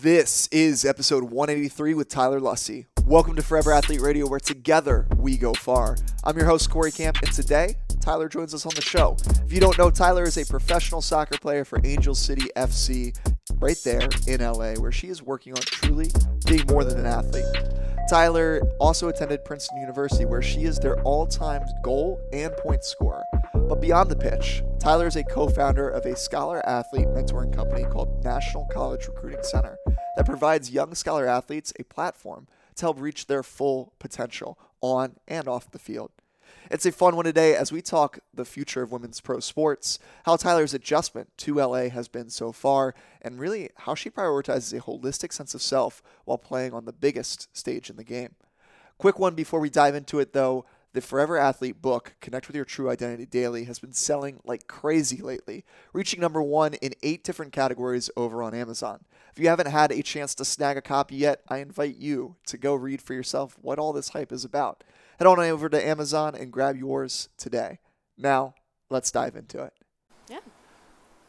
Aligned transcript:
This 0.00 0.48
is 0.52 0.84
episode 0.84 1.24
183 1.24 1.94
with 1.94 2.08
Tyler 2.08 2.38
Lussi. 2.38 2.86
Welcome 3.04 3.34
to 3.34 3.42
Forever 3.42 3.72
Athlete 3.72 4.00
Radio, 4.00 4.28
where 4.28 4.38
together 4.38 5.08
we 5.16 5.36
go 5.36 5.52
far. 5.54 5.96
I'm 6.22 6.36
your 6.36 6.46
host, 6.46 6.70
Corey 6.70 6.92
Camp, 6.92 7.16
and 7.20 7.32
today 7.32 7.74
Tyler 8.00 8.28
joins 8.28 8.54
us 8.54 8.64
on 8.64 8.70
the 8.76 8.80
show. 8.80 9.16
If 9.44 9.52
you 9.52 9.58
don't 9.58 9.76
know, 9.76 9.90
Tyler 9.90 10.22
is 10.22 10.38
a 10.38 10.46
professional 10.46 11.02
soccer 11.02 11.36
player 11.36 11.64
for 11.64 11.80
Angel 11.82 12.14
City 12.14 12.48
FC 12.54 13.12
right 13.54 13.76
there 13.84 14.08
in 14.28 14.40
LA, 14.40 14.74
where 14.74 14.92
she 14.92 15.08
is 15.08 15.20
working 15.20 15.54
on 15.54 15.62
truly 15.62 16.12
being 16.46 16.64
more 16.68 16.84
than 16.84 17.00
an 17.00 17.06
athlete. 17.06 17.44
Tyler 18.08 18.62
also 18.78 19.08
attended 19.08 19.44
Princeton 19.44 19.80
University, 19.80 20.24
where 20.26 20.42
she 20.42 20.62
is 20.62 20.78
their 20.78 21.02
all 21.02 21.26
time 21.26 21.64
goal 21.82 22.20
and 22.32 22.56
point 22.58 22.84
scorer. 22.84 23.24
But 23.68 23.82
beyond 23.82 24.10
the 24.10 24.16
pitch, 24.16 24.62
Tyler 24.80 25.06
is 25.06 25.16
a 25.16 25.22
co 25.22 25.46
founder 25.46 25.90
of 25.90 26.06
a 26.06 26.16
scholar 26.16 26.66
athlete 26.66 27.08
mentoring 27.08 27.54
company 27.54 27.84
called 27.84 28.24
National 28.24 28.64
College 28.72 29.06
Recruiting 29.08 29.42
Center 29.42 29.76
that 30.16 30.24
provides 30.24 30.70
young 30.70 30.94
scholar 30.94 31.26
athletes 31.26 31.74
a 31.78 31.84
platform 31.84 32.46
to 32.76 32.86
help 32.86 32.98
reach 32.98 33.26
their 33.26 33.42
full 33.42 33.92
potential 33.98 34.58
on 34.80 35.16
and 35.28 35.46
off 35.46 35.70
the 35.70 35.78
field. 35.78 36.12
It's 36.70 36.86
a 36.86 36.92
fun 36.92 37.14
one 37.14 37.26
today 37.26 37.54
as 37.54 37.70
we 37.70 37.82
talk 37.82 38.20
the 38.32 38.46
future 38.46 38.80
of 38.80 38.90
women's 38.90 39.20
pro 39.20 39.38
sports, 39.38 39.98
how 40.24 40.36
Tyler's 40.36 40.72
adjustment 40.72 41.28
to 41.38 41.56
LA 41.56 41.90
has 41.90 42.08
been 42.08 42.30
so 42.30 42.52
far, 42.52 42.94
and 43.20 43.38
really 43.38 43.68
how 43.76 43.94
she 43.94 44.08
prioritizes 44.08 44.76
a 44.76 44.80
holistic 44.80 45.30
sense 45.30 45.54
of 45.54 45.60
self 45.60 46.02
while 46.24 46.38
playing 46.38 46.72
on 46.72 46.86
the 46.86 46.92
biggest 46.92 47.54
stage 47.54 47.90
in 47.90 47.96
the 47.96 48.04
game. 48.04 48.34
Quick 48.96 49.18
one 49.18 49.34
before 49.34 49.60
we 49.60 49.68
dive 49.68 49.94
into 49.94 50.20
it 50.20 50.32
though. 50.32 50.64
The 50.98 51.02
Forever 51.02 51.36
Athlete 51.36 51.80
book, 51.80 52.16
Connect 52.20 52.48
with 52.48 52.56
Your 52.56 52.64
True 52.64 52.90
Identity 52.90 53.24
Daily, 53.24 53.62
has 53.66 53.78
been 53.78 53.92
selling 53.92 54.40
like 54.44 54.66
crazy 54.66 55.22
lately, 55.22 55.64
reaching 55.92 56.20
number 56.20 56.42
one 56.42 56.74
in 56.74 56.92
eight 57.04 57.22
different 57.22 57.52
categories 57.52 58.10
over 58.16 58.42
on 58.42 58.52
Amazon. 58.52 59.04
If 59.30 59.38
you 59.38 59.46
haven't 59.46 59.68
had 59.68 59.92
a 59.92 60.02
chance 60.02 60.34
to 60.34 60.44
snag 60.44 60.76
a 60.76 60.82
copy 60.82 61.14
yet, 61.14 61.42
I 61.46 61.58
invite 61.58 61.98
you 61.98 62.34
to 62.46 62.58
go 62.58 62.74
read 62.74 63.00
for 63.00 63.14
yourself 63.14 63.56
what 63.62 63.78
all 63.78 63.92
this 63.92 64.08
hype 64.08 64.32
is 64.32 64.44
about. 64.44 64.82
Head 65.20 65.28
on 65.28 65.38
over 65.38 65.68
to 65.68 65.86
Amazon 65.86 66.34
and 66.34 66.52
grab 66.52 66.74
yours 66.76 67.28
today. 67.38 67.78
Now, 68.16 68.54
let's 68.90 69.12
dive 69.12 69.36
into 69.36 69.62
it. 69.62 69.74
Yeah. 70.28 70.40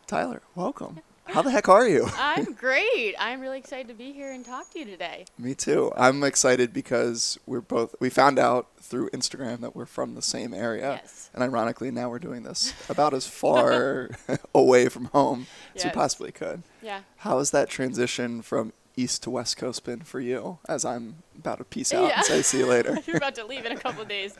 Tyler, 0.08 0.42
welcome. 0.56 1.02
How 1.30 1.42
the 1.42 1.52
heck 1.52 1.70
are 1.70 1.88
you? 1.88 2.08
I'm 2.18 2.54
great. 2.54 3.16
I'm 3.20 3.40
really 3.40 3.58
excited 3.60 3.88
to 3.90 3.94
be 3.94 4.12
here 4.12 4.32
and 4.32 4.46
talk 4.46 4.70
to 4.72 4.80
you 4.80 4.86
today. 4.86 5.26
Me 5.38 5.54
too. 5.56 5.92
I'm 5.96 6.24
excited 6.24 6.74
because 6.74 7.38
we're 7.46 7.62
both 7.62 7.96
we 8.00 8.10
found 8.10 8.40
out 8.40 8.68
through 8.82 9.10
Instagram 9.12 9.60
that 9.62 9.76
we're 9.76 9.86
from 9.86 10.16
the 10.16 10.22
same 10.22 10.54
area. 10.54 11.00
Yes. 11.02 11.30
And 11.34 11.44
ironically 11.44 11.92
now 11.92 12.10
we're 12.10 12.20
doing 12.20 12.44
this 12.44 12.74
about 12.90 13.14
as 13.14 13.28
far 13.28 14.10
away 14.56 14.90
from 14.90 15.06
home 15.06 15.48
as 15.76 15.86
we 15.86 15.92
possibly 15.92 16.32
could. 16.32 16.64
Yeah. 16.82 17.02
How 17.18 17.38
has 17.38 17.52
that 17.52 17.70
transition 17.70 18.42
from 18.42 18.74
east 18.96 19.24
to 19.24 19.30
west 19.30 19.56
coast 19.56 19.86
been 19.86 20.02
for 20.02 20.20
you 20.20 20.58
as 20.68 20.84
I'm 20.84 21.18
about 21.38 21.60
to 21.60 21.64
peace 21.64 21.94
out 21.94 22.08
Yeah. 22.10 22.18
and 22.18 22.26
say 22.26 22.42
see 22.42 22.58
you 22.60 22.66
later? 22.66 22.98
You're 23.06 23.18
about 23.18 23.36
to 23.36 23.46
leave 23.46 23.66
in 23.66 23.72
a 23.72 23.78
couple 23.80 24.02
of 24.02 24.08
days. 24.10 24.34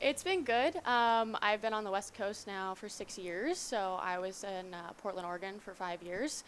It's 0.00 0.22
been 0.22 0.44
good. 0.44 0.76
Um, 0.86 1.36
I've 1.42 1.60
been 1.60 1.74
on 1.74 1.84
the 1.84 1.90
West 1.90 2.14
Coast 2.14 2.46
now 2.46 2.74
for 2.74 2.88
six 2.88 3.18
years. 3.18 3.58
So 3.58 3.98
I 4.00 4.18
was 4.18 4.44
in 4.44 4.72
uh, 4.72 4.92
Portland, 4.96 5.26
Oregon 5.26 5.56
for 5.58 5.74
five 5.74 6.02
years 6.02 6.42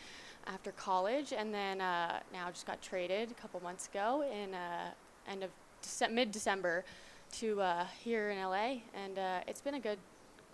after 0.47 0.73
college, 0.73 1.35
and 1.37 1.53
then 1.53 1.83
uh, 1.83 2.21
now 2.33 2.49
just 2.49 2.67
got 2.67 2.81
traded 2.81 3.31
a 3.31 3.35
couple 3.35 3.61
months 3.63 3.89
ago 3.89 4.23
in 4.23 4.55
uh, 4.55 4.89
end 5.31 5.45
of 5.45 5.51
Dece- 5.83 6.11
mid-December 6.11 6.83
to 7.33 7.61
uh, 7.61 7.85
here 8.03 8.31
in 8.31 8.43
LA, 8.43 8.77
and 8.95 9.19
uh, 9.19 9.41
it's 9.47 9.61
been 9.61 9.75
a 9.75 9.81
good, 9.81 9.99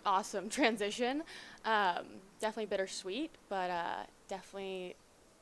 awesome 0.05 0.49
transition. 0.49 1.23
Um, 1.63 2.03
definitely 2.41 2.65
bittersweet, 2.65 3.31
but 3.47 3.69
uh, 3.69 4.03
definitely 4.27 4.97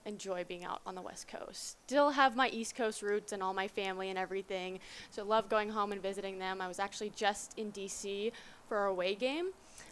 enjoy 0.08 0.46
being 0.46 0.64
out 0.64 0.82
on 0.86 0.96
the 0.96 1.02
West 1.02 1.28
Coast. 1.28 1.78
Still 1.86 2.12
have 2.12 2.36
my 2.36 2.50
East 2.50 2.76
Coast 2.76 3.02
roots 3.02 3.34
and 3.34 3.44
all 3.44 3.54
my 3.54 3.68
family 3.68 4.10
and 4.10 4.18
everything. 4.18 4.80
So 5.12 5.24
love 5.24 5.50
going 5.50 5.70
home 5.70 5.92
and 5.92 6.02
visiting 6.02 6.40
them. 6.40 6.62
I 6.62 6.68
was 6.68 6.80
actually 6.80 7.12
just 7.16 7.54
in 7.58 7.72
DC 7.72 8.32
for 8.68 8.78
our 8.78 8.88
away 8.88 9.16
game 9.16 9.52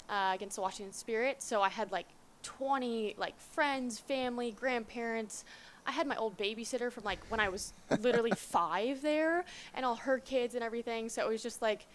uh, 0.09 0.31
against 0.33 0.55
the 0.55 0.61
Washington 0.61 0.93
Spirit. 0.93 1.43
So 1.43 1.61
I 1.61 1.69
had 1.69 1.91
like 1.91 2.07
20 2.43 3.15
like 3.17 3.39
friends, 3.39 3.99
family, 3.99 4.51
grandparents. 4.51 5.43
I 5.85 5.91
had 5.91 6.07
my 6.07 6.15
old 6.15 6.37
babysitter 6.37 6.91
from 6.91 7.03
like 7.03 7.19
when 7.29 7.39
I 7.39 7.49
was 7.49 7.73
literally 7.99 8.31
five 8.35 9.01
there, 9.01 9.45
and 9.73 9.85
all 9.85 9.95
her 9.95 10.19
kids 10.19 10.55
and 10.55 10.63
everything. 10.63 11.09
So 11.09 11.23
it 11.23 11.29
was 11.29 11.43
just 11.43 11.61
like 11.61 11.85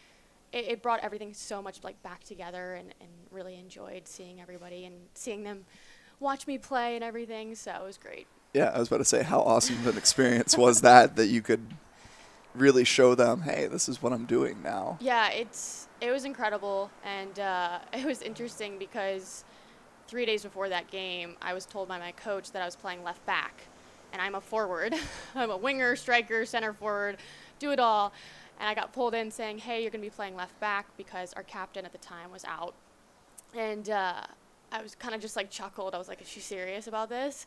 it, 0.52 0.66
it 0.68 0.82
brought 0.82 1.00
everything 1.00 1.34
so 1.34 1.62
much 1.62 1.82
like 1.82 2.00
back 2.02 2.22
together, 2.24 2.74
and, 2.74 2.94
and 3.00 3.10
really 3.30 3.56
enjoyed 3.58 4.06
seeing 4.06 4.40
everybody 4.40 4.84
and 4.84 4.94
seeing 5.14 5.42
them 5.44 5.64
watch 6.20 6.46
me 6.46 6.58
play 6.58 6.94
and 6.94 7.02
everything. 7.02 7.54
So 7.54 7.72
it 7.72 7.84
was 7.84 7.98
great. 7.98 8.26
Yeah, 8.52 8.70
I 8.74 8.78
was 8.78 8.88
about 8.88 8.98
to 8.98 9.04
say 9.04 9.22
how 9.22 9.40
awesome 9.40 9.76
of 9.76 9.86
an 9.88 9.98
experience 9.98 10.56
was 10.56 10.80
that 10.82 11.16
that 11.16 11.26
you 11.26 11.40
could 11.40 11.74
really 12.54 12.84
show 12.84 13.14
them, 13.14 13.42
hey, 13.42 13.66
this 13.66 13.88
is 13.88 14.02
what 14.02 14.12
I'm 14.12 14.26
doing 14.26 14.62
now. 14.62 14.98
Yeah, 15.00 15.30
it's 15.30 15.88
it 16.00 16.10
was 16.10 16.24
incredible, 16.24 16.90
and 17.04 17.38
uh, 17.38 17.78
it 17.92 18.04
was 18.04 18.22
interesting 18.22 18.78
because 18.78 19.44
three 20.08 20.26
days 20.26 20.42
before 20.42 20.68
that 20.68 20.90
game, 20.90 21.36
I 21.40 21.54
was 21.54 21.66
told 21.66 21.88
by 21.88 21.98
my 21.98 22.12
coach 22.12 22.50
that 22.52 22.62
I 22.62 22.64
was 22.64 22.76
playing 22.76 23.04
left 23.04 23.24
back, 23.26 23.62
and 24.12 24.20
I'm 24.20 24.34
a 24.34 24.40
forward. 24.40 24.94
I'm 25.34 25.50
a 25.50 25.56
winger, 25.56 25.94
striker, 25.96 26.44
center 26.44 26.72
forward, 26.72 27.18
do 27.58 27.70
it 27.70 27.78
all. 27.78 28.12
And 28.58 28.68
I 28.68 28.74
got 28.74 28.92
pulled 28.92 29.14
in 29.14 29.30
saying, 29.30 29.58
"Hey, 29.58 29.82
you're 29.82 29.90
going 29.90 30.02
to 30.02 30.06
be 30.06 30.14
playing 30.14 30.36
left 30.36 30.58
back 30.60 30.86
because 30.96 31.32
our 31.34 31.42
captain 31.42 31.84
at 31.84 31.92
the 31.92 31.98
time 31.98 32.30
was 32.32 32.44
out." 32.44 32.74
And 33.56 33.88
uh, 33.88 34.22
I 34.72 34.82
was 34.82 34.94
kind 34.94 35.14
of 35.14 35.20
just 35.20 35.36
like 35.36 35.50
chuckled. 35.50 35.94
I 35.94 35.98
was 35.98 36.08
like, 36.08 36.20
"Is 36.22 36.28
she 36.28 36.40
serious 36.40 36.86
about 36.86 37.08
this?" 37.08 37.46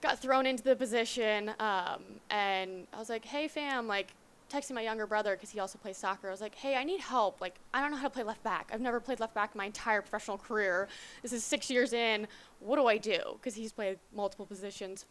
Got 0.00 0.18
thrown 0.18 0.46
into 0.46 0.62
the 0.62 0.76
position, 0.76 1.50
um, 1.58 2.02
and 2.30 2.86
I 2.92 2.98
was 2.98 3.08
like, 3.08 3.24
"Hey, 3.24 3.48
fam, 3.48 3.86
like." 3.86 4.14
texting 4.50 4.72
my 4.72 4.80
younger 4.82 5.06
brother 5.06 5.36
because 5.36 5.50
he 5.50 5.60
also 5.60 5.78
plays 5.78 5.96
soccer. 5.96 6.26
I 6.26 6.32
was 6.32 6.40
like, 6.40 6.56
"Hey, 6.56 6.74
I 6.74 6.82
need 6.82 6.98
help. 7.00 7.40
Like, 7.40 7.54
I 7.72 7.80
don't 7.80 7.92
know 7.92 7.96
how 7.96 8.08
to 8.08 8.10
play 8.10 8.24
left 8.24 8.42
back. 8.42 8.68
I've 8.72 8.80
never 8.80 8.98
played 8.98 9.20
left 9.20 9.32
back 9.32 9.54
my 9.54 9.66
entire 9.66 10.02
professional 10.02 10.38
career. 10.38 10.88
This 11.22 11.32
is 11.32 11.44
six 11.44 11.70
years 11.70 11.92
in. 11.92 12.26
What 12.58 12.74
do 12.74 12.88
I 12.88 12.98
do?" 12.98 13.20
Because 13.34 13.54
he's 13.54 13.72
played 13.72 14.00
multiple 14.12 14.46
positions. 14.46 15.06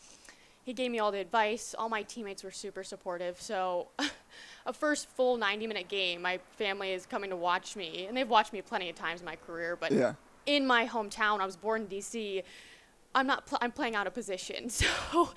He 0.64 0.74
gave 0.74 0.92
me 0.92 1.00
all 1.00 1.12
the 1.12 1.20
advice. 1.20 1.74
All 1.78 1.90
my 1.90 2.04
teammates 2.04 2.44
were 2.44 2.52
super 2.52 2.84
supportive. 2.84 3.42
So, 3.42 3.88
a 4.66 4.74
first 4.74 5.08
full 5.10 5.38
90-minute 5.38 5.88
game, 5.88 6.22
my 6.22 6.40
family 6.58 6.92
is 6.92 7.06
coming 7.06 7.30
to 7.30 7.36
watch 7.36 7.76
me, 7.76 8.06
and 8.08 8.16
they've 8.16 8.30
watched 8.30 8.54
me 8.54 8.62
plenty 8.62 8.90
of 8.90 8.96
times 8.96 9.22
in 9.22 9.26
my 9.26 9.38
career. 9.38 9.78
But 9.80 9.94
Yeah. 9.94 10.14
In 10.50 10.66
my 10.66 10.88
hometown, 10.88 11.42
I 11.42 11.46
was 11.46 11.56
born 11.56 11.84
in 11.84 11.88
D.C. 11.88 12.42
I'm 13.14 13.28
not. 13.28 13.46
Pl- 13.46 13.60
I'm 13.62 13.72
playing 13.72 13.96
out 13.96 14.08
of 14.08 14.16
position, 14.16 14.70
so 14.70 15.30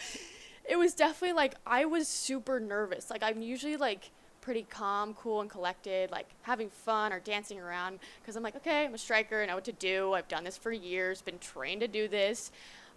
it 0.68 0.76
was 0.76 0.94
definitely 0.94 1.34
like 1.34 1.54
I 1.66 1.84
was 1.84 2.08
super 2.08 2.58
nervous. 2.58 3.10
Like 3.10 3.22
I'm 3.22 3.42
usually 3.42 3.76
like 3.76 4.10
pretty 4.40 4.66
calm, 4.70 5.12
cool, 5.14 5.42
and 5.42 5.50
collected, 5.50 6.10
like 6.10 6.28
having 6.42 6.70
fun 6.70 7.12
or 7.12 7.20
dancing 7.20 7.60
around 7.60 7.98
because 8.20 8.36
I'm 8.36 8.42
like, 8.42 8.56
okay, 8.56 8.86
I'm 8.86 8.94
a 8.94 8.98
striker, 8.98 9.42
I 9.42 9.46
know 9.46 9.54
what 9.54 9.66
to 9.66 9.72
do. 9.72 10.14
I've 10.14 10.28
done 10.28 10.44
this 10.44 10.56
for 10.56 10.72
years, 10.72 11.20
been 11.20 11.38
trained 11.38 11.82
to 11.82 11.88
do 11.88 12.08
this. 12.08 12.50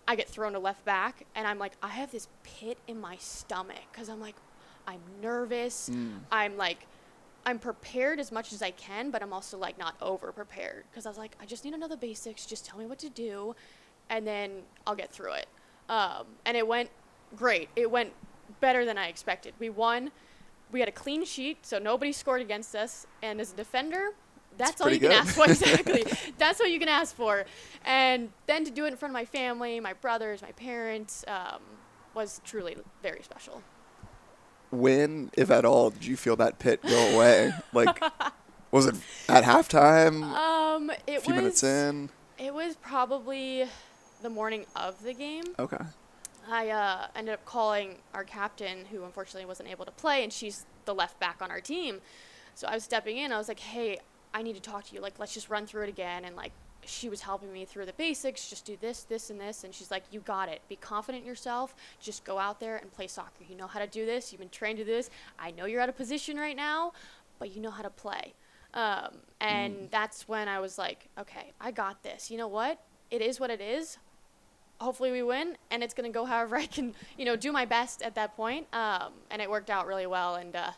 I 0.08 0.16
get 0.16 0.30
thrown 0.30 0.54
to 0.54 0.60
left 0.60 0.86
back, 0.86 1.26
and 1.36 1.46
I'm 1.46 1.60
like, 1.60 1.74
I 1.84 1.90
have 1.90 2.12
this 2.12 2.30
pit 2.44 2.78
in 2.88 3.02
my 3.02 3.18
stomach 3.18 3.84
because 3.92 4.08
I'm 4.08 4.22
like, 4.22 4.36
I'm 4.88 5.02
nervous. 5.22 5.90
Mm. 5.90 6.20
I'm 6.32 6.56
like. 6.56 6.88
I'm 7.46 7.60
prepared 7.60 8.20
as 8.20 8.32
much 8.32 8.54
as 8.54 8.62
I 8.62 8.72
can, 8.72 9.12
but 9.12 9.22
I'm 9.22 9.32
also 9.32 9.58
like 9.58 9.78
not 9.78 9.96
over 10.02 10.32
prepared 10.32 10.86
because 10.90 11.06
I 11.06 11.10
was 11.10 11.18
like, 11.18 11.36
I 11.40 11.46
just 11.46 11.64
need 11.64 11.72
to 11.72 11.78
know 11.78 11.88
the 11.88 11.98
basics. 11.98 12.46
Just 12.46 12.66
tell 12.66 12.80
me 12.80 12.86
what 12.86 13.00
to 13.00 13.10
do, 13.10 13.56
and 14.10 14.26
then 14.26 14.64
I'll 14.88 14.96
get 14.96 15.12
through 15.12 15.34
it. 15.34 15.48
Um, 15.88 16.26
and 16.46 16.58
it 16.58 16.68
went 16.68 16.90
great. 17.36 17.70
It 17.76 17.90
went 17.90 18.14
better 18.60 18.86
than 18.86 18.98
I 18.98 19.08
expected. 19.08 19.54
We 19.60 19.70
won. 19.70 20.12
We 20.72 20.80
had 20.80 20.90
a 20.90 20.94
clean 20.94 21.24
sheet, 21.24 21.66
so 21.66 21.78
nobody 21.78 22.12
scored 22.12 22.42
against 22.42 22.76
us. 22.76 23.06
And 23.22 23.40
as 23.40 23.54
a 23.54 23.56
defender, 23.56 24.10
that's 24.58 24.82
all 24.82 24.90
you 24.90 25.00
can 25.00 25.12
ask 25.12 25.36
for. 25.36 25.46
Exactly. 25.50 26.06
that's 26.38 26.60
what 26.60 26.72
you 26.72 26.80
can 26.80 26.90
ask 26.90 27.16
for. 27.16 27.46
And 27.86 28.32
then 28.48 28.66
to 28.66 28.72
do 28.72 28.86
it 28.86 28.90
in 28.90 28.98
front 28.98 29.12
of 29.12 29.14
my 29.14 29.26
family, 29.26 29.80
my 29.80 29.94
brothers, 29.94 30.42
my 30.42 30.52
parents, 30.54 31.24
um, 31.28 31.62
was 32.16 32.42
truly 32.44 32.78
very 33.04 33.22
special. 33.22 33.62
When, 34.72 35.32
if 35.34 35.52
at 35.52 35.66
all, 35.66 35.92
did 35.92 36.06
you 36.06 36.18
feel 36.18 36.36
that 36.38 36.60
pit 36.60 36.82
go 36.82 37.16
away? 37.16 37.52
Like, 37.74 38.04
was 38.72 38.88
it 38.88 38.96
at 39.30 39.44
halftime? 39.44 40.24
Um, 40.24 40.90
it 41.08 41.18
a 41.18 41.22
few 41.22 41.34
was 41.34 41.42
minutes 41.42 41.64
in? 41.64 42.10
It 42.38 42.54
was 42.54 42.76
probably 42.76 43.66
the 44.22 44.30
morning 44.30 44.66
of 44.76 45.02
the 45.04 45.14
game. 45.14 45.44
Okay. 45.58 45.84
I 46.50 46.70
uh, 46.70 47.08
ended 47.16 47.34
up 47.34 47.46
calling 47.46 47.96
our 48.14 48.24
captain, 48.24 48.86
who 48.86 49.04
unfortunately 49.04 49.46
wasn't 49.46 49.70
able 49.70 49.86
to 49.86 49.92
play, 49.92 50.24
and 50.24 50.32
she's 50.32 50.66
the 50.86 50.94
left 50.94 51.20
back 51.20 51.42
on 51.42 51.50
our 51.50 51.62
team. 51.62 52.02
So 52.54 52.68
I 52.68 52.76
was 52.76 52.84
stepping 52.84 53.18
in. 53.18 53.32
I 53.32 53.38
was 53.38 53.48
like, 53.48 53.60
"Hey, 53.60 54.00
I 54.34 54.42
need 54.42 54.54
to 54.56 54.62
talk 54.62 54.86
to 54.86 54.96
you. 54.96 55.02
Like, 55.02 55.20
let's 55.20 55.34
just 55.34 55.50
run 55.50 55.66
through 55.66 55.84
it 55.84 55.90
again." 55.90 56.24
And 56.26 56.36
like, 56.36 56.52
she 56.88 57.10
was 57.10 57.22
helping 57.22 57.52
me 57.52 57.66
through 57.66 57.86
the 57.86 57.94
basics. 57.94 58.50
Just 58.50 58.66
do 58.66 58.78
this, 58.80 59.04
this, 59.04 59.30
and 59.30 59.40
this. 59.40 59.64
And 59.64 59.74
she's 59.74 59.92
like, 59.92 60.04
"You 60.12 60.20
got 60.22 60.50
it. 60.50 60.62
Be 60.70 60.76
confident 60.76 61.24
in 61.24 61.28
yourself. 61.28 61.76
Just 62.00 62.24
go 62.24 62.38
out 62.40 62.60
there 62.60 62.78
and 62.78 62.92
play 62.92 63.08
soccer. 63.08 63.44
You 63.48 63.56
know 63.56 63.68
how 63.68 63.80
to 63.80 63.88
do 63.88 64.06
this. 64.06 64.32
You've 64.32 64.40
been 64.40 64.50
trained 64.50 64.78
to 64.78 64.86
do 64.86 64.92
this. 64.92 65.10
I 65.40 65.52
know 65.52 65.66
you're 65.66 65.82
out 65.82 65.90
of 65.90 65.98
position 65.98 66.38
right 66.38 66.56
now, 66.56 66.94
but 67.40 67.56
you 67.56 67.62
know 67.62 67.72
how 67.72 67.84
to 67.84 67.90
play." 67.90 68.34
Um, 68.74 69.20
and 69.40 69.90
that's 69.92 70.28
when 70.28 70.48
I 70.48 70.60
was 70.60 70.78
like, 70.78 71.08
"Okay, 71.18 71.54
I 71.62 71.72
got 71.72 72.04
this. 72.04 72.30
You 72.30 72.38
know 72.38 72.48
what? 72.48 72.80
It 73.10 73.22
is 73.22 73.40
what 73.40 73.50
it 73.50 73.62
is. 73.62 73.98
hopefully 74.82 75.10
we 75.10 75.24
win, 75.24 75.58
and 75.72 75.82
it's 75.82 75.94
gonna 75.94 76.10
go 76.10 76.26
however 76.26 76.56
I 76.66 76.66
can, 76.66 76.94
you 77.18 77.24
know, 77.24 77.38
do 77.38 77.52
my 77.54 77.64
best 77.66 78.02
at 78.02 78.16
that 78.16 78.36
point. 78.36 78.68
Um, 78.74 79.14
and 79.32 79.42
it 79.42 79.50
worked 79.50 79.70
out 79.70 79.88
really 79.88 80.06
well, 80.08 80.36
and. 80.36 80.56
Uh, 80.56 80.72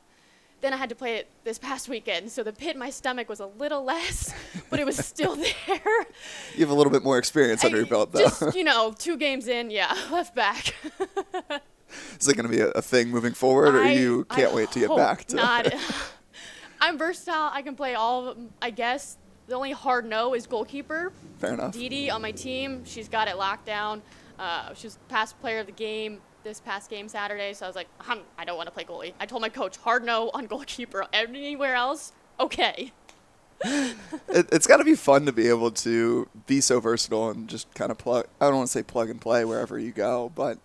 then 0.62 0.74
I 0.74 0.78
had 0.78 0.90
to 0.90 0.96
play 0.96 1.16
it 1.18 1.28
this 1.44 1.60
past 1.60 1.88
weekend, 1.88 2.32
so 2.32 2.42
the 2.44 2.52
pit 2.54 2.74
in 2.74 2.80
my 2.80 2.90
stomach 2.90 3.30
was 3.30 3.40
a 3.40 3.46
little 3.46 3.84
less, 3.84 4.34
but 4.70 4.80
it 4.80 4.86
was 4.86 4.98
still 4.98 5.36
there. 5.68 6.06
You 6.56 6.60
have 6.62 6.70
a 6.70 6.74
little 6.74 6.92
bit 6.92 7.04
more 7.04 7.18
experience 7.18 7.64
under 7.64 7.78
I- 7.78 7.80
your 7.82 7.88
belt, 7.88 8.12
though. 8.12 8.20
Just 8.20 8.56
you 8.56 8.64
know, 8.64 8.94
two 8.98 9.18
games 9.18 9.48
in, 9.48 9.70
yeah, 9.70 9.96
left 10.12 10.36
back. 10.36 10.74
Is 12.20 12.28
it 12.28 12.36
going 12.36 12.50
to 12.50 12.56
be 12.56 12.60
a, 12.62 12.70
a 12.70 12.82
thing 12.82 13.10
moving 13.10 13.34
forward, 13.34 13.76
or 13.76 13.84
I- 13.84 13.92
you 13.92 14.26
can't 14.26 14.54
wait 14.54 14.72
to 14.72 14.80
get 14.80 14.96
back 14.96 15.26
to? 15.26 15.36
Not. 15.36 15.74
I'm 16.82 16.98
versatile. 16.98 17.50
I 17.52 17.62
can 17.62 17.76
play 17.76 17.96
all 17.96 18.28
of 18.28 18.36
them, 18.36 18.50
I 18.62 18.70
guess. 18.70 19.18
The 19.48 19.56
only 19.56 19.72
hard 19.72 20.06
no 20.06 20.34
is 20.36 20.46
goalkeeper. 20.46 21.12
Fair 21.40 21.54
enough. 21.54 21.74
DiDi 21.74 22.12
on 22.12 22.22
my 22.22 22.32
team, 22.32 22.84
she's 22.86 23.08
got 23.08 23.28
it 23.28 23.38
locked 23.38 23.66
down. 23.66 24.02
Uh, 24.38 24.74
she 24.76 24.86
was 24.88 25.00
past 25.08 25.40
player 25.40 25.60
of 25.60 25.66
the 25.66 25.72
game 25.72 26.20
this 26.48 26.60
past 26.60 26.90
game 26.90 27.10
Saturday, 27.10 27.54
so 27.54 27.66
I 27.66 27.70
was 27.70 27.76
like, 27.76 27.88
"Hmm, 28.00 28.20
I 28.38 28.46
don't 28.46 28.58
want 28.58 28.68
to 28.68 28.74
play 28.74 28.84
goalie. 28.84 29.14
I 29.20 29.26
told 29.26 29.42
my 29.42 29.50
coach, 29.50 29.78
hard 29.78 30.04
no 30.04 30.32
on 30.34 30.48
goalkeeper. 30.48 31.06
Anywhere 31.14 31.76
else, 31.76 32.14
okay. 32.40 32.92
it, 33.64 34.48
it's 34.52 34.68
got 34.68 34.78
to 34.78 34.84
be 34.84 34.96
fun 34.96 35.26
to 35.26 35.32
be 35.32 35.48
able 35.50 35.72
to 35.72 36.30
be 36.46 36.62
so 36.62 36.80
versatile 36.80 37.30
and 37.30 37.48
just 37.48 37.74
kind 37.74 37.92
of 37.92 37.98
plug. 37.98 38.28
I 38.40 38.46
don't 38.46 38.58
want 38.58 38.68
to 38.68 38.72
say 38.72 38.84
plug 38.84 39.10
and 39.10 39.20
play 39.20 39.46
wherever 39.46 39.78
you 39.78 39.92
go, 39.92 40.32
but 40.36 40.60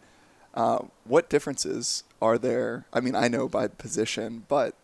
uh, 0.54 0.80
what 1.04 1.30
differences 1.30 2.04
are 2.20 2.38
there? 2.38 2.86
I 2.92 3.00
mean, 3.00 3.14
I 3.14 3.28
know 3.28 3.48
by 3.48 3.66
position, 3.68 4.44
but 4.48 4.74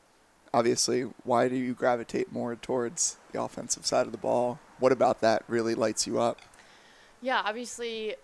obviously, 0.52 1.02
why 1.24 1.48
do 1.48 1.56
you 1.56 1.74
gravitate 1.74 2.32
more 2.32 2.56
towards 2.56 3.18
the 3.32 3.42
offensive 3.42 3.86
side 3.86 4.06
of 4.06 4.12
the 4.12 4.18
ball? 4.18 4.58
What 4.78 4.92
about 4.92 5.20
that 5.20 5.44
really 5.46 5.74
lights 5.74 6.06
you 6.06 6.18
up? 6.18 6.40
Yeah, 7.20 7.42
obviously, 7.44 8.14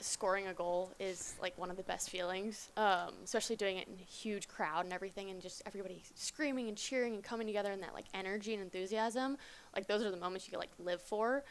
scoring 0.00 0.46
a 0.46 0.54
goal 0.54 0.92
is 0.98 1.34
like 1.40 1.56
one 1.58 1.70
of 1.70 1.76
the 1.76 1.82
best 1.82 2.10
feelings, 2.10 2.70
um, 2.76 3.12
especially 3.24 3.56
doing 3.56 3.76
it 3.76 3.88
in 3.88 3.94
a 3.94 4.04
huge 4.04 4.48
crowd 4.48 4.84
and 4.84 4.92
everything, 4.92 5.30
and 5.30 5.40
just 5.40 5.62
everybody 5.66 6.02
screaming 6.14 6.68
and 6.68 6.76
cheering 6.76 7.14
and 7.14 7.22
coming 7.22 7.46
together 7.46 7.70
and 7.72 7.82
that 7.82 7.94
like 7.94 8.06
energy 8.14 8.54
and 8.54 8.62
enthusiasm. 8.62 9.36
Like 9.74 9.86
those 9.86 10.02
are 10.02 10.10
the 10.10 10.16
moments 10.16 10.46
you 10.46 10.50
can 10.50 10.60
like 10.60 10.70
live 10.78 11.02
for, 11.02 11.44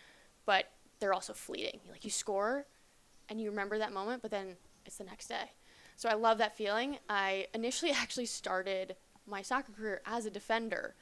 but 0.46 0.66
they're 1.00 1.13
also 1.13 1.34
fleeting. 1.34 1.80
Like 1.90 2.04
you 2.04 2.12
score, 2.12 2.66
and 3.30 3.40
you 3.40 3.50
remember 3.50 3.78
that 3.78 3.94
moment, 3.94 4.22
but 4.22 4.31
then 4.31 4.57
it's 4.86 4.98
the 4.98 5.04
next 5.04 5.28
day. 5.28 5.52
So 5.95 6.10
I 6.10 6.13
love 6.13 6.38
that 6.40 6.56
feeling. 6.57 6.98
I 7.10 7.48
initially 7.54 7.92
actually 7.95 8.25
started 8.25 8.95
my 9.28 9.42
soccer 9.42 9.72
career 9.72 10.02
as 10.06 10.25
a 10.25 10.31
defender. 10.31 10.95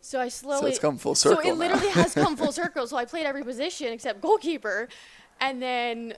So 0.00 0.20
I 0.20 0.28
slowly. 0.28 0.70
it's 0.70 0.78
come 0.78 0.98
full 0.98 1.14
circle. 1.14 1.42
So 1.42 1.48
it 1.48 1.52
now. 1.52 1.58
literally 1.58 1.88
has 1.88 2.14
come 2.14 2.36
full 2.36 2.52
circle. 2.62 2.86
So 2.86 2.96
I 2.96 3.04
played 3.04 3.26
every 3.26 3.42
position 3.42 3.92
except 3.92 4.20
goalkeeper, 4.20 4.88
and 5.40 5.60
then 5.60 6.14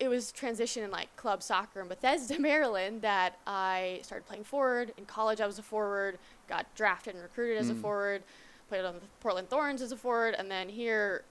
it 0.00 0.08
was 0.08 0.32
transition 0.32 0.82
in 0.82 0.90
like 0.90 1.14
club 1.16 1.42
soccer 1.42 1.80
in 1.80 1.88
Bethesda, 1.88 2.38
Maryland, 2.40 3.02
that 3.02 3.38
I 3.46 4.00
started 4.02 4.26
playing 4.26 4.44
forward. 4.44 4.92
In 4.96 5.04
college, 5.06 5.40
I 5.40 5.46
was 5.46 5.58
a 5.58 5.62
forward. 5.62 6.18
Got 6.48 6.66
drafted 6.74 7.14
and 7.14 7.22
recruited 7.22 7.58
as 7.58 7.70
a 7.70 7.74
Mm. 7.74 7.80
forward. 7.80 8.22
Played 8.68 8.84
on 8.84 8.94
the 8.94 9.00
Portland 9.20 9.48
Thorns 9.50 9.82
as 9.82 9.92
a 9.92 9.96
forward, 9.96 10.34
and 10.38 10.50
then 10.50 10.68
here, 10.68 11.24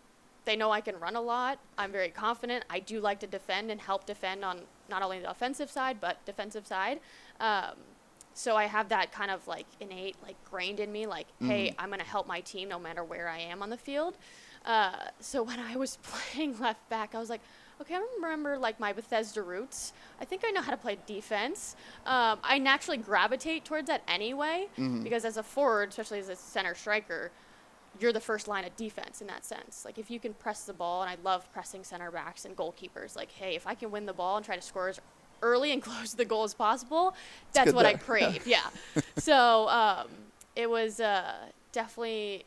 they 0.45 0.55
know 0.55 0.71
I 0.71 0.81
can 0.81 0.99
run 0.99 1.15
a 1.15 1.21
lot. 1.21 1.59
I'm 1.77 1.91
very 1.91 2.09
confident. 2.09 2.65
I 2.69 2.79
do 2.79 2.99
like 2.99 3.19
to 3.21 3.27
defend 3.27 3.71
and 3.71 3.81
help 3.81 4.05
defend 4.05 4.45
on 4.45 4.61
not 4.89 5.01
only 5.03 5.19
the 5.19 5.29
offensive 5.29 5.69
side 5.69 5.99
but 6.01 6.23
defensive 6.25 6.65
side. 6.67 6.99
Um, 7.39 7.75
so 8.33 8.55
I 8.55 8.65
have 8.65 8.89
that 8.89 9.11
kind 9.11 9.29
of 9.31 9.47
like 9.47 9.65
innate, 9.79 10.15
like 10.23 10.35
grained 10.49 10.79
in 10.79 10.91
me, 10.91 11.05
like, 11.05 11.27
hey, 11.41 11.73
I'm 11.77 11.89
gonna 11.89 12.03
help 12.03 12.27
my 12.27 12.41
team 12.41 12.69
no 12.69 12.79
matter 12.79 13.03
where 13.03 13.27
I 13.27 13.39
am 13.39 13.61
on 13.61 13.69
the 13.69 13.77
field. 13.77 14.17
Uh, 14.65 15.05
so 15.19 15.43
when 15.43 15.59
I 15.59 15.75
was 15.75 15.97
playing 16.03 16.57
left 16.59 16.87
back, 16.89 17.13
I 17.13 17.19
was 17.19 17.29
like, 17.29 17.41
okay, 17.81 17.95
I 17.95 18.05
remember 18.15 18.57
like 18.57 18.79
my 18.79 18.93
Bethesda 18.93 19.41
roots. 19.41 19.93
I 20.19 20.25
think 20.25 20.43
I 20.45 20.51
know 20.51 20.61
how 20.61 20.71
to 20.71 20.77
play 20.77 20.97
defense. 21.05 21.75
Um, 22.05 22.39
I 22.43 22.57
naturally 22.57 22.97
gravitate 22.97 23.65
towards 23.65 23.87
that 23.87 24.01
anyway 24.07 24.67
because 25.03 25.25
as 25.25 25.37
a 25.37 25.43
forward, 25.43 25.89
especially 25.89 26.19
as 26.19 26.29
a 26.29 26.35
center 26.35 26.75
striker, 26.75 27.31
you're 27.99 28.13
the 28.13 28.21
first 28.21 28.47
line 28.47 28.63
of 28.63 28.75
defense 28.75 29.21
in 29.21 29.27
that 29.27 29.43
sense. 29.45 29.83
Like 29.83 29.97
if 29.97 30.09
you 30.09 30.19
can 30.19 30.33
press 30.33 30.63
the 30.63 30.73
ball, 30.73 31.01
and 31.01 31.09
I 31.09 31.17
love 31.23 31.51
pressing 31.51 31.83
center 31.83 32.11
backs 32.11 32.45
and 32.45 32.55
goalkeepers. 32.55 33.15
Like, 33.15 33.31
hey, 33.31 33.55
if 33.55 33.67
I 33.67 33.75
can 33.75 33.91
win 33.91 34.05
the 34.05 34.13
ball 34.13 34.37
and 34.37 34.45
try 34.45 34.55
to 34.55 34.61
score 34.61 34.89
as 34.89 34.99
early 35.41 35.71
and 35.71 35.81
close 35.83 36.11
to 36.11 36.17
the 36.17 36.25
goal 36.25 36.43
as 36.43 36.53
possible, 36.53 37.15
that's 37.53 37.73
what 37.73 37.85
I 37.85 37.93
there. 37.93 38.01
crave. 38.01 38.47
yeah. 38.47 38.69
so 39.17 39.67
um, 39.69 40.07
it 40.55 40.69
was 40.69 40.99
uh, 40.99 41.33
definitely 41.71 42.45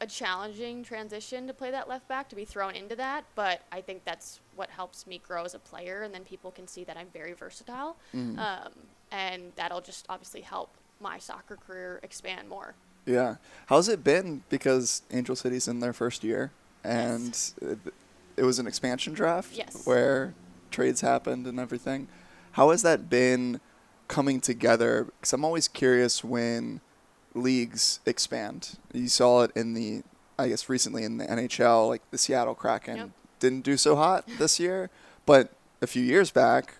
a 0.00 0.06
challenging 0.06 0.82
transition 0.82 1.46
to 1.46 1.54
play 1.54 1.70
that 1.70 1.88
left 1.88 2.06
back 2.08 2.28
to 2.28 2.36
be 2.36 2.44
thrown 2.44 2.74
into 2.74 2.96
that, 2.96 3.24
but 3.34 3.62
I 3.72 3.80
think 3.80 4.04
that's 4.04 4.40
what 4.56 4.70
helps 4.70 5.06
me 5.06 5.20
grow 5.26 5.44
as 5.44 5.54
a 5.54 5.58
player, 5.58 6.02
and 6.02 6.14
then 6.14 6.24
people 6.24 6.50
can 6.50 6.66
see 6.66 6.84
that 6.84 6.96
I'm 6.96 7.08
very 7.12 7.32
versatile, 7.32 7.96
Mm-hmm. 8.14 8.38
um, 8.38 8.72
and 9.12 9.52
that'll 9.56 9.80
just 9.80 10.06
obviously 10.08 10.40
help 10.40 10.70
my 11.00 11.18
soccer 11.18 11.56
career 11.56 12.00
expand 12.02 12.48
more. 12.48 12.74
Yeah. 13.06 13.36
How's 13.66 13.88
it 13.88 14.02
been? 14.02 14.42
Because 14.48 15.02
Angel 15.12 15.36
City's 15.36 15.68
in 15.68 15.80
their 15.80 15.92
first 15.92 16.24
year, 16.24 16.50
and 16.82 17.36
it, 17.60 17.78
it 18.36 18.42
was 18.44 18.58
an 18.58 18.66
expansion 18.66 19.12
draft 19.12 19.52
Yes. 19.56 19.86
where 19.86 20.34
trades 20.70 21.00
happened 21.02 21.46
and 21.46 21.60
everything. 21.60 22.08
How 22.52 22.70
has 22.70 22.82
that 22.82 23.08
been 23.10 23.60
coming 24.08 24.40
together? 24.40 25.04
Because 25.20 25.32
I'm 25.32 25.44
always 25.44 25.68
curious 25.68 26.24
when 26.24 26.80
leagues 27.34 28.00
expand. 28.06 28.78
You 28.92 29.08
saw 29.08 29.42
it 29.42 29.50
in 29.54 29.74
the, 29.74 30.02
I 30.38 30.48
guess, 30.48 30.68
recently 30.68 31.04
in 31.04 31.18
the 31.18 31.26
NHL, 31.26 31.88
like 31.88 32.02
the 32.10 32.18
Seattle 32.18 32.54
Kraken 32.54 32.96
Yep. 32.96 33.10
Didn't 33.44 33.62
do 33.64 33.76
so 33.76 33.94
hot 33.96 34.26
this 34.38 34.58
year, 34.58 34.90
but 35.26 35.50
a 35.82 35.86
few 35.86 36.02
years 36.02 36.30
back, 36.30 36.74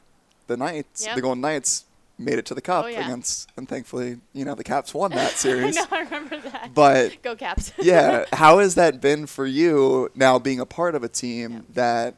the 0.46 0.56
Knights, 0.56 1.04
Yep. 1.06 1.14
the 1.16 1.22
Golden 1.22 1.40
Knights, 1.42 1.84
made 2.18 2.38
it 2.38 2.46
to 2.46 2.54
the 2.54 2.60
Cup 2.60 2.84
Oh, 2.84 2.88
yeah. 2.88 3.04
against, 3.04 3.48
and 3.56 3.68
thankfully, 3.68 4.18
you 4.32 4.44
know, 4.44 4.54
the 4.54 4.64
Caps 4.64 4.94
won 4.94 5.10
that 5.12 5.32
I 5.32 5.34
series. 5.34 5.76
know, 5.76 5.84
I 5.90 6.00
remember 6.02 6.38
that. 6.40 6.70
But 6.74 7.22
Go 7.22 7.34
Caps. 7.36 7.72
yeah, 7.82 8.24
how 8.32 8.58
has 8.58 8.74
that 8.76 9.00
been 9.00 9.26
for 9.26 9.46
you 9.46 10.10
now 10.14 10.38
being 10.38 10.60
a 10.60 10.66
part 10.66 10.94
of 10.94 11.02
a 11.04 11.08
team 11.08 11.52
Yeah. 11.52 11.60
that 11.74 12.14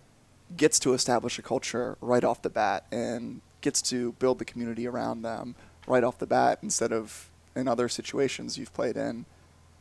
gets 0.57 0.79
to 0.81 0.93
establish 0.95 1.39
a 1.39 1.43
culture 1.43 1.97
right 2.01 2.23
off 2.25 2.43
the 2.43 2.51
bat 2.51 2.87
and 2.93 3.41
gets 3.63 3.83
to 3.83 4.13
build 4.21 4.39
the 4.39 4.45
community 4.45 4.87
around 4.87 5.23
them 5.23 5.55
right 5.89 6.05
off 6.05 6.19
the 6.19 6.27
bat 6.27 6.59
instead 6.63 6.93
of 6.93 7.29
in 7.57 7.67
other 7.67 7.89
situations 7.89 8.57
you've 8.59 8.73
played 8.75 8.97
in? 8.97 9.25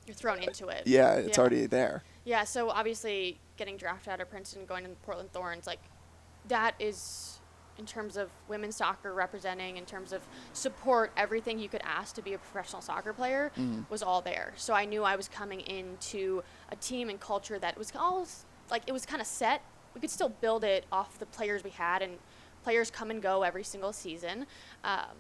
You're 0.08 0.16
thrown 0.16 0.42
into 0.42 0.68
it. 0.70 0.84
Yeah, 0.86 1.14
it's 1.16 1.38
already 1.38 1.66
there. 1.66 2.04
Yeah, 2.26 2.44
so 2.44 2.70
obviously 2.70 3.40
getting 3.56 3.78
drafted 3.78 4.12
out 4.12 4.20
of 4.20 4.30
Princeton, 4.30 4.66
going 4.66 4.84
to 4.84 4.90
the 4.90 4.96
Portland 4.98 5.32
Thorns, 5.32 5.66
like 5.68 5.80
that 6.48 6.76
is 6.80 7.40
in 7.78 7.86
terms 7.86 8.16
of 8.18 8.30
women's 8.48 8.76
soccer 8.78 9.14
representing, 9.14 9.78
in 9.78 9.86
terms 9.86 10.12
of 10.14 10.22
support, 10.54 11.12
everything 11.18 11.60
you 11.60 11.68
could 11.70 11.82
ask 11.84 12.16
to 12.16 12.22
be 12.22 12.34
a 12.34 12.38
professional 12.38 12.82
soccer 12.82 13.14
player 13.14 13.52
was 13.90 14.02
all 14.02 14.22
there. 14.22 14.54
So 14.56 14.74
I 14.74 14.86
knew 14.86 15.04
I 15.04 15.16
was 15.16 15.28
coming 15.28 15.60
into 15.62 16.42
a 16.70 16.76
team 16.78 17.10
and 17.10 17.20
culture 17.20 17.60
that 17.60 17.78
was 17.78 17.92
all 17.96 18.26
like 18.72 18.84
it 18.88 18.92
was 18.92 19.06
kind 19.06 19.22
of 19.22 19.28
set. 19.28 19.62
We 19.94 20.02
could 20.02 20.10
still 20.10 20.30
build 20.30 20.64
it 20.64 20.86
off 20.92 21.20
the 21.20 21.26
players 21.26 21.64
we 21.64 21.70
had, 21.70 22.02
and 22.02 22.18
players 22.64 22.90
come 22.90 23.12
and 23.12 23.22
go 23.22 23.44
every 23.44 23.64
single 23.64 23.94
season. 23.94 24.46
Um, 24.84 25.16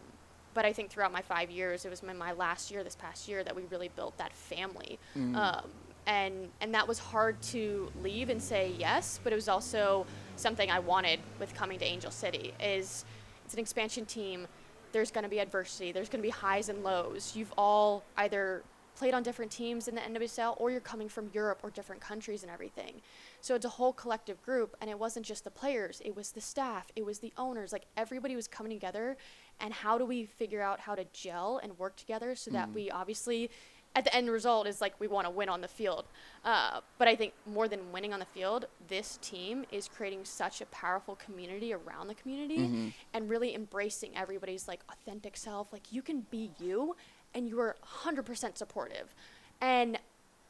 but 0.54 0.66
I 0.66 0.72
think 0.74 0.90
throughout 0.90 1.12
my 1.12 1.22
five 1.22 1.52
years, 1.52 1.86
it 1.86 1.90
was 1.90 2.02
my, 2.02 2.14
my 2.14 2.32
last 2.32 2.72
year, 2.72 2.84
this 2.84 2.96
past 2.96 3.28
year, 3.28 3.44
that 3.44 3.56
we 3.56 3.64
really 3.70 3.90
built 3.90 4.18
that 4.18 4.34
family. 4.34 4.98
Um, 5.36 5.70
and 6.08 6.50
and 6.62 6.74
that 6.74 6.88
was 6.88 7.00
hard 7.00 7.42
to 7.44 7.92
leave 8.04 8.30
and 8.30 8.42
say 8.42 8.74
yes, 8.78 9.20
but 9.24 9.34
it 9.34 9.36
was 9.36 9.50
also 9.50 10.06
something 10.36 10.70
I 10.70 10.80
wanted 10.80 11.20
with 11.40 11.54
coming 11.54 11.80
to 11.80 11.86
Angel 11.86 12.12
City. 12.12 12.54
Is 12.60 13.06
it's 13.44 13.54
an 13.54 13.60
expansion 13.60 14.06
team. 14.06 14.48
There's 14.92 15.12
going 15.12 15.24
to 15.24 15.30
be 15.30 15.40
adversity. 15.40 15.92
There's 15.92 16.10
going 16.10 16.22
to 16.22 16.28
be 16.28 16.32
highs 16.32 16.70
and 16.70 16.84
lows. 16.84 17.34
You've 17.36 17.54
all 17.58 18.04
either 18.18 18.64
played 18.96 19.14
on 19.14 19.24
different 19.24 19.52
teams 19.52 19.88
in 19.88 19.96
the 19.96 20.02
NWSL, 20.02 20.56
or 20.58 20.72
you're 20.72 20.80
coming 20.80 21.10
from 21.10 21.30
Europe 21.34 21.60
or 21.64 21.70
different 21.70 22.02
countries 22.02 22.44
and 22.44 22.52
everything. 22.52 23.02
So 23.42 23.54
it's 23.54 23.66
a 23.66 23.70
whole 23.70 23.94
collective 23.94 24.42
group, 24.42 24.76
and 24.82 24.90
it 24.90 24.98
wasn't 24.98 25.26
just 25.26 25.44
the 25.44 25.52
players, 25.52 26.02
it 26.04 26.16
was 26.16 26.32
the 26.32 26.42
staff, 26.42 26.88
it 26.96 27.06
was 27.06 27.20
the 27.20 27.34
owners. 27.38 27.72
Like 27.74 27.86
everybody 27.98 28.36
was 28.36 28.48
coming 28.48 28.72
together, 28.72 29.18
and 29.60 29.74
how 29.74 29.98
do 29.98 30.06
we 30.06 30.26
figure 30.26 30.62
out 30.62 30.80
how 30.80 30.96
to 30.96 31.06
gel 31.12 31.60
and 31.62 31.78
work 31.78 31.96
together 31.98 32.36
so 32.36 32.52
that 32.52 32.70
mm. 32.70 32.74
we 32.74 32.92
obviously, 32.92 33.52
at 33.96 34.04
the 34.04 34.16
end 34.16 34.30
result, 34.30 34.68
is 34.68 34.82
like 34.82 34.94
we 35.00 35.08
want 35.08 35.26
to 35.26 35.32
win 35.32 35.50
on 35.50 35.62
the 35.62 35.68
field. 35.68 36.06
Uh, 36.44 36.82
but 36.98 37.08
I 37.08 37.16
think 37.16 37.34
more 37.46 37.68
than 37.68 37.92
winning 37.92 38.14
on 38.14 38.20
the 38.20 38.26
field, 38.26 38.66
this 38.88 39.18
team 39.22 39.66
is 39.72 39.88
creating 39.88 40.26
such 40.26 40.62
a 40.62 40.66
powerful 40.68 41.16
community 41.16 41.74
around 41.74 42.08
the 42.08 42.16
community 42.16 42.94
and 43.14 43.30
really 43.30 43.56
embracing 43.56 44.12
everybody's 44.16 44.68
like 44.68 44.82
authentic 44.90 45.38
self. 45.38 45.72
Like 45.72 45.92
you 45.92 46.02
can 46.02 46.26
be 46.30 46.52
you, 46.60 46.96
and 47.34 47.48
you 47.50 47.60
are 47.60 47.76
100% 48.04 48.58
supportive. 48.58 49.14
And 49.62 50.00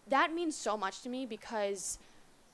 that 0.08 0.34
means 0.34 0.56
so 0.56 0.78
much 0.78 1.02
to 1.02 1.10
me 1.10 1.26
because 1.26 1.98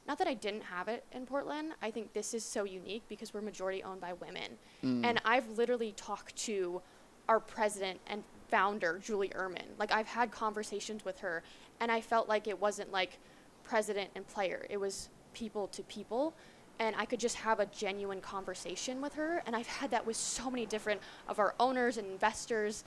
not 0.08 0.18
that 0.18 0.28
I 0.28 0.34
didn't 0.34 0.64
have 0.64 0.88
it 0.88 1.04
in 1.12 1.26
Portland, 1.26 1.74
I 1.82 1.92
think 1.92 2.14
this 2.14 2.34
is 2.34 2.44
so 2.44 2.64
unique 2.64 3.04
because 3.10 3.34
we're 3.34 3.42
majority 3.42 3.84
owned 3.84 4.02
by 4.02 4.14
women. 4.14 4.58
And 5.06 5.22
I've 5.26 5.48
literally 5.58 5.92
talked 5.96 6.36
to 6.48 6.82
our 7.30 7.40
president 7.40 8.00
and 8.08 8.24
founder, 8.52 9.00
Julie 9.02 9.30
Uhrman. 9.30 9.66
Like 9.80 9.92
I've 9.92 10.08
had 10.08 10.30
conversations 10.30 11.04
with 11.04 11.20
her 11.20 11.42
and 11.80 11.92
I 11.92 12.02
felt 12.02 12.30
like 12.30 12.48
it 12.48 12.60
wasn't 12.60 12.92
like 12.92 13.18
president 13.64 14.12
and 14.16 14.28
player. 14.28 14.66
It 14.70 14.78
was 14.78 15.10
people 15.34 15.68
to 15.70 15.82
people 15.84 16.36
and 16.80 16.96
I 16.98 17.06
could 17.06 17.20
just 17.20 17.38
have 17.38 17.60
a 17.60 17.66
genuine 17.68 18.22
conversation 18.22 19.02
with 19.02 19.14
her. 19.14 19.42
And 19.46 19.56
I've 19.56 19.68
had 19.68 19.92
that 19.92 20.06
with 20.06 20.18
so 20.18 20.50
many 20.50 20.66
different 20.66 21.00
of 21.28 21.40
our 21.40 21.54
owners 21.60 21.98
and 21.98 22.08
investors. 22.08 22.84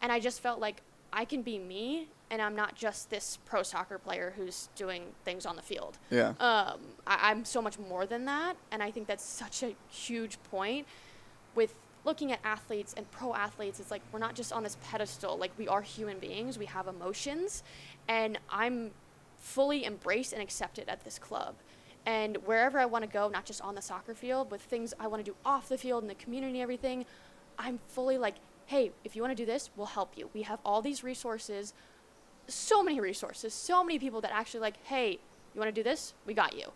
And 0.00 0.12
I 0.12 0.20
just 0.20 0.40
felt 0.40 0.60
like 0.60 0.82
I 1.12 1.24
can 1.24 1.42
be 1.42 1.58
me 1.58 2.08
and 2.30 2.42
I'm 2.42 2.54
not 2.54 2.74
just 2.74 3.08
this 3.08 3.38
pro 3.46 3.62
soccer 3.62 3.98
player 3.98 4.34
who's 4.36 4.68
doing 4.76 5.02
things 5.24 5.46
on 5.46 5.56
the 5.56 5.62
field. 5.62 5.98
Yeah. 6.10 6.34
Um, 6.40 6.80
I, 7.06 7.30
I'm 7.30 7.44
so 7.44 7.62
much 7.62 7.78
more 7.78 8.06
than 8.06 8.26
that. 8.26 8.56
And 8.70 8.82
I 8.82 8.90
think 8.90 9.06
that's 9.06 9.24
such 9.24 9.62
a 9.62 9.74
huge 9.88 10.40
point 10.50 10.86
with 11.54 11.74
looking 12.08 12.32
at 12.32 12.40
athletes 12.42 12.94
and 12.96 13.08
pro 13.10 13.34
athletes. 13.34 13.78
It's 13.78 13.90
like 13.90 14.00
we're 14.10 14.18
not 14.18 14.34
just 14.34 14.50
on 14.50 14.62
this 14.62 14.78
pedestal, 14.90 15.36
like 15.36 15.52
we 15.58 15.68
are 15.68 15.82
human 15.82 16.18
beings, 16.18 16.58
we 16.58 16.64
have 16.64 16.88
emotions. 16.88 17.62
And 18.08 18.38
I'm 18.50 18.92
fully 19.36 19.84
embraced 19.84 20.32
and 20.32 20.42
accepted 20.42 20.88
at 20.88 21.04
this 21.04 21.18
club. 21.18 21.54
And 22.06 22.38
wherever 22.46 22.78
I 22.78 22.86
want 22.86 23.04
to 23.04 23.10
go, 23.10 23.28
not 23.28 23.44
just 23.44 23.60
on 23.60 23.74
the 23.74 23.82
soccer 23.82 24.14
field, 24.14 24.50
with 24.50 24.62
things 24.62 24.94
I 24.98 25.06
want 25.06 25.22
to 25.22 25.30
do 25.30 25.36
off 25.44 25.68
the 25.68 25.76
field 25.76 26.02
in 26.02 26.08
the 26.08 26.14
community, 26.14 26.62
everything, 26.62 27.04
I'm 27.58 27.78
fully 27.88 28.16
like, 28.16 28.36
hey, 28.64 28.90
if 29.04 29.14
you 29.14 29.20
want 29.20 29.36
to 29.36 29.42
do 29.42 29.44
this, 29.44 29.68
we'll 29.76 29.86
help 29.86 30.16
you. 30.16 30.30
We 30.32 30.42
have 30.42 30.60
all 30.64 30.80
these 30.80 31.04
resources, 31.04 31.74
so 32.46 32.82
many 32.82 33.00
resources, 33.00 33.52
so 33.52 33.84
many 33.84 33.98
people 33.98 34.22
that 34.22 34.32
actually 34.32 34.60
like, 34.60 34.82
hey, 34.84 35.18
you 35.54 35.60
want 35.60 35.74
to 35.74 35.78
do 35.78 35.82
this? 35.82 36.14
We 36.24 36.32
got 36.32 36.56
you. 36.56 36.72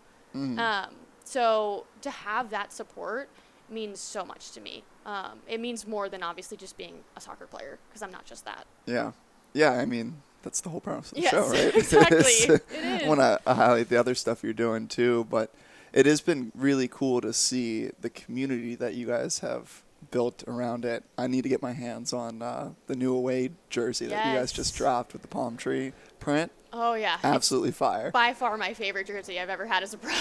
Um, 0.59 0.91
so 1.25 1.87
to 2.03 2.11
have 2.11 2.51
that 2.51 2.71
support 2.71 3.31
means 3.71 3.99
so 3.99 4.25
much 4.25 4.51
to 4.53 4.61
me. 4.61 4.85
Um, 5.04 5.38
it 5.49 5.61
means 5.61 5.87
more 5.87 6.09
than 6.09 6.23
obviously 6.23 6.56
just 6.56 6.76
being 6.76 6.94
a 7.16 7.21
soccer 7.21 7.47
player 7.47 7.78
because 7.88 8.02
I'm 8.02 8.12
not 8.12 8.25
just 8.25 8.44
that. 8.44 8.66
Yeah. 8.87 9.12
Yeah, 9.52 9.73
I 9.73 9.85
mean, 9.85 10.23
that's 10.42 10.61
the 10.61 10.68
whole 10.71 10.80
premise 10.80 11.11
of 11.12 11.16
the 11.16 11.23
Yes, 11.23 11.30
show, 11.32 11.49
right? 11.49 11.75
exactly. 11.76 12.18
It's- 12.18 13.04
I 13.04 13.09
want 13.09 13.21
to 13.21 13.40
highlight 13.52 13.88
the 13.88 13.99
other 13.99 14.14
stuff 14.14 14.42
you're 14.42 14.52
doing 14.52 14.88
too, 14.88 15.26
but 15.30 15.50
it 15.92 16.06
has 16.06 16.21
been 16.21 16.52
really 16.54 16.88
cool 16.88 17.21
to 17.21 17.32
see 17.32 17.90
the 18.00 18.11
community 18.11 18.75
that 18.76 18.94
you 18.94 19.06
guys 19.06 19.40
have 19.40 19.82
built 20.11 20.42
around 20.47 20.85
it. 20.85 21.04
I 21.18 21.26
need 21.26 21.42
to 21.42 21.49
get 21.49 21.62
my 21.62 21.73
hands 21.73 22.12
on 22.12 22.42
uh, 22.42 22.71
the 22.87 22.97
new 22.97 23.14
away 23.14 23.50
jersey 23.71 24.06
that 24.06 24.26
you 24.26 24.38
guys 24.38 24.52
just 24.52 24.75
dropped 24.76 25.12
with 25.12 25.23
the 25.23 25.28
palm 25.28 25.56
tree 25.56 25.92
print. 26.18 26.50
Oh 26.73 26.94
yeah, 26.94 27.16
it's 27.16 27.25
Absolutely 27.25 27.71
fire. 27.73 28.11
by 28.11 28.32
far 28.32 28.56
my 28.56 28.73
favorite 28.73 29.06
jersey 29.06 29.38
I've 29.38 29.50
ever 29.50 29.66
had 29.66 29.82
as 29.82 29.92
a 29.92 29.99
pro. 29.99 30.12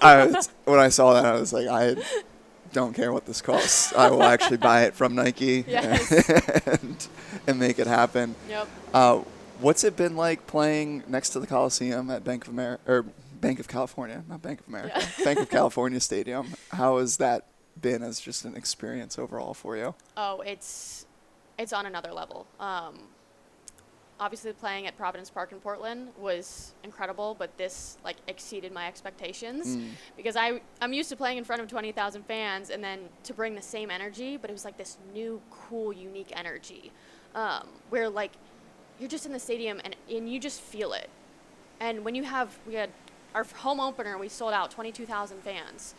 I 0.00 0.26
was, 0.32 0.48
when 0.64 0.78
I 0.80 0.88
saw 0.88 1.12
that, 1.12 1.26
I 1.26 1.38
was 1.38 1.52
like, 1.52 1.68
I 1.68 1.96
don't 2.72 2.94
care 2.94 3.12
what 3.12 3.26
this 3.26 3.40
costs. 3.40 3.92
I 3.94 4.10
will 4.10 4.22
actually 4.22 4.56
buy 4.58 4.84
it 4.84 4.94
from 4.94 5.14
Nike 5.14 5.64
Yes. 5.68 6.10
and, 6.66 7.08
and 7.46 7.58
make 7.58 7.78
it 7.78 7.86
happen. 7.86 8.34
yep. 8.48 8.68
Uh, 8.92 9.22
what's 9.60 9.84
it 9.84 9.96
been 9.96 10.16
like 10.16 10.46
playing 10.46 11.02
next 11.08 11.30
to 11.30 11.40
the 11.40 11.46
Coliseum 11.46 12.10
at 12.10 12.24
Bank 12.24 12.46
of 12.46 12.52
America 12.52 12.82
or 12.86 13.04
Banc 13.40 13.60
of 13.60 13.68
California, 13.68 14.24
not 14.28 14.42
Bank 14.42 14.60
of 14.60 14.68
America, 14.68 14.94
Yeah. 15.00 15.06
Banc 15.24 15.38
of 15.40 15.50
California 15.58 16.00
Stadium? 16.00 16.54
How 16.72 16.98
has 16.98 17.16
that 17.18 17.46
been 17.80 18.02
as 18.02 18.20
just 18.20 18.44
an 18.44 18.56
experience 18.56 19.18
overall 19.18 19.54
for 19.54 19.76
you? 19.76 19.94
Oh, 20.16 20.40
it's 20.44 21.06
it's 21.58 21.72
on 21.72 21.86
another 21.86 22.12
level. 22.12 22.46
Um, 22.60 22.98
obviously, 24.20 24.52
playing 24.52 24.86
at 24.86 24.96
Providence 24.96 25.30
Park 25.30 25.52
in 25.52 25.58
Portland 25.60 26.08
was 26.18 26.74
incredible, 26.82 27.36
but 27.38 27.56
this 27.56 27.98
like 28.04 28.16
exceeded 28.26 28.72
my 28.72 28.86
expectations 28.86 29.76
Mm. 29.76 29.90
because 30.16 30.36
I 30.36 30.60
I'm 30.80 30.92
used 30.92 31.08
to 31.10 31.16
playing 31.16 31.38
in 31.38 31.44
front 31.44 31.62
of 31.62 31.68
twenty 31.68 31.92
thousand 31.92 32.24
fans, 32.26 32.70
and 32.70 32.82
then 32.82 33.08
to 33.24 33.34
bring 33.34 33.54
the 33.54 33.62
same 33.62 33.90
energy, 33.90 34.36
but 34.36 34.50
it 34.50 34.52
was 34.52 34.64
like 34.64 34.76
this 34.76 34.98
new, 35.12 35.40
cool, 35.50 35.92
unique 35.92 36.32
energy, 36.32 36.90
um, 37.34 37.68
where 37.90 38.08
like 38.08 38.32
you're 38.98 39.08
just 39.08 39.26
in 39.26 39.32
the 39.32 39.38
stadium 39.38 39.80
and 39.84 39.94
and 40.10 40.28
you 40.32 40.40
just 40.40 40.60
feel 40.60 40.92
it. 40.92 41.08
And 41.80 42.04
when 42.04 42.14
you 42.14 42.24
have 42.24 42.58
we 42.66 42.74
had 42.74 42.90
our 43.34 43.44
home 43.44 43.78
opener, 43.80 44.18
we 44.18 44.28
sold 44.28 44.52
out 44.52 44.70
twenty 44.70 44.90
two 44.92 45.06
thousand 45.06 45.42
fans. 45.42 45.94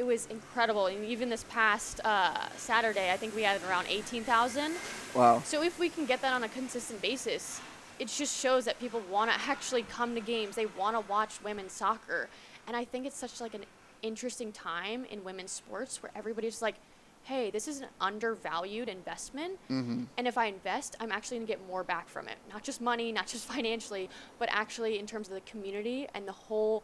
It 0.00 0.06
was 0.06 0.24
incredible, 0.28 0.86
and 0.86 1.04
even 1.04 1.28
this 1.28 1.44
past 1.50 2.00
uh, 2.06 2.48
Saturday, 2.56 3.12
I 3.12 3.18
think 3.18 3.36
we 3.36 3.42
had 3.42 3.60
around 3.68 3.84
eighteen 3.86 4.24
thousand. 4.24 4.72
Wow. 5.14 5.42
So 5.44 5.62
if 5.62 5.78
we 5.78 5.90
can 5.90 6.06
get 6.06 6.22
that 6.22 6.32
on 6.32 6.42
a 6.42 6.48
consistent 6.48 7.02
basis, 7.02 7.60
it 7.98 8.08
just 8.08 8.40
shows 8.40 8.64
that 8.64 8.80
people 8.80 9.02
want 9.10 9.30
to 9.30 9.36
actually 9.46 9.82
come 9.82 10.14
to 10.14 10.22
games. 10.22 10.56
They 10.56 10.64
want 10.64 10.96
to 10.96 11.00
watch 11.06 11.42
women's 11.44 11.72
soccer, 11.72 12.30
and 12.66 12.74
I 12.78 12.82
think 12.86 13.04
it's 13.04 13.18
such 13.18 13.42
like 13.42 13.52
an 13.52 13.66
interesting 14.00 14.52
time 14.52 15.04
in 15.10 15.22
women's 15.22 15.50
sports 15.50 16.02
where 16.02 16.10
everybody's 16.16 16.62
like, 16.62 16.76
"Hey, 17.24 17.50
this 17.50 17.68
is 17.68 17.80
an 17.82 17.88
undervalued 18.00 18.88
investment, 18.88 19.58
Mm-hmm. 19.68 20.04
and 20.16 20.26
if 20.26 20.38
I 20.38 20.46
invest, 20.46 20.96
I'm 20.98 21.12
actually 21.12 21.36
going 21.40 21.46
to 21.48 21.52
get 21.52 21.66
more 21.68 21.84
back 21.84 22.08
from 22.08 22.26
it. 22.26 22.36
Not 22.50 22.62
just 22.62 22.80
money, 22.80 23.12
not 23.12 23.26
just 23.26 23.44
financially, 23.54 24.08
but 24.38 24.48
actually 24.50 24.98
in 24.98 25.04
terms 25.06 25.28
of 25.28 25.34
the 25.34 25.42
community 25.42 26.08
and 26.14 26.26
the 26.26 26.32
whole 26.48 26.82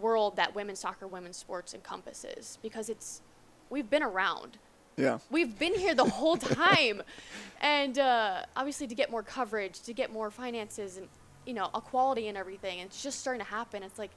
world 0.00 0.36
that 0.36 0.54
women's 0.54 0.80
soccer, 0.80 1.06
women's 1.06 1.36
sports 1.36 1.74
encompasses. 1.74 2.58
Because 2.62 2.88
it's 2.88 3.22
we've 3.70 3.88
been 3.88 4.02
around." 4.02 4.58
Yeah. 4.98 5.18
We've 5.30 5.56
been 5.56 5.74
here 5.74 5.94
the 5.94 6.04
whole 6.04 6.36
time, 6.36 7.02
and 7.60 7.98
uh, 7.98 8.42
obviously 8.56 8.88
to 8.88 8.94
get 8.94 9.10
more 9.10 9.22
coverage, 9.22 9.80
to 9.82 9.92
get 9.94 10.12
more 10.12 10.30
finances, 10.30 10.96
and 10.96 11.08
you 11.46 11.54
know 11.54 11.70
equality 11.74 12.28
and 12.28 12.36
everything. 12.36 12.80
It's 12.80 13.02
just 13.02 13.20
starting 13.20 13.44
to 13.44 13.50
happen. 13.50 13.82
It's 13.82 13.98
like, 13.98 14.10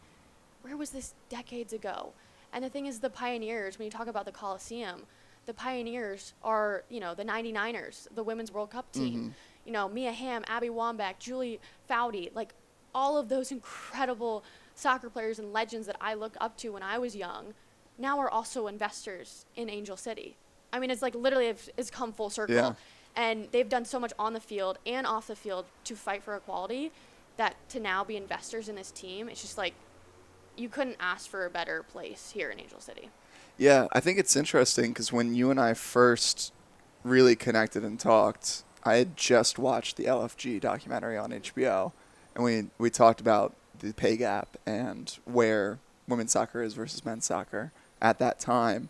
where 0.63 0.75
was 0.75 0.89
this 0.89 1.13
decades 1.29 1.71
ago? 1.71 2.13
And 2.51 2.63
the 2.63 2.69
thing 2.69 2.87
is, 2.87 2.99
the 2.99 3.09
pioneers. 3.09 3.77
When 3.77 3.85
you 3.85 3.91
talk 3.91 4.07
about 4.07 4.25
the 4.25 4.31
Coliseum, 4.31 5.03
the 5.45 5.53
pioneers 5.53 6.33
are 6.43 6.83
you 6.89 6.99
know 6.99 7.13
the 7.13 7.23
99ers, 7.23 8.07
the 8.15 8.23
Women's 8.23 8.51
World 8.51 8.71
Cup 8.71 8.91
team. 8.91 9.35
You 9.65 9.71
know 9.71 9.87
Mia 9.87 10.11
Hamm, 10.11 10.43
Abby 10.47 10.69
Wambach, 10.69 11.19
Julie 11.19 11.59
Foudy, 11.87 12.33
like 12.33 12.55
all 12.93 13.17
of 13.17 13.29
those 13.29 13.51
incredible 13.51 14.43
soccer 14.81 15.09
players 15.09 15.39
and 15.39 15.53
legends 15.53 15.87
that 15.87 15.95
I 16.01 16.13
looked 16.15 16.37
up 16.41 16.57
to 16.57 16.69
when 16.69 16.83
I 16.83 16.97
was 16.97 17.15
young, 17.15 17.53
now 17.97 18.19
are 18.19 18.29
also 18.29 18.67
investors 18.67 19.45
in 19.55 19.69
Angel 19.69 19.95
City. 19.95 20.35
I 20.73 20.79
mean, 20.79 20.89
it's 20.89 21.01
like 21.01 21.15
literally 21.15 21.47
it's, 21.47 21.69
it's 21.77 21.89
come 21.89 22.11
full 22.11 22.29
circle. 22.29 22.55
Yeah. 22.55 22.73
And 23.15 23.47
they've 23.51 23.67
done 23.67 23.85
so 23.85 23.99
much 23.99 24.13
on 24.17 24.33
the 24.33 24.39
field 24.39 24.79
and 24.85 25.05
off 25.05 25.27
the 25.27 25.35
field 25.35 25.65
to 25.83 25.95
fight 25.95 26.23
for 26.23 26.35
equality 26.35 26.91
that 27.37 27.55
to 27.69 27.79
now 27.79 28.03
be 28.03 28.15
investors 28.15 28.69
in 28.69 28.75
this 28.75 28.91
team, 28.91 29.29
it's 29.29 29.41
just 29.41 29.57
like 29.57 29.73
you 30.57 30.69
couldn't 30.69 30.97
ask 30.99 31.29
for 31.29 31.45
a 31.45 31.49
better 31.49 31.83
place 31.83 32.31
here 32.33 32.49
in 32.49 32.59
Angel 32.59 32.79
City. 32.79 33.09
Yeah, 33.57 33.87
I 33.91 33.99
think 33.99 34.17
it's 34.17 34.35
interesting 34.35 34.89
because 34.89 35.11
when 35.11 35.35
you 35.35 35.51
and 35.51 35.59
I 35.59 35.73
first 35.73 36.53
really 37.03 37.35
connected 37.35 37.83
and 37.83 37.99
talked, 37.99 38.63
I 38.83 38.95
had 38.95 39.15
just 39.17 39.59
watched 39.59 39.97
the 39.97 40.05
LFG 40.05 40.59
documentary 40.61 41.17
on 41.17 41.31
HBO, 41.31 41.91
and 42.35 42.43
we 42.43 42.67
we 42.77 42.89
talked 42.89 43.21
about 43.21 43.53
the 43.79 43.93
pay 43.93 44.17
gap 44.17 44.57
and 44.65 45.17
where 45.25 45.79
women's 46.07 46.31
soccer 46.31 46.61
is 46.61 46.73
versus 46.73 47.05
men's 47.05 47.25
soccer 47.25 47.71
at 48.01 48.19
that 48.19 48.39
time, 48.39 48.89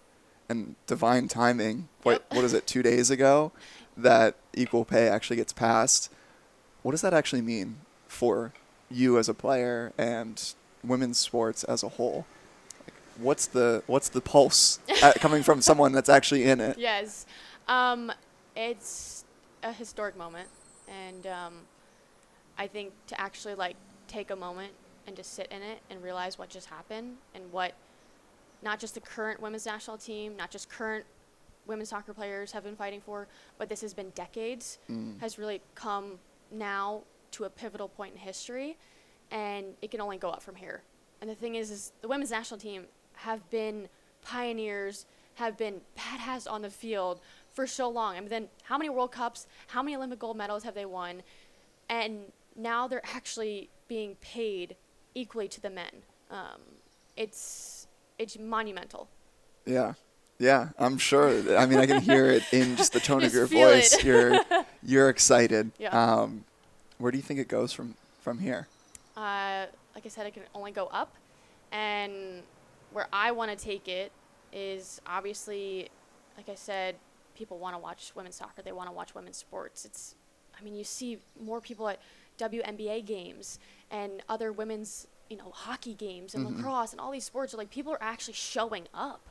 and 0.49 0.75
divine 0.87 1.27
timing. 1.27 1.87
What 2.03 2.25
what 2.31 2.43
is 2.43 2.53
it? 2.53 2.67
Two 2.67 2.83
days 2.83 3.09
ago, 3.09 3.51
that 3.97 4.35
equal 4.53 4.85
pay 4.85 5.07
actually 5.07 5.37
gets 5.37 5.53
passed. 5.53 6.11
What 6.83 6.91
does 6.91 7.01
that 7.01 7.13
actually 7.13 7.41
mean 7.41 7.77
for 8.07 8.53
you 8.89 9.17
as 9.17 9.29
a 9.29 9.33
player 9.33 9.93
and 9.97 10.53
women's 10.83 11.17
sports 11.17 11.63
as 11.63 11.83
a 11.83 11.89
whole? 11.89 12.25
like, 12.85 12.93
what's 13.17 13.45
the 13.47 13.83
what's 13.87 14.09
the 14.09 14.21
pulse 14.21 14.79
at, 15.03 15.15
coming 15.19 15.43
from 15.43 15.61
someone 15.61 15.91
that's 15.91 16.09
actually 16.09 16.43
in 16.43 16.59
it? 16.59 16.77
Yes. 16.77 17.25
Um, 17.67 18.11
it's 18.55 19.23
a 19.63 19.71
historic 19.71 20.17
moment. 20.17 20.49
And 20.87 21.27
um, 21.27 21.53
I 22.57 22.67
think 22.67 22.91
to 23.07 23.19
actually 23.19 23.55
like 23.55 23.75
take 24.11 24.29
a 24.29 24.35
moment 24.35 24.73
and 25.07 25.15
just 25.15 25.33
sit 25.33 25.47
in 25.51 25.61
it 25.61 25.79
and 25.89 26.03
realize 26.03 26.37
what 26.37 26.49
just 26.49 26.67
happened 26.67 27.17
and 27.33 27.51
what 27.51 27.73
not 28.61 28.79
just 28.79 28.93
the 28.93 28.99
current 28.99 29.41
women's 29.41 29.65
national 29.65 29.97
team, 29.97 30.35
not 30.37 30.51
just 30.51 30.69
current 30.69 31.05
women's 31.65 31.89
soccer 31.89 32.13
players 32.13 32.51
have 32.51 32.63
been 32.63 32.75
fighting 32.75 33.01
for, 33.01 33.27
but 33.57 33.69
this 33.69 33.81
has 33.81 33.93
been 33.93 34.09
decades, 34.11 34.77
Mm. 34.89 35.19
has 35.19 35.39
really 35.39 35.61
come 35.75 36.19
now 36.51 37.01
to 37.31 37.45
a 37.45 37.49
pivotal 37.49 37.87
point 37.87 38.13
in 38.13 38.19
history, 38.19 38.77
and 39.31 39.75
it 39.81 39.89
can 39.89 40.01
only 40.01 40.17
go 40.17 40.29
up 40.29 40.41
from 40.43 40.55
here. 40.55 40.81
And 41.21 41.29
the 41.29 41.35
thing 41.35 41.55
is, 41.55 41.71
is 41.71 41.93
the 42.01 42.07
women's 42.07 42.31
national 42.31 42.59
team 42.59 42.85
have 43.13 43.49
been 43.49 43.87
pioneers, 44.21 45.05
have 45.35 45.57
been 45.57 45.81
badass 45.97 46.51
on 46.51 46.61
the 46.61 46.69
field 46.69 47.21
for 47.53 47.65
so 47.65 47.89
long. 47.89 48.17
I 48.17 48.19
mean, 48.19 48.29
then 48.29 48.49
how 48.63 48.77
many 48.77 48.89
World 48.89 49.11
Cups, 49.11 49.47
how 49.67 49.81
many 49.81 49.95
Olympic 49.95 50.19
gold 50.19 50.37
medals 50.37 50.63
have 50.63 50.75
they 50.75 50.85
won? 50.85 51.23
And 51.89 52.31
now 52.55 52.87
they're 52.87 53.05
actually 53.05 53.69
being 53.91 54.15
paid 54.21 54.77
equally 55.13 55.49
to 55.49 55.59
the 55.59 55.69
men. 55.69 55.91
Um, 56.29 56.61
it's 57.17 57.87
it's 58.17 58.39
monumental. 58.39 59.09
Yeah, 59.65 59.95
yeah, 60.39 60.69
I'm 60.79 60.97
sure. 60.97 61.27
I 61.57 61.65
mean, 61.65 61.77
I 61.77 61.85
can 61.85 62.01
hear 62.01 62.27
it 62.27 62.43
in 62.53 62.77
just 62.77 62.93
the 62.93 62.99
tone 63.09 63.21
of 63.25 63.33
your 63.33 63.47
voice. 63.47 63.93
it. 63.95 64.05
You're 64.05 64.39
you're 64.83 65.09
excited. 65.09 65.71
Yeah. 65.77 65.89
Um, 65.89 66.45
where 66.99 67.11
do 67.11 67.17
you 67.17 67.21
think 67.21 67.41
it 67.41 67.49
goes 67.49 67.73
from 67.73 67.95
from 68.21 68.39
here? 68.39 68.69
uh, 69.17 69.65
like 69.93 70.05
I 70.05 70.09
said, 70.09 70.25
it 70.25 70.33
can 70.33 70.43
only 70.55 70.71
go 70.71 70.85
up. 70.87 71.13
And 71.73 72.43
where 72.93 73.07
I 73.11 73.31
want 73.33 73.51
to 73.51 73.57
take 73.57 73.89
it 73.89 74.13
is 74.53 75.01
obviously, 75.05 75.89
like 76.37 76.47
I 76.47 76.55
said, 76.55 76.95
people 77.35 77.57
want 77.57 77.75
to 77.75 77.79
watch 77.79 78.13
women's 78.15 78.35
soccer. 78.35 78.61
They 78.61 78.71
want 78.71 78.87
to 78.87 78.93
watch 78.93 79.13
women's 79.13 79.37
sports. 79.37 79.83
It's, 79.83 80.15
I 80.57 80.63
mean, 80.63 80.75
you 80.75 80.85
see 80.85 81.19
more 81.43 81.59
people 81.59 81.89
at 81.89 81.99
WNBA 82.41 83.05
games 83.05 83.59
and 83.89 84.23
other 84.27 84.51
women's, 84.51 85.07
you 85.29 85.37
know 85.37 85.51
hockey 85.53 85.93
games 85.93 86.35
and 86.35 86.45
mm-hmm. 86.45 86.57
lacrosse 86.57 86.91
and 86.91 86.99
all 86.99 87.11
these 87.11 87.23
sports 87.23 87.53
are 87.53 87.57
like 87.57 87.69
people 87.69 87.93
are 87.93 88.03
actually 88.03 88.33
showing 88.33 88.87
up. 88.93 89.21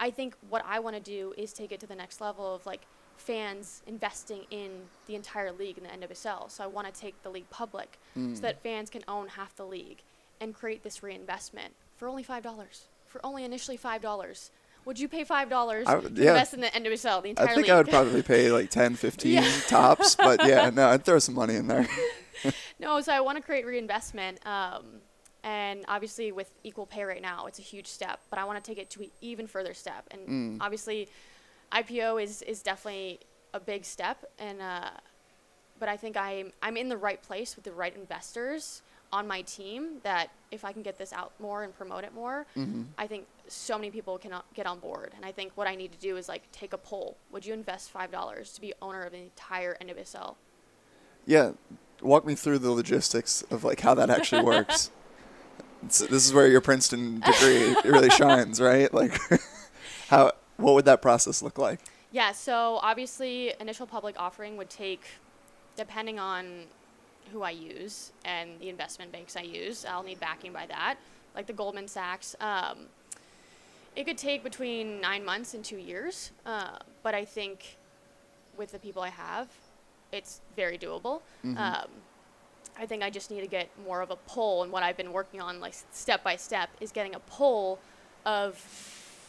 I 0.00 0.10
think 0.10 0.34
what 0.48 0.62
I 0.66 0.78
want 0.80 0.96
to 0.96 1.02
do 1.02 1.34
is 1.36 1.52
take 1.52 1.72
it 1.72 1.80
to 1.80 1.86
the 1.86 1.94
next 1.94 2.20
level 2.20 2.54
of 2.54 2.64
like 2.66 2.86
fans 3.16 3.82
investing 3.86 4.44
in 4.50 4.70
the 5.06 5.14
entire 5.14 5.52
league 5.52 5.78
in 5.78 5.84
the 5.84 6.06
NWSL. 6.06 6.50
So 6.50 6.64
I 6.64 6.66
want 6.66 6.92
to 6.92 7.00
take 7.00 7.22
the 7.22 7.30
league 7.30 7.48
public 7.50 7.98
so 8.14 8.20
mm. 8.20 8.40
that 8.40 8.62
fans 8.62 8.90
can 8.90 9.02
own 9.08 9.28
half 9.28 9.56
the 9.56 9.64
league 9.64 10.02
and 10.40 10.54
create 10.54 10.82
this 10.82 11.02
reinvestment 11.02 11.74
for 11.96 12.08
only 12.08 12.22
five 12.22 12.42
dollars. 12.42 12.84
For 13.06 13.24
only 13.24 13.44
initially 13.44 13.76
five 13.76 14.02
dollars. 14.02 14.50
Would 14.86 15.00
you 15.00 15.08
pay 15.08 15.24
five 15.24 15.50
dollars 15.50 15.84
to 15.86 16.00
yeah. 16.14 16.30
invest 16.30 16.54
in 16.54 16.60
the 16.60 16.68
NWSL, 16.68 17.22
the 17.22 17.30
entire 17.30 17.48
I 17.48 17.54
think 17.54 17.66
league? 17.66 17.70
I 17.70 17.76
would 17.78 17.88
probably 17.88 18.22
pay 18.22 18.50
like 18.52 18.70
10, 18.70 18.94
15 18.96 19.32
Yeah. 19.32 19.50
tops, 19.66 20.14
but 20.14 20.46
yeah, 20.46 20.70
no, 20.74 20.88
I'd 20.88 21.04
throw 21.04 21.18
some 21.18 21.34
money 21.34 21.56
in 21.56 21.66
there. 21.66 21.86
No, 22.78 23.00
so 23.00 23.12
I 23.12 23.20
want 23.20 23.38
to 23.38 23.42
create 23.42 23.64
reinvestment. 23.64 24.46
Um, 24.46 25.00
and 25.42 25.86
obviously, 25.88 26.32
with 26.32 26.52
equal 26.64 26.84
pay 26.84 27.02
right 27.02 27.22
now, 27.22 27.46
it's 27.46 27.58
a 27.58 27.62
huge 27.62 27.86
step. 27.86 28.20
But 28.28 28.38
I 28.38 28.44
want 28.44 28.62
to 28.62 28.70
take 28.70 28.78
it 28.78 28.90
to 28.90 29.00
an 29.00 29.10
even 29.22 29.46
further 29.46 29.72
step. 29.72 30.06
And 30.10 30.60
obviously, 30.60 31.08
IPO 31.72 32.22
is, 32.22 32.42
is 32.42 32.62
definitely 32.62 33.20
a 33.54 33.58
big 33.58 33.86
step. 33.86 34.22
And 34.38 34.60
uh, 34.60 34.90
but 35.80 35.88
I 35.88 35.96
think 35.96 36.16
I'm 36.16 36.52
I'm 36.62 36.76
in 36.76 36.88
the 36.88 36.96
right 36.96 37.20
place 37.22 37.56
with 37.56 37.64
the 37.64 37.72
right 37.72 37.96
investors 37.96 38.82
on 39.16 39.26
my 39.26 39.42
team. 39.42 39.98
That 40.02 40.30
if 40.50 40.64
I 40.64 40.72
can 40.72 40.82
get 40.82 40.96
this 40.98 41.12
out 41.12 41.32
more 41.38 41.64
and 41.64 41.76
promote 41.76 42.04
it 42.04 42.14
more, 42.14 42.46
I 42.98 43.06
think 43.06 43.26
so 43.48 43.76
many 43.76 43.90
people 43.90 44.18
can 44.18 44.32
uh, 44.32 44.42
get 44.54 44.66
on 44.66 44.78
board. 44.78 45.12
And 45.16 45.24
I 45.24 45.32
think 45.32 45.52
what 45.54 45.66
I 45.66 45.74
need 45.74 45.92
to 45.92 45.98
do 45.98 46.16
is 46.16 46.28
like 46.28 46.50
take 46.52 46.72
a 46.72 46.78
poll. 46.78 47.16
Would 47.32 47.44
you 47.46 47.54
invest 47.54 47.90
five 47.90 48.10
dollars 48.10 48.52
to 48.54 48.60
be 48.60 48.72
owner 48.80 49.02
of 49.02 49.12
the 49.12 49.18
entire 49.18 49.76
NWSL? 49.80 50.34
Yeah, 51.26 51.52
walk 52.02 52.24
me 52.26 52.34
through 52.34 52.60
the 52.60 52.70
logistics 52.70 53.42
of 53.50 53.64
like 53.64 53.80
how 53.80 53.94
that 53.94 54.10
actually 54.10 54.42
works. 54.42 54.90
It's, 55.84 55.98
this 55.98 56.26
is 56.26 56.32
where 56.32 56.48
your 56.48 56.62
Princeton 56.62 57.20
degree 57.20 57.76
really 57.84 58.08
shines, 58.08 58.60
right? 58.60 58.92
Like, 58.92 59.20
how 60.08 60.32
what 60.56 60.74
would 60.74 60.86
that 60.86 61.02
process 61.02 61.42
look 61.42 61.58
like? 61.58 61.80
Yeah, 62.10 62.32
so 62.32 62.78
obviously, 62.82 63.52
initial 63.60 63.86
public 63.86 64.14
offering 64.18 64.56
would 64.56 64.70
take, 64.70 65.02
depending 65.76 66.18
on 66.18 66.64
who 67.32 67.42
I 67.42 67.50
use 67.50 68.12
and 68.24 68.50
the 68.60 68.68
investment 68.68 69.12
banks 69.12 69.36
I 69.36 69.42
use, 69.42 69.84
I'll 69.84 70.02
need 70.02 70.20
backing 70.20 70.52
by 70.52 70.66
that, 70.66 70.96
like 71.34 71.46
the 71.46 71.52
Goldman 71.52 71.88
Sachs. 71.88 72.34
Um, 72.40 72.86
it 73.94 74.04
could 74.04 74.18
take 74.18 74.44
between 74.44 75.00
nine 75.00 75.24
months 75.24 75.54
and 75.54 75.64
two 75.64 75.78
years, 75.78 76.30
uh, 76.44 76.78
but 77.02 77.14
I 77.14 77.24
think 77.24 77.76
with 78.56 78.72
the 78.72 78.78
people 78.78 79.02
I 79.02 79.08
have, 79.10 79.48
it's 80.12 80.40
very 80.54 80.78
doable. 80.78 81.20
Um, 81.56 81.88
I 82.78 82.84
think 82.84 83.02
I 83.02 83.08
just 83.10 83.30
need 83.30 83.40
to 83.40 83.46
get 83.46 83.68
more 83.86 84.02
of 84.02 84.10
a 84.10 84.16
pull, 84.16 84.62
and 84.62 84.70
what 84.70 84.82
I've 84.82 84.96
been 84.96 85.12
working 85.12 85.40
on, 85.40 85.60
like 85.60 85.74
step 85.92 86.22
by 86.22 86.36
step, 86.36 86.68
is 86.80 86.92
getting 86.92 87.14
a 87.14 87.20
pull 87.20 87.78
of 88.26 88.62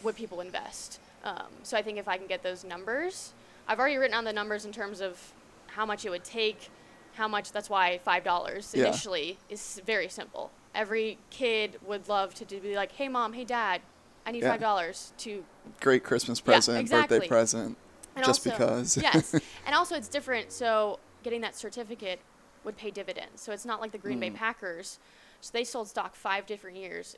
what 0.01 0.15
people 0.15 0.41
invest. 0.41 0.99
Um, 1.23 1.47
so 1.63 1.77
I 1.77 1.81
think 1.81 1.97
if 1.97 2.07
I 2.07 2.17
can 2.17 2.27
get 2.27 2.43
those 2.43 2.63
numbers, 2.63 3.33
I've 3.67 3.79
already 3.79 3.97
written 3.97 4.15
on 4.15 4.25
the 4.25 4.33
numbers 4.33 4.65
in 4.65 4.71
terms 4.71 5.01
of 5.01 5.19
how 5.67 5.85
much 5.85 6.05
it 6.05 6.09
would 6.09 6.23
take, 6.23 6.69
how 7.17 7.27
much. 7.27 7.51
That's 7.51 7.69
why 7.69 7.99
five 8.03 8.23
dollars 8.23 8.73
Yeah. 8.73 8.85
initially 8.85 9.37
is 9.49 9.81
very 9.85 10.07
simple. 10.07 10.51
Every 10.73 11.17
kid 11.29 11.77
would 11.85 12.07
love 12.07 12.33
to 12.35 12.45
do, 12.45 12.59
be 12.59 12.75
like, 12.75 12.93
"Hey 12.93 13.09
mom, 13.09 13.33
hey 13.33 13.43
dad, 13.43 13.81
I 14.25 14.31
need 14.31 14.43
Yeah. 14.43 14.51
five 14.51 14.61
dollars 14.61 15.11
to 15.19 15.43
Great 15.81 16.03
Christmas 16.03 16.39
Yeah, 16.39 16.53
present, 16.53 16.79
exactly. 16.79 17.19
birthday 17.19 17.27
present, 17.27 17.77
and 18.15 18.25
just 18.25 18.47
also, 18.47 18.51
because. 18.51 18.97
yes, 19.01 19.33
and 19.65 19.75
also 19.75 19.95
it's 19.95 20.07
different. 20.07 20.51
So 20.51 20.99
getting 21.23 21.41
that 21.41 21.55
certificate 21.55 22.19
would 22.63 22.77
pay 22.77 22.91
dividends. 22.91 23.41
So 23.41 23.51
it's 23.51 23.65
not 23.65 23.81
like 23.81 23.91
the 23.91 23.97
Green 23.97 24.17
Mm. 24.17 24.21
Bay 24.21 24.29
Packers. 24.29 24.99
So 25.41 25.51
they 25.53 25.63
sold 25.63 25.87
stock 25.87 26.15
five 26.15 26.45
different 26.45 26.77
years, 26.77 27.15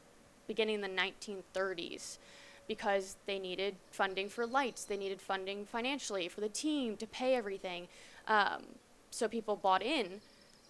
beginning 0.48 0.75
in 0.75 0.82
the 0.82 0.88
1930s, 0.88 2.20
because 2.68 3.18
they 3.25 3.39
needed 3.39 3.75
funding 3.91 4.29
for 4.29 4.46
lights. 4.46 4.84
They 4.86 4.98
needed 4.98 5.22
funding 5.22 5.65
financially 5.65 6.27
for 6.27 6.41
the 6.41 6.50
team 6.50 6.98
to 6.98 7.08
pay 7.08 7.36
everything. 7.36 7.88
Um, 8.27 8.63
so 9.09 9.27
people 9.27 9.55
bought 9.55 9.81
in. 9.81 10.21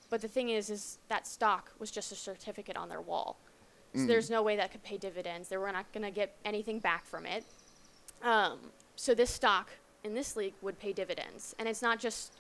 But 0.10 0.22
the 0.22 0.28
thing 0.28 0.50
is, 0.50 0.70
is 0.70 0.98
that 1.08 1.28
stock 1.28 1.72
was 1.78 1.92
just 1.92 2.12
a 2.12 2.16
certificate 2.16 2.76
on 2.76 2.90
their 2.90 3.02
wall. 3.02 3.38
So 3.94 4.02
there's 4.06 4.30
no 4.30 4.44
way 4.44 4.56
that 4.56 4.72
could 4.72 4.84
pay 4.84 4.98
dividends. 4.98 5.50
They 5.50 5.58
were 5.58 5.72
not 5.72 5.92
going 5.94 6.04
to 6.04 6.12
get 6.12 6.36
anything 6.46 6.80
back 6.80 7.06
from 7.06 7.26
it. 7.26 7.44
Um, 8.24 8.60
so 8.96 9.16
this 9.16 9.30
stock 9.30 9.70
in 10.04 10.14
this 10.14 10.36
league 10.36 10.54
would 10.62 10.80
pay 10.80 10.94
dividends, 10.94 11.56
and 11.58 11.68
it's 11.68 11.82
not 11.82 12.00
just 12.00 12.34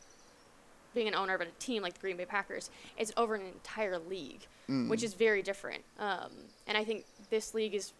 being 0.93 1.07
an 1.07 1.15
owner 1.15 1.33
of 1.33 1.41
a 1.41 1.45
team 1.59 1.81
like 1.81 1.93
the 1.93 1.99
Green 1.99 2.17
Bay 2.17 2.25
Packers. 2.25 2.69
It's 2.97 3.11
over 3.17 3.35
an 3.35 3.41
entire 3.41 3.97
league, 3.97 4.45
which 4.89 5.03
is 5.03 5.13
very 5.13 5.41
different. 5.41 5.83
Um, 5.99 6.31
and 6.67 6.77
I 6.77 6.83
think 6.83 7.05
this 7.29 7.53
league 7.53 7.73
is 7.73 7.93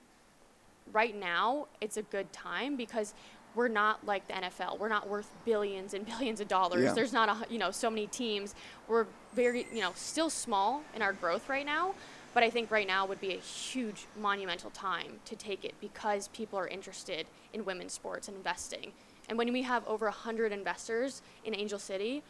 right 0.92 1.16
now. 1.16 1.68
It's 1.82 1.98
a 1.98 2.04
good 2.04 2.32
time 2.32 2.76
because 2.76 3.14
we're 3.60 3.68
not 3.68 4.06
like 4.06 4.26
the 4.26 4.34
NFL. 4.36 4.80
We're 4.80 4.88
not 4.88 5.10
worth 5.10 5.30
billions 5.44 5.94
and 5.94 6.06
billions 6.06 6.40
of 6.40 6.48
dollars. 6.48 6.86
Yeah. 6.86 6.94
There's 6.94 7.12
not 7.12 7.28
a 7.28 7.54
you 7.54 7.60
know 7.60 7.72
so 7.72 7.90
many 7.90 8.08
teams. 8.08 8.56
We're 8.88 9.06
very 9.34 9.68
you 9.74 9.82
know 9.82 9.92
still 9.96 10.30
small 10.30 10.82
in 10.96 11.02
our 11.02 11.12
growth 11.12 11.50
right 11.50 11.66
now. 11.66 11.94
But 12.34 12.44
I 12.44 12.50
think 12.52 12.72
right 12.72 12.88
now 12.88 13.06
would 13.06 13.20
be 13.20 13.34
a 13.34 13.40
huge 13.40 14.06
monumental 14.18 14.70
time 14.70 15.20
to 15.26 15.36
take 15.36 15.66
it 15.66 15.74
because 15.82 16.30
people 16.30 16.58
are 16.58 16.68
interested 16.68 17.26
in 17.54 17.66
women's 17.66 17.92
sports 17.92 18.28
and 18.28 18.38
investing. 18.38 18.94
And 19.28 19.38
when 19.38 19.52
we 19.52 19.64
have 19.64 19.86
over 19.88 20.06
100 20.06 20.52
investors 20.52 21.22
in 21.44 21.56
Angel 21.56 21.80
City, 21.80 22.22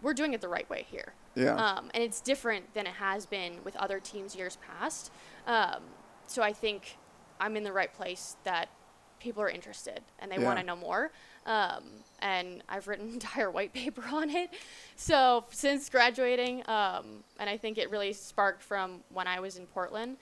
we're 0.00 0.14
doing 0.14 0.32
it 0.32 0.40
the 0.40 0.48
right 0.48 0.68
way 0.70 0.86
here. 0.90 1.12
Yeah. 1.34 1.54
Um, 1.54 1.90
and 1.92 2.02
it's 2.02 2.22
different 2.22 2.72
than 2.72 2.86
it 2.86 2.94
has 2.94 3.26
been 3.26 3.58
with 3.62 3.76
other 3.76 4.00
teams 4.00 4.34
years 4.34 4.56
past. 4.66 5.12
Um, 5.46 5.82
so 6.26 6.42
I 6.42 6.54
think 6.54 6.96
I'm 7.38 7.56
in 7.58 7.62
the 7.62 7.72
right 7.72 7.92
place 7.92 8.36
that 8.44 8.70
people 9.18 9.42
are 9.42 9.48
interested 9.48 10.00
and 10.18 10.30
they 10.30 10.36
Yeah. 10.36 10.44
want 10.44 10.58
to 10.58 10.64
know 10.64 10.76
more. 10.76 11.10
Um, 11.46 11.84
and 12.20 12.62
I've 12.68 12.88
written 12.88 13.08
an 13.08 13.12
entire 13.20 13.50
white 13.50 13.72
paper 13.72 14.04
on 14.10 14.30
it. 14.30 14.50
So 14.96 15.44
since 15.50 15.88
graduating, 15.90 16.60
um, 16.68 17.24
and 17.38 17.50
I 17.50 17.56
think 17.56 17.78
it 17.78 17.90
really 17.90 18.12
sparked 18.12 18.62
from 18.62 19.02
when 19.12 19.26
I 19.26 19.40
was 19.40 19.56
in 19.56 19.66
Portland 19.66 20.16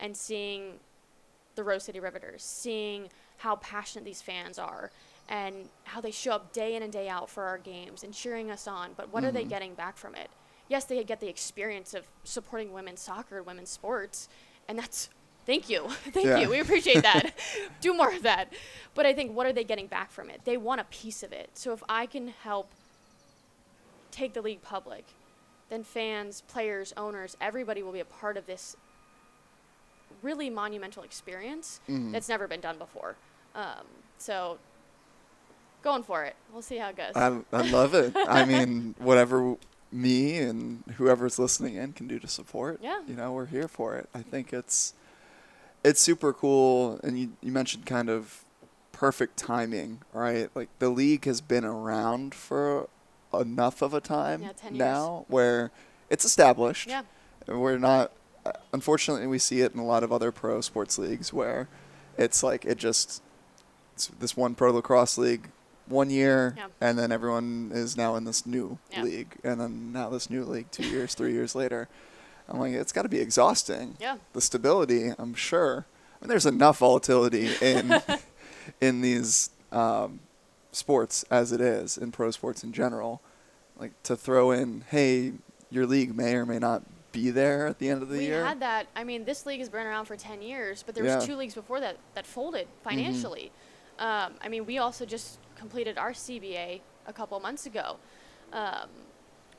and 0.00 0.16
seeing 0.16 0.74
the 1.54 1.64
Rose 1.64 1.84
City 1.84 2.00
Riveters, 2.00 2.42
seeing 2.42 3.08
how 3.38 3.56
passionate 3.56 4.04
these 4.04 4.20
fans 4.22 4.58
are 4.58 4.90
and 5.28 5.68
how 5.84 6.00
they 6.00 6.10
show 6.10 6.32
up 6.32 6.52
day 6.52 6.76
in 6.76 6.82
and 6.82 6.92
day 6.92 7.08
out 7.08 7.28
for 7.30 7.44
our 7.44 7.58
games 7.58 8.04
and 8.04 8.12
cheering 8.14 8.50
us 8.50 8.66
on. 8.68 8.90
But 8.96 9.12
what 9.12 9.24
are 9.24 9.32
they 9.32 9.44
getting 9.44 9.74
back 9.74 9.96
from 9.96 10.14
it? 10.14 10.30
Yes, 10.68 10.84
they 10.84 11.02
get 11.04 11.20
the 11.20 11.28
experience 11.28 11.94
of 11.94 12.06
supporting 12.24 12.72
women's 12.72 13.00
soccer 13.00 13.38
and 13.38 13.46
women's 13.46 13.70
sports, 13.70 14.28
and 14.68 14.78
that's 14.78 15.08
thank 15.46 15.68
you, 15.70 15.88
thank 16.12 16.26
Yeah. 16.26 16.38
you. 16.38 16.50
We 16.50 16.60
appreciate 16.60 17.02
that. 17.02 17.32
Do 17.80 17.94
more 17.94 18.12
of 18.14 18.22
that. 18.22 18.52
But 18.94 19.06
I 19.06 19.12
think 19.14 19.34
what 19.34 19.46
are 19.46 19.52
they 19.52 19.64
getting 19.64 19.86
back 19.86 20.10
from 20.10 20.30
it? 20.30 20.40
They 20.44 20.56
want 20.56 20.80
a 20.80 20.84
piece 20.84 21.22
of 21.22 21.32
it. 21.32 21.50
So 21.54 21.72
if 21.72 21.82
I 21.88 22.06
can 22.06 22.28
help 22.28 22.70
take 24.10 24.32
the 24.34 24.42
league 24.42 24.62
public, 24.62 25.04
then 25.68 25.82
fans, 25.84 26.42
players, 26.48 26.94
owners, 26.96 27.36
everybody 27.40 27.82
will 27.82 27.92
be 27.92 28.00
a 28.00 28.04
part 28.06 28.36
of 28.36 28.46
this 28.46 28.76
really 30.22 30.48
monumental 30.50 31.02
experience 31.02 31.80
Mm-hmm. 31.88 32.12
that's 32.12 32.28
never 32.28 32.46
been 32.48 32.60
done 32.60 32.78
before. 32.78 33.16
Um, 33.54 33.84
so 34.18 34.58
going 35.82 36.02
for 36.02 36.24
it. 36.24 36.34
We'll 36.52 36.62
see 36.62 36.76
how 36.78 36.88
it 36.88 36.96
goes. 36.96 37.12
I, 37.14 37.38
I 37.52 37.62
love 37.70 37.94
it. 37.94 38.12
I 38.16 38.44
mean, 38.44 38.94
whatever 38.98 39.56
me 39.92 40.38
and 40.38 40.82
whoever's 40.96 41.38
listening 41.38 41.76
in 41.76 41.92
can 41.92 42.08
do 42.08 42.18
to 42.18 42.26
support, 42.28 42.80
Yeah. 42.82 43.00
you 43.06 43.14
know, 43.14 43.32
we're 43.32 43.46
here 43.46 43.68
for 43.68 43.96
it. 43.96 44.08
I 44.14 44.22
think 44.22 44.52
it's 44.52 44.94
it's 45.88 46.00
super 46.00 46.32
cool. 46.32 46.98
And 47.02 47.18
you, 47.18 47.32
you 47.40 47.52
mentioned 47.52 47.86
kind 47.86 48.08
of 48.10 48.44
perfect 48.92 49.36
timing, 49.36 50.00
right? 50.12 50.50
Like 50.54 50.68
the 50.78 50.88
league 50.88 51.24
has 51.26 51.40
been 51.40 51.64
around 51.64 52.34
for 52.34 52.88
enough 53.32 53.82
of 53.82 53.92
a 53.94 54.00
time 54.00 54.42
Yeah, 54.42 54.52
10 54.56 54.72
years. 54.74 54.78
now 54.78 55.24
where 55.28 55.70
it's 56.10 56.24
established. 56.24 56.88
yeah. 56.88 57.02
We're 57.46 57.78
not. 57.78 58.10
Unfortunately, 58.72 59.26
we 59.26 59.38
see 59.38 59.60
it 59.60 59.72
in 59.74 59.80
a 59.80 59.84
lot 59.84 60.02
of 60.02 60.12
other 60.12 60.32
pro 60.32 60.60
sports 60.60 60.98
leagues 60.98 61.32
where 61.32 61.68
it's 62.18 62.42
like 62.42 62.64
it 62.64 62.78
just 62.78 63.22
it's 63.94 64.08
this 64.18 64.36
one 64.36 64.54
pro 64.54 64.72
lacrosse 64.72 65.16
league 65.18 65.50
one 65.86 66.10
year, 66.10 66.54
Yeah. 66.56 66.66
and 66.80 66.98
then 66.98 67.12
everyone 67.12 67.70
is 67.72 67.96
now 67.96 68.16
in 68.16 68.24
this 68.24 68.44
new 68.46 68.78
Yeah. 68.90 69.02
league, 69.04 69.36
and 69.44 69.60
then 69.60 69.92
now 69.92 70.08
this 70.10 70.28
new 70.30 70.44
league 70.44 70.70
two 70.72 70.84
years, 70.88 71.14
three 71.14 71.32
years 71.32 71.54
later. 71.54 71.88
I'm 72.48 72.58
like, 72.60 72.72
it's 72.72 72.92
got 72.92 73.02
to 73.02 73.08
be 73.08 73.18
exhausting. 73.20 73.96
Yeah. 74.00 74.18
The 74.32 74.40
stability, 74.40 75.12
I'm 75.18 75.34
sure. 75.34 75.86
I 76.20 76.24
mean, 76.24 76.28
there's 76.28 76.46
enough 76.46 76.78
volatility 76.78 77.50
in 77.60 78.00
in 78.80 79.00
these 79.00 79.50
um, 79.72 80.20
sports 80.72 81.24
as 81.30 81.52
it 81.52 81.60
is 81.60 81.98
in 81.98 82.12
pro 82.12 82.30
sports 82.30 82.62
in 82.64 82.72
general. 82.72 83.20
Like 83.78 84.00
to 84.04 84.16
throw 84.16 84.50
in, 84.52 84.84
hey, 84.90 85.32
your 85.70 85.86
league 85.86 86.16
may 86.16 86.34
or 86.34 86.46
may 86.46 86.58
not 86.58 86.82
be 87.12 87.30
there 87.30 87.66
at 87.66 87.78
the 87.78 87.88
end 87.88 88.02
of 88.02 88.08
the 88.08 88.18
we 88.18 88.26
year. 88.26 88.44
had 88.44 88.60
that. 88.60 88.86
I 88.94 89.04
mean, 89.04 89.24
this 89.24 89.44
league 89.46 89.58
has 89.60 89.68
been 89.68 89.86
around 89.86 90.04
for 90.06 90.16
10 90.16 90.40
years, 90.42 90.82
but 90.84 90.94
there 90.94 91.02
was 91.04 91.12
Yeah. 91.12 91.18
Mm-hmm. 91.18 91.26
two 91.26 91.36
leagues 91.36 91.54
before 91.54 91.80
that 91.80 91.96
that 92.14 92.26
folded 92.26 92.68
financially. 92.84 93.50
Um, 93.98 94.34
I 94.42 94.48
mean, 94.48 94.66
we 94.66 94.78
also 94.78 95.04
just 95.06 95.38
completed 95.56 95.96
our 95.98 96.12
CBA 96.12 96.80
a 97.06 97.12
couple 97.12 97.38
months 97.40 97.66
ago. 97.66 97.96
Um, 98.52 98.88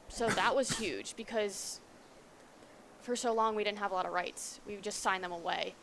so 0.10 0.30
that 0.30 0.56
was 0.56 0.78
huge 0.78 1.15
because 1.15 1.80
for 3.08 3.15
so 3.15 3.34
long 3.34 3.56
we 3.56 3.63
didn't 3.63 3.78
have 3.78 3.91
a 3.91 3.96
lot 3.96 4.06
of 4.06 4.12
rights. 4.12 4.60
We 4.67 4.76
just 4.82 5.02
signed 5.02 5.24
them 5.24 5.32
away 5.32 5.74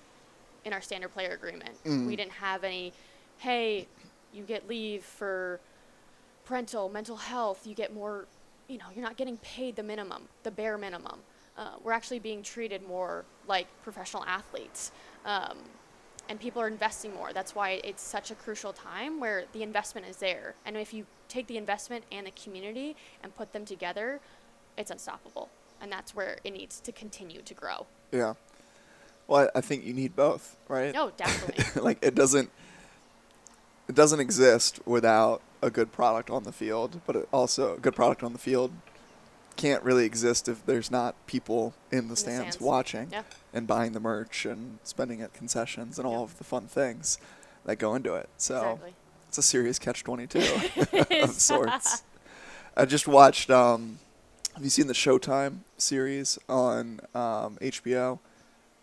in 0.67 0.75
our 0.75 0.83
standard 0.83 1.09
player 1.15 1.31
agreement. 1.31 1.83
Mm. 1.85 2.07
We 2.07 2.17
didn't 2.17 2.33
have 2.33 2.65
any, 2.65 2.93
hey, 3.39 3.89
you 4.35 4.43
get 4.43 4.69
leave 4.69 5.03
for 5.03 5.59
parental, 6.45 6.91
mental 6.91 7.17
health. 7.17 7.67
You 7.67 7.75
get 7.75 7.95
more, 7.95 8.27
you 8.69 8.77
know, 8.77 8.85
you're 8.95 9.03
not 9.03 9.17
getting 9.17 9.39
paid 9.39 9.75
the 9.75 9.83
minimum, 9.83 10.25
the 10.43 10.51
bare 10.51 10.77
minimum. 10.77 11.21
Uh, 11.57 11.71
we're 11.83 11.93
actually 11.93 12.19
being 12.19 12.43
treated 12.43 12.87
more 12.87 13.25
like 13.49 13.69
professional 13.83 14.23
athletes. 14.27 14.93
Um, 15.25 15.57
and 16.29 16.39
people 16.39 16.61
are 16.61 16.69
investing 16.69 17.15
more. 17.15 17.33
That's 17.33 17.55
why 17.55 17.81
it's 17.85 18.03
such 18.03 18.33
a 18.33 18.35
crucial 18.35 18.75
time 18.75 19.19
where 19.19 19.45
the 19.55 19.63
investment 19.63 20.07
is 20.07 20.19
there. 20.19 20.57
And 20.67 20.77
if 20.77 20.93
you 20.93 21.07
take 21.29 21.47
the 21.47 21.57
investment 21.57 22.05
and 22.13 22.27
the 22.27 22.33
community 22.33 22.97
and 23.23 23.35
put 23.35 23.55
them 23.55 23.65
together, 23.65 24.21
it's 24.77 24.91
unstoppable. 24.91 25.49
And 25.85 25.93
that's 25.93 26.15
where 26.15 26.39
it 26.45 26.51
needs 26.55 26.81
to 26.81 26.93
continue 26.93 27.43
to 27.43 27.53
grow. 27.53 27.85
Yeah. 28.11 28.35
Well, 29.27 29.51
I, 29.55 29.59
I 29.59 29.61
think 29.61 29.85
you 29.85 29.93
need 29.93 30.17
both, 30.17 30.57
right? 30.67 30.95
No, 30.95 31.11
definitely. 31.11 31.83
like 31.83 31.99
it 32.01 32.15
doesn't 32.15 32.51
it 33.87 33.95
doesn't 33.95 34.19
exist 34.19 34.81
without 34.87 35.43
a 35.61 35.69
good 35.69 35.93
product 35.93 36.31
on 36.31 36.45
the 36.45 36.53
field, 36.53 37.03
but 37.07 37.17
it 37.17 37.29
also 37.35 37.75
a 37.75 37.79
good 37.79 37.95
product 37.95 38.23
on 38.23 38.33
the 38.33 38.39
field 38.39 38.71
can't 39.57 39.83
really 39.83 40.07
exist 40.07 40.49
if 40.49 40.65
there's 40.65 40.91
not 40.91 41.17
people 41.27 41.75
in 41.93 42.05
the, 42.09 42.15
the 42.15 42.17
stands, 42.17 42.55
stands. 42.55 42.61
watching 42.63 43.09
Yeah. 43.13 43.25
and 43.53 43.67
buying 43.67 43.93
the 43.93 44.01
merch 44.01 44.47
and 44.47 44.79
spending 44.85 45.21
at 45.21 45.35
concessions 45.35 45.99
and 45.99 46.07
all 46.09 46.25
of 46.25 46.39
the 46.39 46.45
fun 46.45 46.67
things 46.67 47.19
that 47.67 47.77
go 47.77 47.95
into 47.95 48.15
it. 48.15 48.31
So 48.39 48.55
exactly. 48.57 48.95
it's 49.29 49.37
a 49.37 49.43
serious 49.43 49.79
catch 49.79 50.03
twenty 50.03 50.27
two 50.27 50.41
of 51.21 51.33
sorts. 51.33 52.05
I 52.75 52.87
just 52.87 53.07
watched. 53.07 53.51
Um, 53.51 53.99
have 54.55 54.63
you 54.65 54.71
seen 54.71 54.87
the 54.87 54.93
Showtime 54.95 55.59
series 55.79 56.39
on 56.49 57.01
um, 57.15 57.57
HBO? 57.61 58.19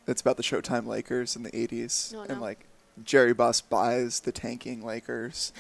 It's 0.08 0.22
about 0.22 0.38
the 0.38 0.44
Showtime 0.44 0.86
Lakers 0.88 1.36
in 1.36 1.44
the 1.44 1.52
'80s, 1.52 2.14
No, 2.14 2.22
and 2.24 2.42
like 2.42 2.66
Jerry 3.04 3.34
Buss 3.34 3.62
buys 3.62 4.20
the 4.22 4.32
tanking 4.32 4.84
Lakers, 4.86 5.54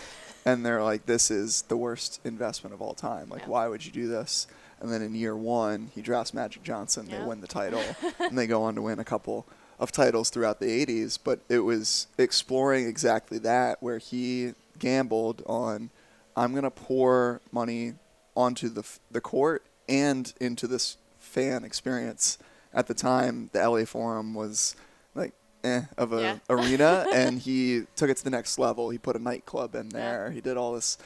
and 0.46 0.66
they're 0.66 0.84
like, 0.84 1.06
"This 1.06 1.32
is 1.32 1.64
the 1.64 1.78
worst 1.78 2.20
investment 2.26 2.74
of 2.74 2.82
all 2.82 2.94
time. 2.94 3.30
Like, 3.30 3.44
Yeah. 3.44 3.50
why 3.50 3.68
would 3.68 3.86
you 3.86 3.92
do 3.92 4.08
this?" 4.08 4.48
And 4.82 4.92
then 4.92 5.02
in 5.04 5.14
year 5.14 5.36
one, 5.38 5.92
he 5.94 6.02
drafts 6.02 6.34
Magic 6.34 6.64
Johnson. 6.64 7.08
They 7.08 7.22
win 7.24 7.40
the 7.42 7.48
title, 7.48 7.84
and 8.20 8.38
they 8.38 8.48
go 8.48 8.64
on 8.64 8.74
to 8.76 8.82
win 8.82 9.00
a 9.00 9.04
couple 9.06 9.46
of 9.80 9.92
titles 9.92 10.30
throughout 10.32 10.60
the 10.60 10.86
'80s. 10.86 11.18
But 11.24 11.40
it 11.48 11.60
was 11.60 12.08
exploring 12.18 12.88
exactly 12.88 13.38
that, 13.40 13.82
where 13.82 14.00
he 14.00 14.54
gambled 14.80 15.44
on, 15.46 15.92
"I'm 16.36 16.54
gonna 16.56 16.72
pour 16.72 17.42
money 17.52 17.94
onto 18.36 18.70
the 18.70 18.82
f- 18.82 19.00
the 19.12 19.22
court 19.22 19.64
and 19.92 20.34
into 20.40 20.68
this 20.68 20.98
fan 21.20 21.64
experience." 21.64 22.38
At 22.74 22.88
the 22.88 22.94
time, 22.94 23.50
the 23.52 23.60
LA 23.60 23.84
Forum 23.86 24.34
was 24.34 24.76
like 25.14 25.34
eh, 25.64 25.84
of 25.98 26.14
a 26.14 26.22
Yeah. 26.22 26.38
arena, 26.50 27.06
and 27.14 27.38
he 27.40 27.86
took 27.96 28.10
it 28.10 28.18
to 28.18 28.24
the 28.24 28.30
next 28.30 28.58
level. 28.58 28.90
He 28.90 28.98
put 28.98 29.16
a 29.16 29.20
nightclub 29.20 29.76
in 29.76 29.88
Yeah. 29.92 29.98
there. 30.00 30.32
He 30.32 30.42
did 30.42 30.58
all 30.58 30.74
this. 30.74 30.98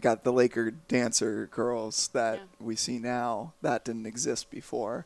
Got 0.00 0.22
the 0.22 0.32
Laker 0.32 0.70
dancer 0.70 1.48
girls 1.50 2.08
that 2.12 2.38
Yeah. 2.38 2.44
we 2.60 2.76
see 2.76 3.00
now 3.00 3.54
that 3.60 3.84
didn't 3.84 4.06
exist 4.06 4.48
before, 4.50 5.04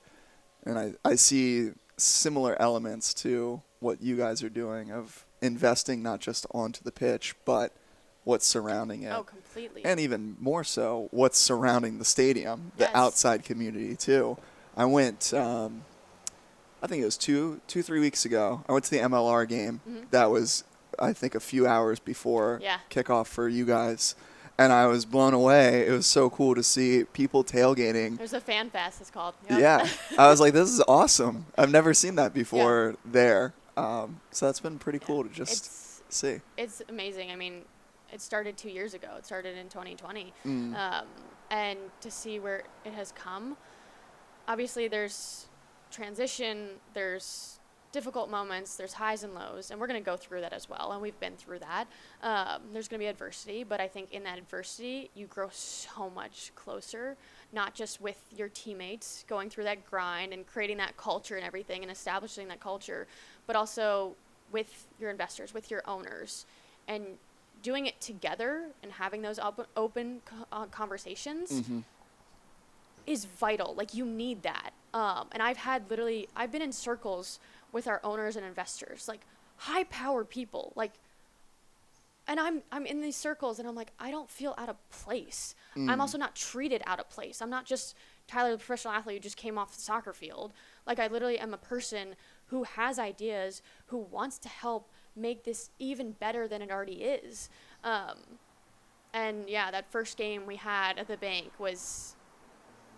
and 0.62 0.78
I 0.78 0.94
I 1.04 1.14
see 1.16 1.72
similar 1.96 2.54
elements 2.60 3.14
to 3.14 3.62
what 3.80 4.02
you 4.02 4.16
guys 4.16 4.42
are 4.42 4.50
doing 4.50 4.90
of 4.92 5.24
investing 5.40 6.02
not 6.02 6.20
just 6.20 6.44
onto 6.50 6.82
the 6.84 6.92
pitch, 6.92 7.34
but 7.46 7.72
what's 8.24 8.46
surrounding 8.46 9.02
it 9.02 9.12
Oh, 9.12 9.22
completely. 9.22 9.84
and 9.84 10.00
even 10.00 10.36
more 10.40 10.64
so 10.64 11.08
what's 11.10 11.38
surrounding 11.38 11.98
the 11.98 12.04
stadium, 12.04 12.72
the 12.78 12.84
Yes. 12.84 12.90
outside 12.94 13.44
community 13.44 13.94
too. 13.96 14.36
I 14.76 14.86
went, 14.86 15.32
um, 15.34 15.84
I 16.82 16.86
think 16.86 17.02
it 17.02 17.04
was 17.04 17.16
two, 17.16 17.60
two, 17.66 17.82
three 17.82 18.00
weeks 18.00 18.24
ago. 18.24 18.64
I 18.68 18.72
went 18.72 18.84
to 18.86 18.90
the 18.90 19.00
MLR 19.00 19.44
game. 19.46 19.80
Mhm. 19.88 20.10
That 20.10 20.30
was, 20.30 20.64
I 20.98 21.12
think, 21.12 21.34
a 21.34 21.40
few 21.40 21.66
hours 21.66 21.98
before 21.98 22.58
Yeah. 22.62 22.78
kickoff 22.90 23.26
for 23.26 23.48
you 23.48 23.64
guys, 23.64 24.14
and 24.58 24.72
I 24.72 24.86
was 24.86 25.04
blown 25.04 25.32
away. 25.34 25.86
It 25.86 25.90
was 25.92 26.06
so 26.06 26.28
cool 26.30 26.54
to 26.54 26.62
see 26.62 27.04
people 27.04 27.42
tailgating. 27.44 28.16
There's 28.18 28.32
a 28.32 28.40
fan 28.40 28.70
fest, 28.70 29.00
it's 29.00 29.10
called. 29.10 29.34
Yep. 29.48 29.60
Yeah, 29.60 29.88
I 30.18 30.28
was 30.28 30.40
like, 30.40 30.52
this 30.54 30.70
is 30.70 30.82
awesome. 30.88 31.46
I've 31.56 31.70
never 31.70 31.94
seen 31.94 32.16
that 32.16 32.32
before 32.34 32.96
there. 33.04 33.54
Um, 33.76 34.20
so 34.30 34.46
that's 34.46 34.60
been 34.60 34.78
pretty 34.78 34.98
Yeah. 35.02 35.06
cool 35.06 35.24
to 35.24 35.30
just 35.30 35.64
It's, 35.66 36.02
see. 36.08 36.40
it's 36.56 36.80
amazing. 36.88 37.30
I 37.32 37.36
mean, 37.36 37.62
it 38.14 38.22
started 38.22 38.56
two 38.56 38.70
years 38.70 38.94
ago. 38.94 39.08
It 39.18 39.26
started 39.26 39.58
in 39.58 39.68
2020. 39.68 40.32
Mm. 40.46 40.74
Um, 40.74 41.06
and 41.50 41.78
to 42.00 42.10
see 42.10 42.38
where 42.38 42.62
it 42.84 42.92
has 42.94 43.12
come, 43.12 43.56
obviously 44.46 44.86
there's 44.86 45.46
transition, 45.90 46.68
there's 46.94 47.58
difficult 47.90 48.30
moments, 48.30 48.76
there's 48.76 48.92
highs 48.92 49.24
and 49.24 49.34
lows, 49.34 49.70
and 49.70 49.80
we're 49.80 49.86
going 49.86 50.00
to 50.00 50.04
go 50.04 50.16
through 50.16 50.40
that 50.40 50.52
as 50.52 50.68
well. 50.68 50.92
And 50.92 51.02
we've 51.02 51.18
been 51.18 51.36
through 51.36 51.58
that. 51.60 51.86
Um, 52.22 52.62
there's 52.72 52.88
going 52.88 52.98
to 52.98 53.04
be 53.04 53.08
adversity, 53.08 53.64
but 53.64 53.80
I 53.80 53.88
think 53.88 54.12
in 54.12 54.22
that 54.24 54.38
adversity, 54.38 55.10
you 55.14 55.26
grow 55.26 55.48
so 55.50 56.10
much 56.10 56.52
closer, 56.54 57.16
not 57.52 57.74
just 57.74 58.00
with 58.00 58.20
your 58.36 58.48
teammates 58.48 59.24
going 59.28 59.50
through 59.50 59.64
that 59.64 59.84
grind 59.84 60.32
and 60.32 60.46
creating 60.46 60.76
that 60.78 60.96
culture 60.96 61.36
and 61.36 61.44
everything 61.44 61.82
and 61.82 61.90
establishing 61.90 62.48
that 62.48 62.60
culture, 62.60 63.06
but 63.46 63.56
also 63.56 64.14
with 64.52 64.86
your 65.00 65.10
investors, 65.10 65.52
with 65.52 65.70
your 65.70 65.82
owners, 65.86 66.46
and 66.86 67.18
doing 67.64 67.86
it 67.86 68.00
together 68.00 68.66
and 68.82 68.92
having 68.92 69.22
those 69.22 69.40
op- 69.40 69.66
open 69.76 70.20
co- 70.24 70.46
uh, 70.52 70.66
conversations 70.66 71.66
hmm 71.66 71.80
is 73.06 73.26
vital. 73.26 73.74
Like 73.74 73.92
you 73.92 74.06
need 74.06 74.42
that. 74.44 74.70
Um, 74.94 75.28
and 75.32 75.42
I've 75.42 75.58
had 75.58 75.90
literally, 75.90 76.26
I've 76.34 76.50
been 76.50 76.62
in 76.62 76.72
circles 76.72 77.38
with 77.70 77.86
our 77.86 78.00
owners 78.02 78.34
and 78.34 78.46
investors, 78.46 79.08
like 79.08 79.20
high 79.58 79.84
power 79.84 80.24
people, 80.24 80.72
like, 80.74 80.92
and 82.26 82.40
I'm 82.40 82.62
I'm 82.72 82.86
in 82.86 83.02
these 83.02 83.16
circles 83.16 83.58
and 83.58 83.68
I'm 83.68 83.74
like, 83.74 83.90
I 83.98 84.10
don't 84.10 84.30
feel 84.30 84.54
out 84.56 84.70
of 84.70 84.76
place. 84.88 85.54
I'm 85.76 85.86
Mm. 85.86 86.00
also 86.00 86.16
not 86.16 86.34
treated 86.34 86.82
out 86.86 86.98
of 86.98 87.10
place. 87.10 87.42
I'm 87.42 87.50
not 87.50 87.66
just 87.66 87.94
Tyler, 88.26 88.52
the 88.52 88.56
professional 88.56 88.94
athlete 88.94 89.16
who 89.18 89.20
just 89.20 89.36
came 89.36 89.58
off 89.58 89.74
the 89.76 89.82
soccer 89.82 90.14
field. 90.14 90.54
Like 90.86 90.98
I 90.98 91.06
literally 91.08 91.38
am 91.38 91.52
a 91.52 91.58
person 91.58 92.16
who 92.46 92.62
has 92.62 92.98
ideas, 92.98 93.60
who 93.88 93.98
wants 93.98 94.38
to 94.38 94.48
help 94.48 94.88
make 95.16 95.44
this 95.44 95.70
even 95.78 96.12
better 96.12 96.48
than 96.48 96.62
it 96.62 96.70
already 96.70 97.02
is. 97.04 97.48
Um, 97.82 98.18
and 99.12 99.48
yeah, 99.48 99.70
that 99.70 99.90
first 99.90 100.16
game 100.16 100.46
we 100.46 100.56
had 100.56 100.98
at 100.98 101.06
the 101.08 101.16
bank 101.16 101.50
was 101.58 102.16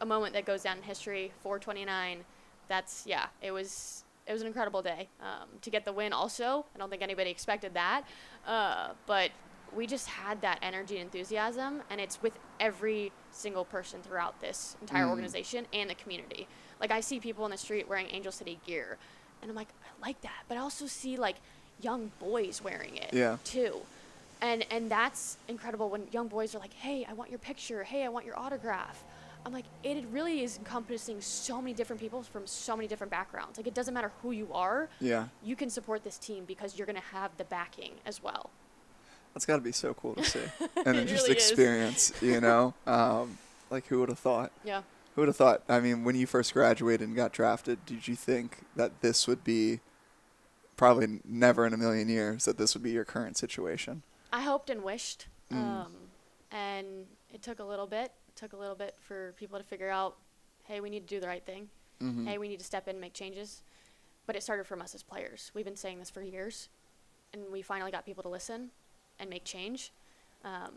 a 0.01 0.07
moment 0.07 0.33
that 0.35 0.45
goes 0.47 0.63
down 0.63 0.79
in 0.79 0.83
history. 0.83 1.33
429. 1.43 2.25
That's 2.69 3.05
yeah. 3.07 3.27
It 3.43 3.51
was 3.53 4.05
it 4.27 4.33
was 4.33 4.41
an 4.41 4.49
incredible 4.49 4.83
day 4.83 5.09
um, 5.21 5.49
to 5.63 5.71
get 5.71 5.85
the 5.85 5.93
win. 5.93 6.13
Also, 6.13 6.67
I 6.75 6.79
don't 6.79 6.91
think 6.91 7.03
anybody 7.03 7.31
expected 7.31 7.75
that, 7.75 8.03
uh, 8.47 8.89
but 9.07 9.31
we 9.75 9.87
just 9.87 10.09
had 10.09 10.41
that 10.41 10.59
energy 10.63 10.97
and 10.97 11.05
enthusiasm, 11.05 11.83
and 11.91 12.01
it's 12.01 12.21
with 12.23 12.33
every 12.59 13.13
single 13.31 13.65
person 13.65 14.01
throughout 14.03 14.41
this 14.41 14.77
entire 14.81 15.05
Mm. 15.05 15.11
organization 15.11 15.67
and 15.73 15.89
the 15.91 15.95
community. 15.95 16.49
Like 16.81 16.91
I 16.91 17.01
see 17.01 17.21
people 17.21 17.45
in 17.45 17.51
the 17.53 17.57
street 17.57 17.87
wearing 17.89 18.09
Angel 18.11 18.33
City 18.33 18.59
gear, 18.67 18.99
and 19.43 19.51
I'm 19.51 19.57
like, 19.57 19.69
I 19.85 20.05
like 20.07 20.21
that, 20.23 20.43
but 20.49 20.57
I 20.57 20.61
also 20.61 20.87
see 20.87 21.17
like 21.17 21.37
young 21.81 22.11
boys 22.21 22.62
wearing 22.62 22.97
it 22.97 23.12
Yeah. 23.12 23.39
too. 23.45 23.81
And 24.41 24.65
and 24.71 24.91
that's 24.91 25.39
incredible 25.49 25.89
when 25.89 26.09
young 26.12 26.29
boys 26.29 26.55
are 26.55 26.59
like, 26.59 26.75
"Hey, 26.75 27.07
I 27.09 27.12
want 27.15 27.31
your 27.31 27.39
picture. 27.39 27.85
Hey, 27.85 28.05
I 28.05 28.09
want 28.09 28.27
your 28.27 28.39
autograph." 28.39 29.03
I'm 29.45 29.53
like, 29.53 29.67
it 29.85 30.05
really 30.11 30.43
is 30.43 30.59
encompassing 30.59 31.21
so 31.21 31.62
many 31.62 31.73
different 31.73 32.01
people 32.01 32.21
from 32.25 32.49
so 32.49 32.77
many 32.77 32.89
different 32.89 33.12
backgrounds. 33.12 33.57
Like, 33.57 33.69
it 33.69 33.75
doesn't 33.75 33.95
matter 33.95 34.11
who 34.21 34.33
you 34.33 34.49
are, 34.53 34.89
Yeah. 35.01 35.29
you 35.41 35.55
can 35.55 35.71
support 35.71 36.03
this 36.03 36.19
team 36.19 36.45
because 36.45 36.77
you're 36.77 36.85
going 36.87 36.97
to 37.01 37.09
have 37.12 37.31
the 37.37 37.45
backing 37.45 37.93
as 38.05 38.21
well. 38.21 38.51
That's 39.35 39.47
got 39.47 39.55
to 39.55 39.62
be 39.62 39.71
so 39.71 39.95
cool 39.95 40.17
to 40.17 40.25
see 40.25 40.41
and 40.85 40.99
then 40.99 41.07
just 41.07 41.29
really 41.29 41.37
is. 41.39 41.49
experience, 41.49 42.12
you 42.21 42.41
know. 42.47 42.75
Um, 42.89 43.39
like 43.71 43.87
who 43.87 44.01
would 44.01 44.09
have 44.09 44.19
thought? 44.19 44.51
Yeah. 44.65 44.83
Who 45.15 45.21
would 45.23 45.29
have 45.29 45.37
thought? 45.37 45.62
I 45.69 45.79
mean, 45.79 46.03
when 46.03 46.17
you 46.17 46.27
first 46.27 46.53
graduated 46.53 47.07
and 47.07 47.15
got 47.17 47.33
drafted, 47.33 47.87
did 47.87 48.09
you 48.09 48.17
think 48.17 48.59
that 48.75 49.01
this 49.01 49.29
would 49.29 49.45
be 49.45 49.79
probably 50.77 51.21
never 51.25 51.67
in 51.67 51.73
a 51.73 51.77
million 51.77 52.09
years 52.09 52.45
that 52.45 52.59
this 52.59 52.75
would 52.75 52.83
be 52.83 52.91
your 52.91 53.05
current 53.05 53.37
situation? 53.37 54.03
I 54.33 54.43
hoped 54.43 54.71
and 54.71 54.83
wished, 54.83 55.27
Mm. 55.53 55.57
um, 55.57 55.93
and 56.51 57.07
it 57.33 57.43
took 57.43 57.59
a 57.61 57.65
little 57.65 57.87
bit. 57.87 58.12
It 58.29 58.37
took 58.37 58.53
a 58.53 58.57
little 58.57 58.75
bit 58.75 58.97
for 59.01 59.33
people 59.39 59.59
to 59.59 59.65
figure 59.65 59.91
out, 59.91 60.17
hey, 60.65 60.81
we 60.81 60.91
need 60.91 61.07
to 61.07 61.15
do 61.15 61.21
the 61.21 61.29
right 61.29 61.45
thing. 61.45 61.69
Mm-hmm. 62.03 62.27
Hey, 62.27 62.39
we 62.39 62.49
need 62.49 62.59
to 62.59 62.65
step 62.65 62.89
in 62.89 62.97
and 62.97 63.01
make 63.01 63.15
changes. 63.15 63.62
But 64.27 64.35
it 64.37 64.43
started 64.43 64.67
from 64.67 64.83
us 64.83 64.95
as 64.95 65.03
players. 65.03 65.53
We've 65.55 65.65
been 65.65 65.77
saying 65.77 66.01
this 66.01 66.11
for 66.11 66.21
years, 66.21 66.69
and 67.33 67.45
we 67.53 67.62
finally 67.62 67.93
got 67.93 68.05
people 68.05 68.23
to 68.25 68.29
listen 68.29 68.71
and 69.21 69.31
make 69.31 69.45
change, 69.45 69.93
um, 70.45 70.73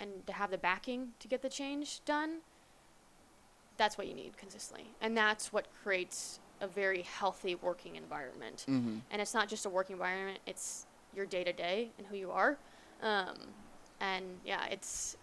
and 0.00 0.26
to 0.26 0.32
have 0.32 0.50
the 0.50 0.58
backing 0.58 1.12
to 1.20 1.28
get 1.28 1.42
the 1.42 1.50
change 1.50 2.00
done. 2.06 2.38
That's 3.76 3.96
what 3.98 4.06
you 4.06 4.14
need 4.14 4.36
consistently, 4.38 4.86
and 5.00 5.16
that's 5.16 5.52
what 5.52 5.66
creates 5.82 6.40
a 6.60 6.66
very 6.66 7.02
healthy 7.02 7.54
working 7.54 7.96
environment. 7.96 8.64
mm-hmm. 8.68 8.98
And 9.10 9.22
it's 9.22 9.34
not 9.34 9.48
just 9.48 9.66
a 9.66 9.70
working 9.70 9.94
environment; 9.94 10.38
it's 10.46 10.86
your 11.14 11.26
day 11.26 11.44
to 11.44 11.52
day 11.52 11.90
and 11.98 12.06
who 12.06 12.16
you 12.16 12.30
are. 12.30 12.56
Um, 13.02 13.34
and 14.00 14.24
yeah, 14.44 14.66
it's 14.66 15.16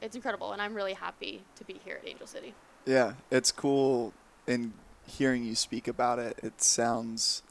it's 0.00 0.16
incredible, 0.16 0.52
and 0.52 0.60
I'm 0.60 0.74
really 0.74 0.94
happy 0.94 1.42
to 1.56 1.64
be 1.64 1.80
here 1.84 2.00
at 2.02 2.08
Angel 2.08 2.26
City. 2.26 2.54
Yeah, 2.86 3.14
it's 3.30 3.50
cool 3.50 4.12
in 4.46 4.74
hearing 5.06 5.44
you 5.44 5.54
speak 5.54 5.88
about 5.88 6.18
it, 6.18 6.38
it 6.42 6.60
sounds 6.62 7.42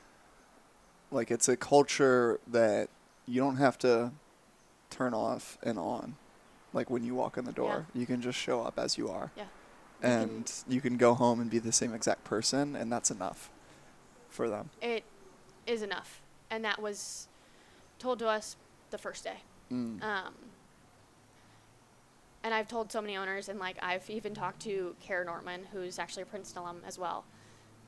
like 1.11 1.31
it's 1.31 1.47
a 1.47 1.55
culture 1.55 2.39
that 2.47 2.89
you 3.27 3.39
don't 3.39 3.57
have 3.57 3.77
to 3.79 4.11
turn 4.89 5.13
off 5.13 5.57
and 5.63 5.77
on. 5.77 6.15
Like 6.73 6.89
when 6.89 7.03
you 7.03 7.13
walk 7.13 7.37
in 7.37 7.45
the 7.45 7.51
door, 7.51 7.85
you 7.93 8.05
can 8.05 8.21
just 8.21 8.37
show 8.37 8.61
up 8.61 8.79
as 8.79 8.97
you 8.97 9.09
are. 9.09 9.31
Yeah. 9.37 9.43
Can- 10.03 10.11
And 10.21 10.53
you 10.67 10.81
can 10.81 10.97
go 10.97 11.13
home 11.13 11.39
and 11.39 11.49
be 11.49 11.59
the 11.59 11.71
same 11.71 11.93
exact 11.93 12.23
person, 12.23 12.75
and 12.75 12.91
that's 12.91 13.09
enough 13.09 13.49
for 14.29 14.49
them. 14.49 14.69
It 14.81 15.03
is 15.65 15.81
enough, 15.81 16.21
and 16.49 16.63
that 16.65 16.81
was 16.81 17.27
told 17.99 18.19
to 18.19 18.27
us 18.27 18.55
the 18.91 18.97
first 18.97 19.23
day. 19.23 19.37
Mm. 19.71 20.03
Um, 20.03 20.33
and 22.43 22.53
I've 22.53 22.67
told 22.67 22.91
so 22.91 23.01
many 23.01 23.15
owners, 23.15 23.47
and 23.49 23.59
like 23.59 23.77
I've 23.81 24.09
even 24.09 24.33
talked 24.33 24.61
to 24.63 24.95
Kara 24.99 25.23
Nortman, 25.25 25.61
who's 25.71 25.97
actually 25.97 26.23
a 26.23 26.25
Princeton 26.27 26.61
alum 26.61 26.81
as 26.85 26.99
well, 26.99 27.23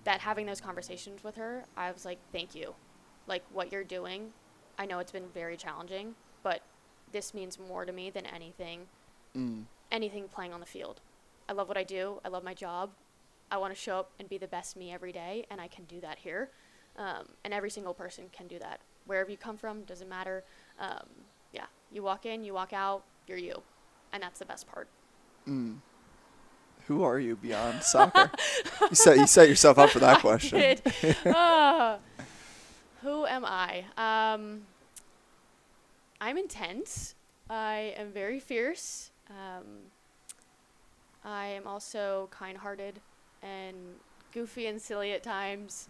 that 0.06 0.22
having 0.22 0.46
those 0.46 0.62
conversations 0.62 1.24
with 1.24 1.36
her, 1.36 1.66
I 1.76 1.92
was 1.92 2.06
like, 2.06 2.20
thank 2.32 2.56
you. 2.56 2.76
Like 3.28 3.44
what 3.52 3.72
you're 3.72 3.84
doing, 3.84 4.32
I 4.78 4.86
know 4.86 5.00
it's 5.00 5.12
been 5.12 5.28
very 5.34 5.58
challenging, 5.58 6.16
but 6.44 6.62
this 7.12 7.34
means 7.34 7.60
more 7.60 7.86
to 7.86 7.92
me 7.92 8.10
than 8.10 8.26
anything, 8.26 8.82
Mm. 9.36 9.64
anything 9.92 10.30
playing 10.30 10.54
on 10.54 10.62
the 10.62 10.66
field. 10.66 11.02
I 11.48 11.54
love 11.54 11.68
what 11.68 11.78
I 11.78 11.84
do. 11.84 12.20
I 12.26 12.30
love 12.30 12.44
my 12.44 12.54
job. 12.54 12.92
I 13.52 13.58
want 13.58 13.74
to 13.74 13.80
show 13.80 14.00
up 14.00 14.12
and 14.20 14.28
be 14.28 14.38
the 14.38 14.48
best 14.48 14.76
me 14.76 14.92
every 14.92 15.12
day, 15.12 15.46
and 15.50 15.62
I 15.62 15.68
can 15.68 15.86
do 15.86 16.02
that 16.02 16.18
here. 16.20 16.50
Um, 16.98 17.30
and 17.44 17.54
every 17.54 17.70
single 17.70 17.94
person 17.94 18.26
can 18.32 18.48
do 18.48 18.58
that. 18.60 18.80
Wherever 19.06 19.30
you 19.30 19.38
come 19.38 19.58
from, 19.58 19.84
doesn't 19.84 20.10
matter. 20.10 20.44
Um, 20.80 21.06
yeah, 21.54 21.66
you 21.92 22.02
walk 22.02 22.26
in, 22.26 22.44
you 22.44 22.54
walk 22.54 22.74
out, 22.74 23.04
you're 23.28 23.38
you, 23.38 23.62
and 24.12 24.24
that's 24.24 24.40
the 24.40 24.46
best 24.46 24.68
part. 24.72 24.88
Mm. 25.48 25.78
Who 26.88 27.04
are 27.04 27.20
you 27.20 27.36
beyond 27.36 27.84
soccer? 27.84 28.32
you 28.82 28.96
set 28.96 29.18
you 29.18 29.28
set 29.28 29.50
yourself 29.50 29.78
up 29.78 29.90
for 29.90 30.00
that 30.00 30.22
question. 30.22 30.78
Ah. 31.26 31.98
who 33.02 33.26
am 33.26 33.44
I? 33.46 33.86
Um, 33.98 34.62
I'm 36.22 36.38
intense. 36.38 37.16
I 37.50 37.94
am 37.98 38.12
very 38.12 38.40
fierce. 38.40 39.12
Um, 39.30 39.92
I 41.26 41.48
am 41.48 41.66
also 41.68 42.28
kind-hearted 42.32 43.00
and 43.42 43.76
goofy 44.32 44.68
and 44.68 44.82
silly 44.82 45.12
at 45.14 45.24
times, 45.24 45.90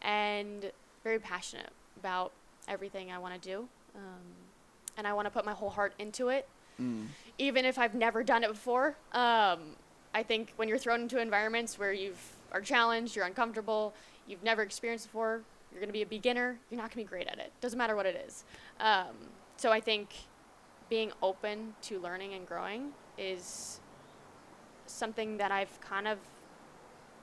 and 0.00 0.72
very 1.04 1.18
passionate 1.18 1.70
about 1.98 2.32
everything 2.68 3.12
I 3.12 3.18
want 3.18 3.40
to 3.40 3.48
do. 3.48 3.68
Um, 3.94 4.22
and 4.96 5.06
I 5.06 5.12
want 5.12 5.26
to 5.26 5.30
put 5.30 5.44
my 5.44 5.52
whole 5.52 5.70
heart 5.70 5.94
into 5.98 6.28
it, 6.28 6.48
Mm. 6.80 7.08
even 7.38 7.64
if 7.66 7.78
I've 7.78 7.94
never 7.94 8.24
done 8.24 8.42
it 8.44 8.48
before. 8.48 8.96
Um, 9.12 9.76
I 10.14 10.22
think 10.22 10.52
when 10.56 10.68
you're 10.68 10.78
thrown 10.78 11.02
into 11.02 11.20
environments 11.20 11.78
where 11.78 11.92
you 11.92 12.14
are 12.50 12.60
challenged, 12.62 13.14
you're 13.14 13.26
uncomfortable, 13.26 13.94
you've 14.26 14.42
never 14.42 14.62
experienced 14.62 15.06
before, 15.08 15.42
you're 15.70 15.80
going 15.80 15.88
to 15.88 15.92
be 15.92 16.02
a 16.02 16.06
beginner, 16.06 16.58
you're 16.70 16.78
not 16.80 16.84
going 16.84 16.90
to 16.90 16.96
be 16.96 17.04
great 17.04 17.26
at 17.28 17.38
it. 17.38 17.52
Doesn't 17.60 17.78
matter 17.78 17.94
what 17.94 18.06
it 18.06 18.22
is. 18.26 18.44
Um, 18.80 19.14
so 19.58 19.70
I 19.70 19.80
think 19.80 20.14
being 20.88 21.12
open 21.22 21.74
to 21.82 21.98
learning 22.00 22.32
and 22.34 22.46
growing 22.46 22.92
is 23.18 23.80
something 24.92 25.36
that 25.38 25.50
I've 25.50 25.80
kind 25.80 26.06
of 26.06 26.18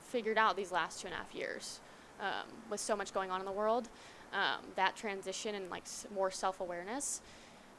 figured 0.10 0.38
out 0.38 0.56
these 0.56 0.72
last 0.72 1.02
two 1.02 1.08
and 1.08 1.14
a 1.14 1.18
half 1.18 1.34
years 1.34 1.80
um, 2.20 2.48
with 2.70 2.80
so 2.80 2.96
much 2.96 3.14
going 3.14 3.32
on 3.32 3.40
in 3.40 3.46
the 3.46 3.52
world. 3.52 3.90
Um, 4.34 4.62
that 4.76 4.96
transition 4.96 5.56
and 5.56 5.70
like 5.70 5.86
more 6.14 6.30
self 6.30 6.60
awareness 6.60 7.22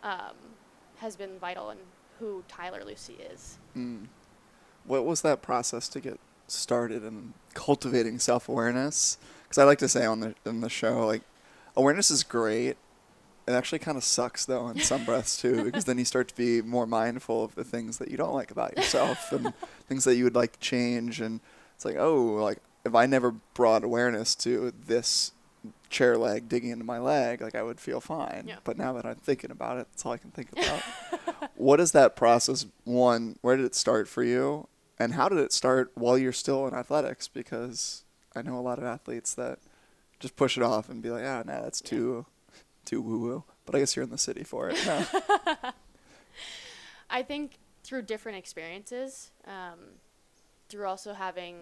um, 0.02 0.34
has 0.98 1.16
been 1.16 1.38
vital 1.38 1.70
in 1.70 1.78
who 2.18 2.42
Tyler 2.48 2.82
Lussi 2.82 3.14
is. 3.32 3.58
Mm. 3.76 4.06
What 4.84 5.04
was 5.04 5.22
that 5.22 5.42
process 5.42 5.88
to 5.90 6.00
get 6.00 6.18
started 6.48 7.04
in 7.04 7.34
cultivating 7.54 8.18
self 8.18 8.48
awareness? 8.48 9.18
Because 9.44 9.58
I 9.58 9.64
like 9.64 9.78
to 9.78 9.88
say 9.88 10.04
on 10.04 10.20
the 10.20 10.34
in 10.44 10.60
the 10.60 10.68
show, 10.68 11.06
like 11.06 11.22
awareness 11.76 12.10
is 12.10 12.24
great. 12.24 12.76
It 13.50 13.56
actually 13.56 13.80
kind 13.80 13.96
of 13.96 14.04
sucks 14.04 14.44
though 14.44 14.68
in 14.68 14.78
some 14.80 15.04
breaths 15.04 15.36
too, 15.40 15.64
because 15.64 15.84
then 15.84 15.98
you 15.98 16.04
start 16.04 16.28
to 16.28 16.36
be 16.36 16.62
more 16.62 16.86
mindful 16.86 17.44
of 17.44 17.54
the 17.54 17.64
things 17.64 17.98
that 17.98 18.10
you 18.10 18.16
don't 18.16 18.34
like 18.34 18.50
about 18.50 18.76
yourself 18.76 19.32
and 19.32 19.52
things 19.88 20.04
that 20.04 20.16
you 20.16 20.24
would 20.24 20.34
like 20.34 20.52
to 20.52 20.58
change. 20.60 21.20
And 21.20 21.40
it's 21.74 21.84
like, 21.84 21.96
oh, 21.98 22.34
like 22.34 22.58
if 22.84 22.94
I 22.94 23.06
never 23.06 23.32
brought 23.54 23.84
awareness 23.84 24.34
to 24.36 24.72
this 24.86 25.32
chair 25.90 26.16
leg 26.16 26.48
digging 26.48 26.70
into 26.70 26.84
my 26.84 26.98
leg, 26.98 27.40
like 27.40 27.54
I 27.54 27.62
would 27.62 27.80
feel 27.80 28.00
fine. 28.00 28.44
Yeah. 28.46 28.56
But 28.64 28.78
now 28.78 28.92
that 28.94 29.04
I'm 29.04 29.16
thinking 29.16 29.50
about 29.50 29.78
it, 29.78 29.88
that's 29.90 30.06
all 30.06 30.12
I 30.12 30.18
can 30.18 30.30
think 30.30 30.52
about. 30.52 31.50
what 31.56 31.80
is 31.80 31.92
that 31.92 32.16
process? 32.16 32.66
One, 32.84 33.36
where 33.42 33.56
did 33.56 33.66
it 33.66 33.74
start 33.74 34.08
for 34.08 34.22
you? 34.22 34.68
And 34.98 35.14
how 35.14 35.28
did 35.28 35.38
it 35.38 35.52
start 35.52 35.90
while 35.94 36.16
you're 36.16 36.32
still 36.32 36.66
in 36.66 36.74
athletics? 36.74 37.26
Because 37.26 38.04
I 38.36 38.42
know 38.42 38.58
a 38.58 38.60
lot 38.60 38.78
of 38.78 38.84
athletes 38.84 39.34
that 39.34 39.58
just 40.20 40.36
push 40.36 40.56
it 40.56 40.62
off 40.62 40.88
and 40.88 41.02
be 41.02 41.10
like, 41.10 41.24
ah, 41.24 41.42
nah, 41.44 41.62
that's 41.62 41.80
too, 41.80 42.26
too 42.84 43.00
woo 43.00 43.18
woo. 43.18 43.44
But 43.66 43.74
I 43.74 43.78
guess 43.80 43.94
you're 43.94 44.02
in 44.04 44.10
the 44.10 44.18
city 44.18 44.42
for 44.44 44.70
it. 44.70 44.78
No. 44.84 45.04
I 47.10 47.22
think 47.22 47.58
through 47.82 48.02
different 48.02 48.38
experiences, 48.38 49.30
um, 49.46 49.78
through 50.68 50.86
also 50.86 51.12
having 51.12 51.56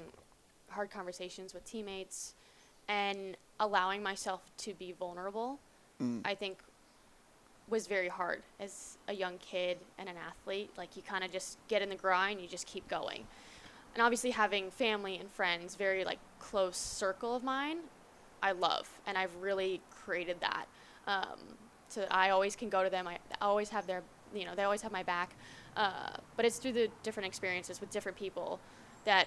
hard 0.71 0.91
conversations 0.91 1.55
with 1.55 1.65
teammates 1.65 2.35
and 2.89 3.37
allowing 3.61 4.03
myself 4.03 4.43
to 4.59 4.75
be 4.75 4.93
vulnerable, 4.93 5.59
Mm. 6.01 6.21
I 6.25 6.35
think 6.35 6.59
was 7.69 7.87
very 7.87 8.09
hard 8.09 8.43
as 8.61 8.97
a 9.09 9.13
young 9.13 9.37
kid 9.39 9.79
and 9.99 10.09
an 10.09 10.15
athlete. 10.17 10.71
Like 10.79 10.97
you 10.97 11.03
kind 11.03 11.25
of 11.25 11.31
just 11.31 11.59
get 11.69 11.83
in 11.83 11.89
the 11.89 11.97
grind, 11.97 12.41
you 12.41 12.49
just 12.49 12.67
keep 12.67 12.89
going. 12.89 13.25
And 13.95 14.03
obviously 14.03 14.31
having 14.31 14.71
family 14.71 15.17
and 15.17 15.31
friends, 15.31 15.75
very 15.75 16.05
like 16.05 16.19
close 16.39 16.77
circle 16.77 17.35
of 17.35 17.43
mine, 17.43 17.79
I 18.43 18.53
love, 18.53 18.89
and 19.07 19.19
I've 19.19 19.35
really 19.41 19.81
created 19.91 20.41
that. 20.41 20.67
Um, 21.09 21.39
so 21.89 22.07
I 22.11 22.31
always 22.31 22.55
can 22.55 22.69
go 22.69 22.85
to 22.85 22.91
them. 22.91 23.09
I 23.09 23.19
always 23.41 23.71
have 23.71 23.87
their, 23.87 24.03
you 24.35 24.45
know, 24.45 24.55
they 24.55 24.63
always 24.63 24.83
have 24.83 24.93
my 24.93 25.03
back. 25.03 25.35
Uh, 25.77 26.11
but 26.37 26.45
it's 26.45 26.59
through 26.59 26.73
the 26.73 26.89
different 27.03 27.27
experiences 27.27 27.81
with 27.81 27.91
different 27.91 28.17
people 28.17 28.61
that, 29.05 29.27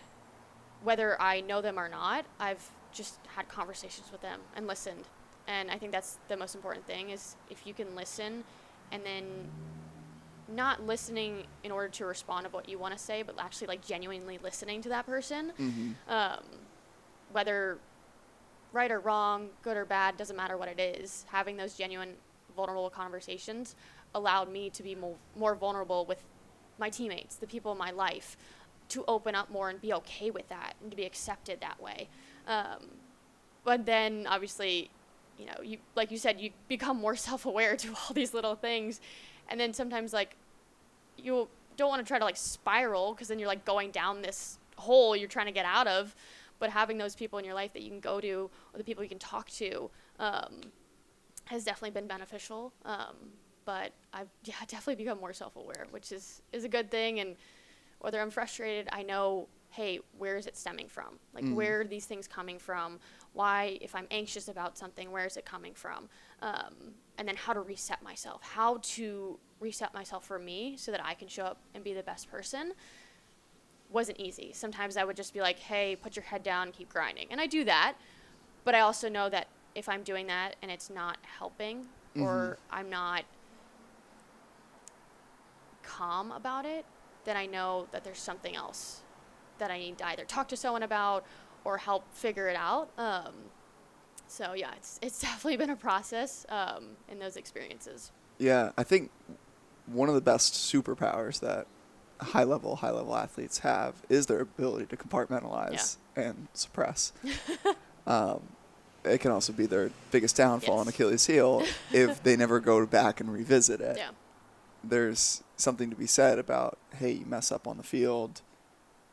whether 0.84 1.22
I 1.22 1.41
know 1.41 1.62
them 1.62 1.80
or 1.80 1.89
not, 1.89 2.26
I've 2.39 2.72
just 2.94 3.20
had 3.36 3.50
conversations 3.50 4.12
with 4.12 4.22
them 4.22 4.39
and 4.56 4.67
listened. 4.67 5.06
And 5.48 5.72
I 5.72 5.78
think 5.78 5.91
that's 5.91 6.20
the 6.28 6.38
most 6.38 6.56
important 6.56 6.86
thing 6.86 7.10
is 7.10 7.36
if 7.50 7.65
you 7.65 7.74
can 7.74 7.96
listen, 7.96 8.44
and 8.91 9.04
then 9.06 9.24
not 10.48 10.86
listening 10.86 11.44
in 11.63 11.72
order 11.72 11.88
to 11.88 12.06
respond 12.06 12.46
to 12.46 12.52
what 12.52 12.67
you 12.67 12.78
want 12.78 12.94
to 12.94 13.00
say, 13.00 13.24
but 13.24 13.36
actually 13.39 13.67
like 13.67 13.86
genuinely 13.86 14.38
listening 14.44 14.82
to 14.84 14.89
that 14.89 15.06
person 15.06 15.52
hmm 15.58 15.91
um, 16.08 16.44
whether 17.32 17.78
right 18.73 18.91
or 18.91 18.99
wrong, 18.99 19.49
good 19.62 19.77
or 19.77 19.86
bad, 19.86 20.17
doesn't 20.17 20.36
matter 20.36 20.57
what 20.57 20.67
it 20.67 20.79
is. 20.79 21.25
Having 21.29 21.57
those 21.57 21.75
genuine, 21.75 22.13
vulnerable 22.55 22.89
conversations 22.89 23.75
allowed 24.15 24.51
me 24.51 24.69
to 24.69 24.84
be 24.84 24.95
more, 24.95 25.15
more 25.36 25.55
vulnerable 25.55 26.05
with 26.05 26.23
my 26.77 26.89
teammates, 26.89 27.36
the 27.36 27.47
people 27.47 27.71
in 27.71 27.77
my 27.77 27.91
life, 27.91 28.38
to 28.89 29.03
open 29.07 29.36
up 29.36 29.49
more 29.49 29.69
and 29.69 29.81
be 29.81 29.93
okay 29.93 30.31
with 30.31 30.47
that 30.49 30.73
and 30.81 30.91
to 30.91 30.97
be 30.97 31.05
accepted 31.05 31.62
that 31.62 31.81
way. 31.81 32.10
Um, 32.47 32.88
but 33.63 33.86
then, 33.86 34.25
obviously, 34.27 34.89
you 35.38 35.45
know, 35.45 35.62
you 35.63 35.77
like 35.95 36.12
you 36.12 36.17
said, 36.17 36.39
you 36.39 36.51
become 36.67 36.97
more 36.97 37.15
self-aware 37.27 37.75
to 37.77 37.89
all 37.89 38.13
these 38.13 38.34
little 38.34 38.55
things, 38.55 38.99
and 39.49 39.60
then 39.60 39.73
sometimes 39.73 40.13
like 40.13 40.36
you 41.17 41.47
don't 41.77 41.89
want 41.89 42.03
to 42.03 42.07
try 42.07 42.19
to 42.19 42.25
like 42.25 42.38
spiral 42.38 43.13
because 43.13 43.27
then 43.27 43.39
you're 43.39 43.47
like 43.47 43.65
going 43.65 43.91
down 43.91 44.21
this 44.21 44.60
hole 44.77 45.15
you're 45.15 45.27
trying 45.27 45.45
to 45.45 45.51
get 45.51 45.65
out 45.65 45.88
of 45.88 46.15
but 46.62 46.69
having 46.69 46.97
those 46.97 47.15
people 47.15 47.38
in 47.39 47.43
your 47.45 47.54
life 47.56 47.74
that 47.74 47.82
you 47.82 47.89
can 47.89 48.00
go 48.00 48.21
to 48.21 48.50
or 48.74 48.78
the 48.78 48.84
people 48.86 49.04
you 49.04 49.10
can 49.10 49.19
talk 49.19 49.50
to 49.50 49.89
um, 50.19 50.54
has 51.45 51.65
definitely 51.65 51.91
been 52.00 52.08
beneficial. 52.08 52.71
Um, 52.86 53.15
but 53.65 53.91
i've 54.13 54.30
yeah 54.45 54.56
definitely 54.67 54.95
become 55.04 55.19
more 55.19 55.34
self-aware 55.34 55.86
which 55.91 56.12
is 56.12 56.41
is 56.52 56.63
a 56.63 56.69
good 56.69 56.89
thing. 56.89 57.19
And 57.19 57.36
whether 58.00 58.19
i'm 58.21 58.32
frustrated 58.32 58.88
i 58.91 59.04
know 59.04 59.47
hey 59.69 60.00
where 60.17 60.36
is 60.38 60.47
it 60.47 60.58
stemming 60.58 60.88
from? 60.89 61.19
Like 61.36 61.45
Mm. 61.45 61.56
where 61.56 61.82
are 61.82 61.86
these 61.86 62.06
things 62.06 62.28
coming 62.28 62.60
from? 62.60 63.00
Why 63.34 63.78
if 63.82 63.93
i'm 63.95 64.08
anxious 64.12 64.47
about 64.47 64.78
something 64.78 65.12
where 65.12 65.26
is 65.26 65.38
it 65.38 65.45
coming 65.45 65.74
from? 65.84 66.10
Um, 66.41 66.74
and 67.17 67.28
then 67.28 67.36
how 67.36 67.54
to 67.54 67.62
reset 67.62 68.02
myself 68.02 68.41
how 68.41 68.80
to 68.95 69.39
reset 69.60 69.93
myself 69.93 70.26
for 70.26 70.39
me 70.39 70.76
so 70.78 70.89
that 70.91 71.02
i 71.06 71.13
can 71.13 71.28
show 71.28 71.43
up 71.52 71.60
and 71.76 71.84
be 71.84 71.93
the 71.93 72.04
best 72.12 72.30
person 72.36 72.74
wasn't 73.91 74.19
easy. 74.19 74.51
Sometimes 74.54 74.97
i 74.97 75.04
would 75.04 75.15
just 75.15 75.34
be 75.34 75.41
like 75.41 75.60
hey 75.60 75.95
put 75.95 76.15
your 76.15 76.23
head 76.23 76.43
down 76.43 76.67
and 76.67 76.73
keep 76.73 76.89
grinding. 76.89 77.27
And 77.32 77.39
i 77.41 77.47
do 77.47 77.63
that 77.65 77.95
but 78.63 78.75
i 78.75 78.80
also 78.80 79.10
know 79.10 79.30
that 79.30 79.47
if 79.75 79.88
i'm 79.88 80.04
doing 80.04 80.27
that 80.27 80.56
and 80.62 80.69
it's 80.69 80.89
not 80.89 81.17
helping 81.39 81.86
or 82.19 82.58
i'm 82.69 82.89
not 82.89 83.23
calm 85.82 86.32
about 86.32 86.65
it 86.65 86.86
then 87.23 87.38
i 87.38 87.45
know 87.45 87.88
that 87.91 88.04
there's 88.04 88.19
something 88.19 88.56
else 88.56 89.01
that 89.60 89.71
i 89.71 89.77
need 89.80 89.97
to 89.97 90.06
either 90.08 90.25
talk 90.25 90.47
to 90.49 90.58
someone 90.58 90.84
about 90.84 91.25
or 91.63 91.77
help 91.77 92.04
figure 92.13 92.47
it 92.47 92.56
out. 92.56 92.89
Um, 92.97 93.34
so 94.27 94.54
yeah 94.54 94.71
it's, 94.77 94.99
it's 95.01 95.19
definitely 95.21 95.58
been 95.58 95.69
a 95.69 95.75
process 95.75 96.45
um, 96.49 96.89
in 97.10 97.19
those 97.19 97.36
experiences. 97.36 98.12
Yeah, 98.38 98.71
I 98.77 98.84
think 98.84 99.12
one 99.86 100.10
of 100.10 100.15
the 100.15 100.21
best 100.21 100.54
superpowers 100.54 101.39
that 101.41 101.67
high 102.21 102.43
level 102.43 102.77
high 102.77 102.91
level 102.91 103.15
athletes 103.15 103.60
have 103.60 103.95
is 104.10 104.27
their 104.27 104.41
ability 104.41 104.86
to 104.88 104.97
compartmentalize 104.97 105.97
and 106.15 106.47
suppress. 106.53 107.13
um, 108.07 108.41
it 109.03 109.19
can 109.19 109.31
also 109.31 109.51
be 109.53 109.65
their 109.65 109.91
biggest 110.12 110.36
downfall 110.36 110.79
and 110.79 110.88
Yes. 110.88 110.95
Achilles 110.95 111.25
heel 111.25 111.63
if 111.91 112.21
they 112.23 112.36
never 112.36 112.60
go 112.60 112.86
back 112.86 113.19
and 113.19 113.31
revisit 113.31 113.81
it. 113.81 113.97
Yeah. 113.97 114.10
There's 114.84 115.43
something 115.57 115.89
to 115.89 115.95
be 115.95 116.07
said 116.07 116.39
about 116.39 116.77
hey, 116.95 117.12
you 117.12 117.25
mess 117.25 117.51
up 117.51 117.67
on 117.67 117.77
the 117.77 117.84
field, 117.84 118.41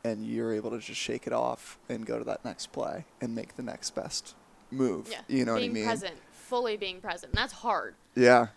and 0.04 0.26
you're 0.26 0.52
able 0.52 0.70
to 0.70 0.78
just 0.78 1.00
shake 1.00 1.26
it 1.26 1.32
off 1.32 1.78
and 1.88 2.06
go 2.06 2.18
to 2.18 2.24
that 2.24 2.44
next 2.44 2.72
play 2.72 3.04
and 3.20 3.34
make 3.34 3.56
the 3.56 3.62
next 3.62 3.94
best 3.94 4.34
move. 4.70 5.08
Yeah. 5.10 5.20
You 5.28 5.44
know 5.44 5.56
being 5.56 5.70
what 5.70 5.78
I 5.78 5.80
mean? 5.80 5.84
present, 5.84 6.14
fully 6.32 6.76
being 6.76 7.00
present. 7.00 7.32
That's 7.32 7.52
hard. 7.52 7.94
Yeah. 8.14 8.48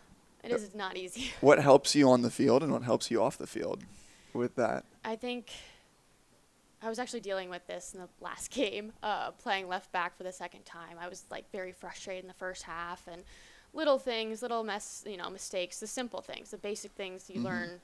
It 0.43 0.51
is 0.51 0.73
not 0.73 0.97
easy. 0.97 1.31
What 1.39 1.59
helps 1.63 1.95
you 1.95 2.09
on 2.09 2.21
the 2.23 2.31
field 2.31 2.63
and 2.63 2.71
what 2.71 2.83
helps 2.83 3.11
you 3.11 3.21
off 3.21 3.37
the 3.37 3.47
field 3.47 3.83
with 4.34 4.56
that? 4.56 4.86
I 5.04 5.15
think 5.15 5.52
I 6.82 6.89
was 6.89 7.00
actually 7.00 7.20
dealing 7.20 7.50
with 7.50 7.65
this 7.67 7.94
in 7.94 8.00
the 8.00 8.10
last 8.20 8.52
game, 8.52 8.94
uh, 9.04 9.32
playing 9.32 9.67
left 9.67 9.91
back 9.91 10.17
for 10.17 10.24
the 10.24 10.32
second 10.32 10.65
time. 10.65 10.98
I 11.00 11.08
was 11.08 11.26
like 11.30 11.50
very 11.52 11.72
frustrated 11.72 12.24
in 12.24 12.28
the 12.28 12.34
first 12.34 12.63
half, 12.63 13.08
and 13.08 13.24
little 13.74 14.00
things, 14.00 14.41
little 14.41 14.63
mess, 14.63 15.04
you 15.08 15.17
know, 15.17 15.30
mistakes, 15.30 15.80
the 15.80 15.88
simple 15.88 16.22
things, 16.22 16.52
the 16.52 16.58
basic 16.58 16.91
things 16.91 17.30
you 17.30 17.41
learn 17.41 17.80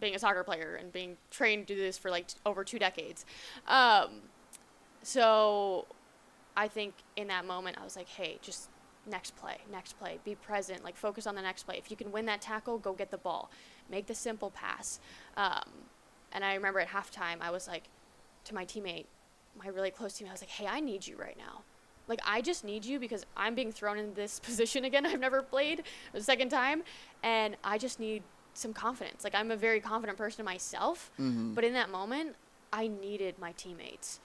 being 0.00 0.14
a 0.14 0.18
soccer 0.18 0.42
player 0.42 0.74
and 0.74 0.92
being 0.92 1.16
trained 1.30 1.66
to 1.68 1.74
do 1.74 1.80
this 1.80 1.96
for 1.96 2.10
like 2.10 2.26
t- 2.26 2.36
over 2.44 2.64
two 2.64 2.78
decades. 2.78 3.24
Um, 3.68 4.22
so 5.02 5.86
I 6.56 6.68
think 6.68 6.94
in 7.16 7.28
that 7.28 7.44
moment, 7.44 7.78
I 7.80 7.84
was 7.84 7.96
like, 7.96 8.08
hey, 8.08 8.38
just 8.42 8.68
next 9.06 9.36
play, 9.36 9.58
next 9.70 9.98
play, 9.98 10.18
be 10.24 10.34
present, 10.34 10.82
like 10.82 10.96
focus 10.96 11.26
on 11.26 11.34
the 11.34 11.42
next 11.42 11.64
play. 11.64 11.76
If 11.78 11.90
you 11.90 11.96
can 11.96 12.10
win 12.10 12.26
that 12.26 12.40
tackle, 12.40 12.78
go 12.78 12.92
get 12.92 13.10
the 13.10 13.18
ball, 13.18 13.50
make 13.90 14.06
the 14.06 14.14
simple 14.14 14.50
pass. 14.50 15.00
Um, 15.36 15.64
and 16.32 16.44
I 16.44 16.54
remember 16.54 16.80
at 16.80 16.88
halftime, 16.88 17.36
I 17.40 17.50
was 17.50 17.68
like 17.68 17.84
to 18.44 18.54
my 18.54 18.64
teammate, 18.64 19.06
my 19.58 19.68
really 19.68 19.90
close 19.90 20.14
teammate, 20.14 20.28
I 20.28 20.32
was 20.32 20.42
like, 20.42 20.50
hey, 20.50 20.66
I 20.66 20.80
need 20.80 21.06
you 21.06 21.16
right 21.16 21.36
now. 21.36 21.62
Like, 22.06 22.20
I 22.26 22.42
just 22.42 22.64
need 22.64 22.84
you 22.84 22.98
because 22.98 23.24
I'm 23.36 23.54
being 23.54 23.72
thrown 23.72 23.98
in 23.98 24.14
this 24.14 24.38
position 24.44 24.84
again. 24.84 25.06
I've 25.06 25.20
never 25.20 25.42
played 25.42 25.84
the 26.12 26.22
second 26.22 26.50
time. 26.50 26.82
And 27.22 27.56
I 27.64 27.78
just 27.78 27.98
need 27.98 28.22
some 28.52 28.72
confidence. 28.72 29.24
Like, 29.24 29.34
I'm 29.34 29.50
a 29.50 29.56
very 29.56 29.80
confident 29.80 30.18
person 30.18 30.44
myself. 30.44 31.10
Mm-hmm. 31.18 31.54
But 31.54 31.64
in 31.64 31.72
that 31.72 31.90
moment, 31.90 32.36
I 32.72 32.88
needed 32.88 33.38
my 33.38 33.52
teammates. 33.52 34.20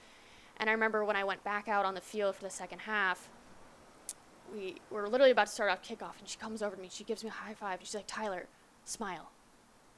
And 0.58 0.68
I 0.68 0.72
remember 0.74 1.04
when 1.04 1.16
I 1.16 1.24
went 1.24 1.42
back 1.42 1.68
out 1.68 1.86
on 1.86 1.94
the 1.94 2.00
field 2.00 2.36
for 2.36 2.44
the 2.44 2.50
second 2.50 2.80
half, 2.80 3.30
we 4.52 4.76
were 4.90 5.08
literally 5.08 5.30
about 5.30 5.46
to 5.46 5.52
start 5.52 5.70
off 5.70 5.82
kickoff, 5.82 6.18
and 6.18 6.28
she 6.28 6.36
comes 6.36 6.60
over 6.60 6.74
to 6.74 6.82
me. 6.82 6.88
She 6.90 7.04
gives 7.04 7.22
me 7.22 7.30
a 7.30 7.32
high 7.32 7.54
five. 7.54 7.78
And 7.78 7.86
she's 7.86 7.94
like, 7.94 8.06
Tyler, 8.06 8.46
smile. 8.84 9.30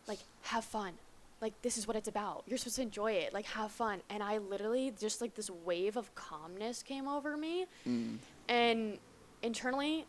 Like, 0.07 0.19
have 0.43 0.65
fun. 0.65 0.93
Like, 1.41 1.61
this 1.63 1.77
is 1.77 1.87
what 1.89 1.97
it's 1.97 2.09
about. 2.09 2.45
You're 2.47 2.59
supposed 2.59 2.77
to 2.77 2.83
enjoy 2.83 3.13
it. 3.13 3.33
Like, 3.35 3.47
have 3.47 3.73
fun. 3.73 4.01
And 4.11 4.23
I 4.23 4.39
literally, 4.39 4.93
just 4.99 5.21
like 5.21 5.35
this 5.35 5.51
wave 5.51 5.97
of 5.97 6.15
calmness 6.15 6.83
came 6.83 7.09
over 7.09 7.37
me. 7.37 7.67
Mm. 7.87 8.19
And 8.49 8.99
internally, 9.43 10.07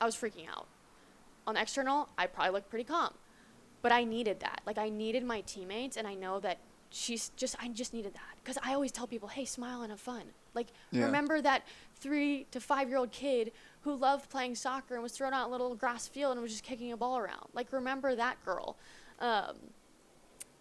I 0.00 0.04
was 0.04 0.14
freaking 0.14 0.48
out. 0.48 0.66
On 1.46 1.54
the 1.54 1.60
external, 1.62 2.08
I 2.18 2.26
probably 2.26 2.52
looked 2.52 2.68
pretty 2.70 2.84
calm. 2.84 3.14
But 3.82 3.92
I 3.92 4.04
needed 4.04 4.40
that. 4.40 4.60
Like, 4.66 4.78
I 4.78 4.88
needed 4.88 5.24
my 5.24 5.40
teammates, 5.42 5.96
and 5.96 6.06
I 6.06 6.14
know 6.14 6.40
that 6.40 6.58
she's 6.90 7.30
just, 7.36 7.56
I 7.60 7.68
just 7.68 7.92
needed 7.94 8.14
that. 8.14 8.36
Because 8.42 8.58
I 8.62 8.74
always 8.74 8.92
tell 8.92 9.06
people, 9.06 9.28
hey, 9.28 9.44
smile 9.44 9.82
and 9.82 9.90
have 9.90 10.00
fun. 10.00 10.22
Like, 10.54 10.68
Yeah. 10.90 11.04
remember 11.04 11.40
that 11.42 11.66
three 11.96 12.46
to 12.50 12.60
five 12.60 12.88
year 12.88 12.98
old 12.98 13.10
kid 13.10 13.52
who 13.82 13.94
loved 13.94 14.30
playing 14.30 14.54
soccer 14.54 14.94
and 14.94 15.02
was 15.02 15.12
thrown 15.12 15.32
out 15.34 15.44
in 15.46 15.48
a 15.48 15.52
little 15.52 15.74
grass 15.74 16.06
field 16.08 16.32
and 16.32 16.42
was 16.42 16.52
just 16.52 16.62
kicking 16.64 16.92
a 16.92 16.96
ball 16.96 17.18
around. 17.18 17.48
Like, 17.52 17.72
remember 17.72 18.14
that 18.14 18.42
girl. 18.44 18.76
Um, 19.24 19.56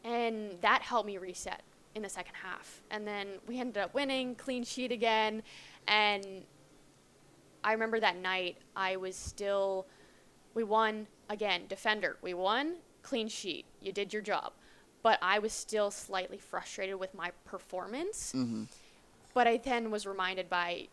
and 0.06 0.58
that 0.62 0.82
helped 0.82 1.06
me 1.06 1.18
reset 1.18 1.62
in 1.96 2.02
the 2.02 2.10
second 2.10 2.36
half. 2.42 2.82
And 2.90 3.06
then 3.06 3.28
we 3.46 3.60
ended 3.60 3.78
up 3.78 3.94
winning, 3.94 4.36
clean 4.36 4.64
sheet 4.64 4.92
again. 4.92 5.44
And 5.88 6.44
I 7.64 7.74
remember 7.74 8.00
that 8.00 8.18
night, 8.18 8.58
I 8.76 8.96
was 8.96 9.16
still, 9.18 9.86
we 10.54 10.64
won 10.64 11.08
again, 11.30 11.64
defender. 11.68 12.18
We 12.22 12.34
won, 12.34 12.76
clean 13.02 13.28
sheet. 13.28 13.66
You 13.82 13.92
did 13.92 14.14
your 14.14 14.22
job. 14.22 14.54
But 15.02 15.20
I 15.22 15.40
was 15.40 15.52
still 15.52 15.92
slightly 15.92 16.38
frustrated 16.38 16.98
with 16.98 17.14
my 17.14 17.32
performance. 17.44 18.32
Mm-hmm. 18.34 18.64
But 19.34 19.48
I 19.48 19.58
then 19.58 19.92
was 19.92 20.06
reminded 20.06 20.50
by 20.50 20.88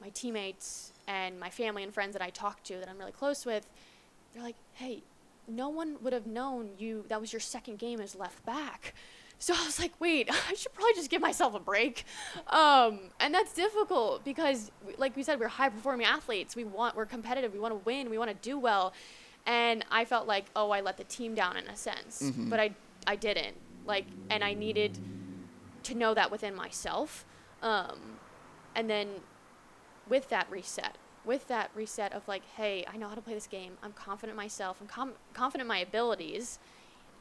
my 0.00 0.08
teammates 0.08 0.92
and 1.06 1.38
my 1.38 1.50
family 1.50 1.84
and 1.84 1.94
friends 1.94 2.14
that 2.14 2.22
I 2.22 2.30
talked 2.30 2.64
to 2.66 2.78
that 2.78 2.88
I'm 2.88 2.98
really 2.98 3.12
close 3.12 3.46
with. 3.46 3.68
They're 4.32 4.42
like, 4.42 4.56
hey, 4.72 5.04
no 5.48 5.68
one 5.68 5.96
would 6.02 6.12
have 6.12 6.26
known 6.26 6.70
you, 6.78 7.04
that 7.08 7.20
was 7.20 7.32
your 7.32 7.40
second 7.40 7.78
game 7.78 8.00
as 8.00 8.14
left 8.14 8.44
back. 8.44 8.94
So 9.38 9.52
I 9.54 9.64
was 9.66 9.78
like, 9.78 9.92
wait, 10.00 10.30
I 10.50 10.54
should 10.54 10.72
probably 10.72 10.94
just 10.94 11.10
give 11.10 11.20
myself 11.20 11.54
a 11.54 11.60
break. 11.60 12.04
Um, 12.48 13.00
and 13.20 13.34
that's 13.34 13.52
difficult 13.52 14.24
because, 14.24 14.70
like 14.96 15.16
we 15.16 15.22
said, 15.22 15.38
we're 15.40 15.48
high 15.48 15.68
performing 15.68 16.06
athletes. 16.06 16.56
We 16.56 16.64
want, 16.64 16.96
we're 16.96 17.04
competitive. 17.06 17.52
We 17.52 17.58
want 17.58 17.72
to 17.74 17.84
win. 17.84 18.08
We 18.10 18.16
want 18.18 18.30
to 18.30 18.36
do 18.48 18.58
well. 18.58 18.92
And 19.46 19.84
I 19.90 20.04
felt 20.06 20.26
like, 20.26 20.46
oh, 20.56 20.70
I 20.70 20.80
let 20.80 20.96
the 20.96 21.04
team 21.04 21.34
down 21.34 21.56
in 21.58 21.66
a 21.68 21.76
sense, 21.76 22.22
Mhm. 22.22 22.48
but 22.48 22.58
I, 22.60 22.70
I 23.06 23.16
didn't. 23.16 23.56
Like, 23.84 24.06
and 24.30 24.42
I 24.42 24.54
needed 24.54 24.98
to 25.82 25.94
know 25.94 26.14
that 26.14 26.30
within 26.30 26.54
myself. 26.54 27.26
Um, 27.60 28.18
and 28.74 28.88
then 28.88 29.08
with 30.08 30.30
that 30.30 30.46
reset, 30.50 30.96
with 31.24 31.48
that 31.48 31.70
reset 31.74 32.12
of 32.12 32.26
like, 32.28 32.42
hey, 32.56 32.84
I 32.92 32.96
know 32.96 33.08
how 33.08 33.14
to 33.14 33.20
play 33.20 33.34
this 33.34 33.46
game. 33.46 33.72
I'm 33.82 33.92
confident 33.92 34.36
myself. 34.36 34.78
I'm 34.80 34.86
com- 34.86 35.14
confident 35.32 35.62
in 35.62 35.68
my 35.68 35.78
abilities. 35.78 36.58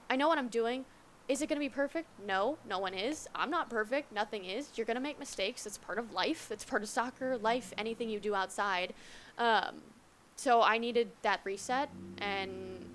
I 0.10 0.16
know 0.16 0.28
what 0.28 0.38
I'm 0.38 0.50
doing. 0.50 0.86
Is 1.30 1.42
it 1.42 1.48
going 1.48 1.56
to 1.56 1.66
be 1.66 1.70
perfect? 1.70 2.08
No, 2.26 2.58
no 2.68 2.80
one 2.80 2.94
is. 2.94 3.30
I'm 3.34 3.50
not 3.50 3.70
perfect. 3.70 4.12
Nothing 4.12 4.44
is. 4.44 4.70
You're 4.76 4.86
going 4.86 4.96
to 4.96 5.02
make 5.02 5.20
mistakes. 5.20 5.66
It's 5.66 5.78
part 5.78 5.98
of 5.98 6.12
life. 6.12 6.50
It's 6.52 6.66
part 6.66 6.84
of 6.84 6.90
soccer, 6.90 7.38
life, 7.38 7.74
anything 7.78 8.10
you 8.10 8.20
do 8.20 8.36
outside. 8.36 8.94
Um, 9.38 9.82
so 10.36 10.62
I 10.62 10.78
needed 10.78 11.12
that 11.22 11.40
reset, 11.46 11.90
and 12.18 12.86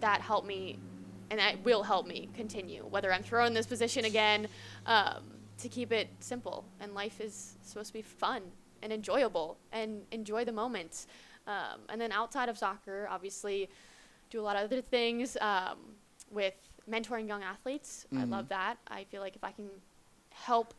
that 0.00 0.20
helped 0.20 0.46
me, 0.46 0.78
and 1.30 1.40
that 1.40 1.64
will 1.64 1.82
help 1.82 2.06
me 2.06 2.28
continue, 2.34 2.84
whether 2.90 3.12
I'm 3.12 3.22
thrown 3.22 3.54
this 3.54 3.66
position 3.66 4.04
again, 4.04 4.48
um, 4.84 5.22
to 5.58 5.68
keep 5.68 5.90
it 5.90 6.08
simple. 6.20 6.64
And 6.80 6.94
life 6.94 7.20
is 7.20 7.54
supposed 7.62 7.88
to 7.88 7.94
be 7.94 8.02
fun 8.02 8.42
and 8.82 8.92
enjoyable, 8.92 9.56
and 9.72 10.02
enjoy 10.10 10.44
the 10.44 10.52
moments. 10.52 11.06
Um, 11.46 11.80
and 11.88 12.00
then 12.00 12.12
outside 12.12 12.48
of 12.48 12.58
soccer, 12.58 13.06
obviously, 13.10 13.68
do 14.30 14.40
a 14.40 14.42
lot 14.42 14.56
of 14.56 14.64
other 14.64 14.80
things 14.80 15.36
um, 15.40 15.78
with 16.30 16.54
mentoring 16.90 17.28
young 17.28 17.42
athletes. 17.42 18.06
I 18.12 18.24
Mhm. 18.24 18.30
love 18.30 18.48
that. 18.48 18.78
I 18.88 19.04
feel 19.04 19.20
like 19.20 19.36
if 19.36 19.44
I 19.44 19.52
can 19.52 19.70
help 20.30 20.74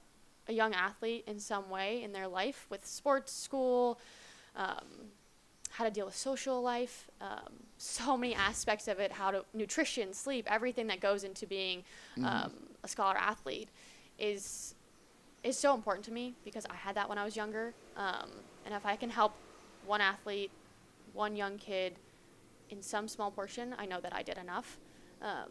a 0.48 0.54
young 0.54 0.74
athlete 0.74 1.24
in 1.28 1.40
some 1.40 1.70
way 1.70 2.04
in 2.04 2.12
their 2.12 2.28
life 2.28 2.66
with 2.70 2.86
sports, 2.86 3.32
school, 3.32 4.00
um, 4.56 5.12
how 5.70 5.84
to 5.84 5.92
deal 5.92 6.06
with 6.06 6.16
social 6.16 6.62
life, 6.62 7.10
um, 7.22 7.54
so 7.78 8.18
many 8.18 8.36
aspects 8.36 8.88
of 8.88 9.00
it, 9.00 9.12
how 9.12 9.32
to 9.32 9.46
nutrition, 9.54 10.14
sleep, 10.14 10.46
everything 10.52 10.88
that 10.88 11.00
goes 11.00 11.24
into 11.24 11.48
being 11.48 11.84
Mhm. 12.18 12.26
um, 12.26 12.76
a 12.84 12.88
scholar 12.88 13.18
athlete 13.18 13.70
is 14.20 14.73
is 15.44 15.58
so 15.58 15.74
important 15.74 16.06
to 16.06 16.12
me 16.12 16.36
because 16.46 16.66
I 16.70 16.76
had 16.76 16.96
that 16.96 17.10
when 17.10 17.18
I 17.18 17.26
was 17.26 17.36
younger. 17.36 17.74
Um, 17.98 18.30
and 18.66 18.74
if 18.74 18.86
I 18.86 18.96
can 18.96 19.10
help 19.10 19.34
one 19.86 20.02
athlete, 20.02 20.52
one 21.14 21.36
young 21.36 21.58
kid 21.58 21.96
in 22.70 22.82
some 22.82 23.08
small 23.08 23.30
portion, 23.30 23.76
I 23.78 23.86
know 23.86 24.00
that 24.00 24.16
I 24.16 24.24
did 24.24 24.38
enough. 24.38 24.80
Um, 25.22 25.50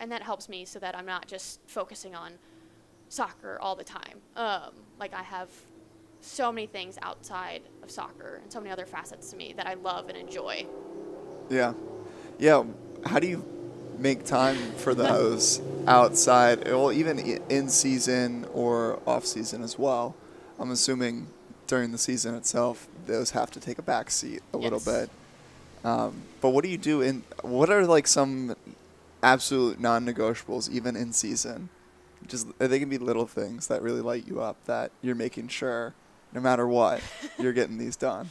and 0.00 0.10
that 0.12 0.22
helps 0.22 0.48
me 0.48 0.64
so 0.64 0.78
that 0.78 0.96
I'm 0.96 1.06
not 1.06 1.26
just 1.26 1.60
focusing 1.66 2.14
on 2.14 2.32
soccer 3.08 3.58
all 3.60 3.76
the 3.76 3.84
time. 3.84 4.20
Um, 4.36 4.70
like 4.98 5.14
I 5.14 5.22
have 5.22 5.48
so 6.20 6.50
many 6.50 6.66
things 6.66 6.98
outside 7.02 7.62
of 7.82 7.90
soccer 7.90 8.40
and 8.42 8.52
so 8.52 8.60
many 8.60 8.70
other 8.70 8.86
facets 8.86 9.30
to 9.30 9.36
me 9.36 9.54
that 9.56 9.66
I 9.66 9.74
love 9.74 10.08
and 10.08 10.16
enjoy. 10.16 10.66
Yeah. 11.48 11.74
Yeah. 12.38 12.64
How 13.04 13.18
do 13.18 13.26
you 13.26 13.57
make 13.98 14.24
time 14.24 14.56
for 14.76 14.94
those 14.94 15.60
outside, 15.86 16.64
well, 16.66 16.92
even 16.92 17.18
in 17.18 17.68
season 17.68 18.46
or 18.52 19.00
off 19.06 19.26
season 19.26 19.62
as 19.62 19.78
well? 19.78 20.14
I'm 20.58 20.70
assuming 20.70 21.28
during 21.66 21.92
the 21.92 21.98
season 21.98 22.34
itself, 22.34 22.88
those 23.06 23.30
have 23.30 23.50
to 23.52 23.60
take 23.60 23.78
a 23.78 23.82
back 23.82 24.10
seat 24.10 24.42
a 24.52 24.56
little 24.56 24.80
bit. 24.80 25.10
Um, 25.84 26.22
but 26.40 26.50
what 26.50 26.64
do 26.64 26.70
you 26.70 26.78
do 26.78 27.00
in, 27.00 27.22
what 27.42 27.70
are 27.70 27.86
like 27.86 28.06
some 28.06 28.56
absolute 29.22 29.78
non 29.78 30.04
negotiables, 30.04 30.70
even 30.70 30.96
in 30.96 31.12
season? 31.12 31.68
Just, 32.26 32.46
they 32.58 32.78
can 32.78 32.88
be 32.88 32.98
little 32.98 33.26
things 33.26 33.68
that 33.68 33.82
really 33.82 34.00
light 34.00 34.26
you 34.26 34.40
up 34.40 34.56
that 34.64 34.90
you're 35.02 35.14
making 35.14 35.48
sure, 35.48 35.94
no 36.32 36.40
matter 36.40 36.66
what, 36.66 37.00
you're 37.38 37.52
getting 37.52 37.78
these 37.78 37.96
done. 37.96 38.30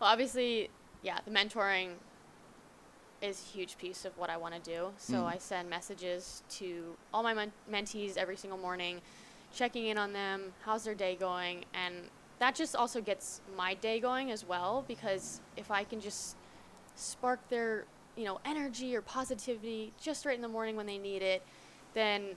Well, 0.00 0.10
obviously, 0.10 0.68
yeah, 1.02 1.18
the 1.24 1.30
mentoring 1.30 1.92
is 3.22 3.40
a 3.40 3.56
huge 3.56 3.78
piece 3.78 4.04
of 4.04 4.16
what 4.18 4.28
I 4.28 4.36
want 4.36 4.54
to 4.54 4.60
do. 4.60 4.92
So 4.98 5.14
Mm. 5.14 5.26
I 5.34 5.38
send 5.38 5.70
messages 5.70 6.42
to 6.58 6.96
all 7.14 7.22
my 7.22 7.32
men- 7.34 7.52
mentees 7.70 8.16
every 8.16 8.36
single 8.36 8.58
morning, 8.58 9.00
checking 9.54 9.86
in 9.86 9.96
on 9.96 10.12
them, 10.12 10.52
how's 10.64 10.84
their 10.84 10.94
day 10.94 11.14
going, 11.14 11.64
and 11.72 12.10
that 12.40 12.54
just 12.56 12.74
also 12.74 13.00
gets 13.00 13.40
my 13.56 13.74
day 13.74 14.00
going 14.00 14.30
as 14.32 14.44
well 14.44 14.84
because 14.88 15.40
if 15.56 15.70
I 15.70 15.84
can 15.84 16.00
just 16.00 16.36
spark 16.96 17.48
their, 17.48 17.84
you 18.16 18.24
know, 18.24 18.40
energy 18.44 18.96
or 18.96 19.00
positivity 19.02 19.92
just 20.00 20.26
right 20.26 20.34
in 20.34 20.42
the 20.42 20.48
morning 20.48 20.74
when 20.74 20.86
they 20.86 20.98
need 20.98 21.22
it, 21.22 21.42
then 21.94 22.36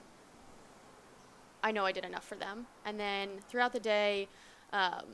I 1.63 1.71
know 1.71 1.86
I 1.86 1.91
did 1.91 2.05
enough 2.05 2.23
for 2.25 2.36
them. 2.36 2.67
And 2.86 2.99
then 2.99 3.39
throughout 3.49 3.73
the 3.73 3.79
day, 3.79 4.27
um, 4.71 5.05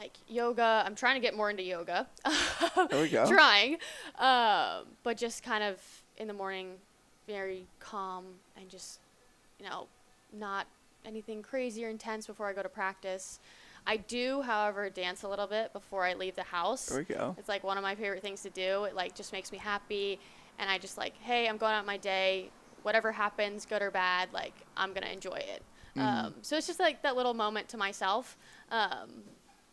like 0.00 0.16
yoga, 0.28 0.82
I'm 0.84 0.94
trying 0.94 1.14
to 1.16 1.20
get 1.20 1.36
more 1.36 1.50
into 1.50 1.62
yoga. 1.62 2.08
There 2.90 3.02
we 3.02 3.08
go. 3.08 3.26
trying, 3.28 3.76
um, 4.18 4.86
but 5.02 5.16
just 5.18 5.42
kind 5.42 5.62
of 5.62 5.78
in 6.16 6.26
the 6.26 6.32
morning, 6.32 6.76
very 7.26 7.66
calm 7.78 8.24
and 8.56 8.68
just, 8.70 9.00
you 9.58 9.68
know, 9.68 9.86
not 10.32 10.66
anything 11.04 11.42
crazy 11.42 11.84
or 11.84 11.90
intense 11.90 12.26
before 12.26 12.48
I 12.48 12.52
go 12.54 12.62
to 12.62 12.68
practice. 12.68 13.40
I 13.86 13.98
do, 13.98 14.42
however, 14.42 14.88
dance 14.90 15.22
a 15.22 15.28
little 15.28 15.46
bit 15.46 15.72
before 15.72 16.04
I 16.04 16.14
leave 16.14 16.36
the 16.36 16.42
house. 16.42 16.86
There 16.86 16.98
we 16.98 17.04
go. 17.14 17.34
It's 17.38 17.48
like 17.48 17.62
one 17.62 17.76
of 17.76 17.82
my 17.82 17.94
favorite 17.94 18.22
things 18.22 18.42
to 18.42 18.50
do. 18.50 18.84
It 18.84 18.94
like 18.94 19.14
just 19.14 19.32
makes 19.32 19.52
me 19.52 19.58
happy, 19.58 20.18
and 20.58 20.70
I 20.70 20.78
just 20.78 20.96
like, 20.96 21.14
hey, 21.20 21.46
I'm 21.48 21.56
going 21.58 21.72
out 21.72 21.84
my 21.86 21.96
day. 21.98 22.50
Whatever 22.82 23.12
happens, 23.12 23.66
good 23.66 23.82
or 23.82 23.90
bad, 23.90 24.30
like 24.32 24.54
I'm 24.76 24.94
gonna 24.94 25.08
enjoy 25.08 25.36
it. 25.36 25.62
Um, 25.98 26.34
so 26.40 26.56
it's 26.56 26.66
just 26.66 26.80
like 26.80 27.02
that 27.02 27.16
little 27.16 27.34
moment 27.34 27.68
to 27.70 27.76
myself, 27.76 28.38
um, 28.70 29.10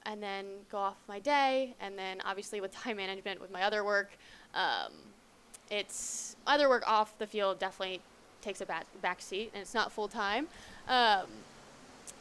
and 0.07 0.23
then 0.23 0.45
go 0.71 0.77
off 0.77 0.95
my 1.07 1.19
day. 1.19 1.75
And 1.79 1.99
then 1.99 2.21
obviously 2.25 2.59
with 2.61 2.71
time 2.83 2.97
management, 2.97 3.39
with 3.39 3.51
my 3.51 3.61
other 3.63 3.83
work, 3.83 4.17
um, 4.55 4.93
it's 5.69 6.35
other 6.47 6.69
work 6.69 6.87
off 6.87 7.15
the 7.19 7.27
field 7.27 7.59
definitely 7.59 8.01
takes 8.41 8.61
a 8.61 8.65
back 8.65 8.85
back 9.01 9.21
seat, 9.21 9.51
and 9.53 9.61
it's 9.61 9.73
not 9.73 9.91
full 9.91 10.07
time. 10.07 10.47
Um, 10.87 11.25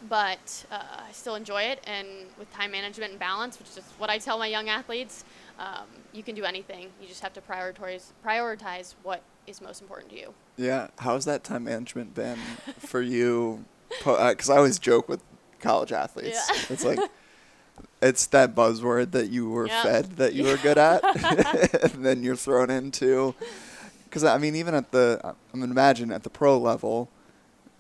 but 0.09 0.67
uh, 0.71 1.05
I 1.09 1.13
still 1.13 1.37
enjoy 1.37 1.63
it. 1.63 1.83
And 1.87 2.09
with 2.39 2.53
time 2.53 2.73
management 2.73 3.13
and 3.13 3.21
balance, 3.21 3.59
which 3.59 3.69
is 3.69 3.85
what 3.99 4.11
I 4.11 4.19
tell 4.19 4.37
my 4.37 4.49
young 4.49 4.69
athletes, 4.69 5.25
um, 5.59 5.87
you 6.13 6.23
can 6.23 6.35
do 6.35 6.45
anything. 6.45 6.89
You 7.01 7.07
just 7.07 7.23
have 7.23 7.33
to 7.35 7.41
prioritize 7.41 8.11
prioritize 8.25 8.95
what 9.05 9.23
is 9.47 9.61
most 9.61 9.81
important 9.81 10.11
to 10.11 10.19
you. 10.19 10.35
Yeah. 10.57 10.89
How's 10.99 11.25
that 11.27 11.45
time 11.45 11.65
management 11.65 12.15
been 12.15 12.39
for 12.79 13.01
you? 13.01 13.65
Because 14.05 14.51
I 14.51 14.57
always 14.57 14.81
joke 14.81 15.09
with 15.09 15.23
college 15.61 15.93
athletes. 15.93 16.41
Yeah. 16.51 16.63
It's 16.69 16.85
like, 16.85 16.99
it's 18.03 18.27
that 18.29 18.55
buzzword 18.55 19.13
that 19.13 19.31
you 19.31 19.49
were 19.49 19.69
Yep. 19.69 19.83
fed 19.83 20.17
that 20.17 20.35
you 20.35 20.45
were 20.45 20.57
good 20.57 20.79
at, 20.79 21.03
and 21.95 22.05
then 22.05 22.23
you're 22.23 22.37
thrown 22.37 22.71
into. 22.71 23.35
Because 24.05 24.25
I 24.25 24.39
mean, 24.39 24.55
even 24.57 24.75
at 24.75 24.93
the, 24.93 25.21
I'm 25.25 25.61
gonna 25.61 25.71
imagine 25.73 26.13
at 26.13 26.23
the 26.23 26.31
pro 26.31 26.59
level, 26.59 27.11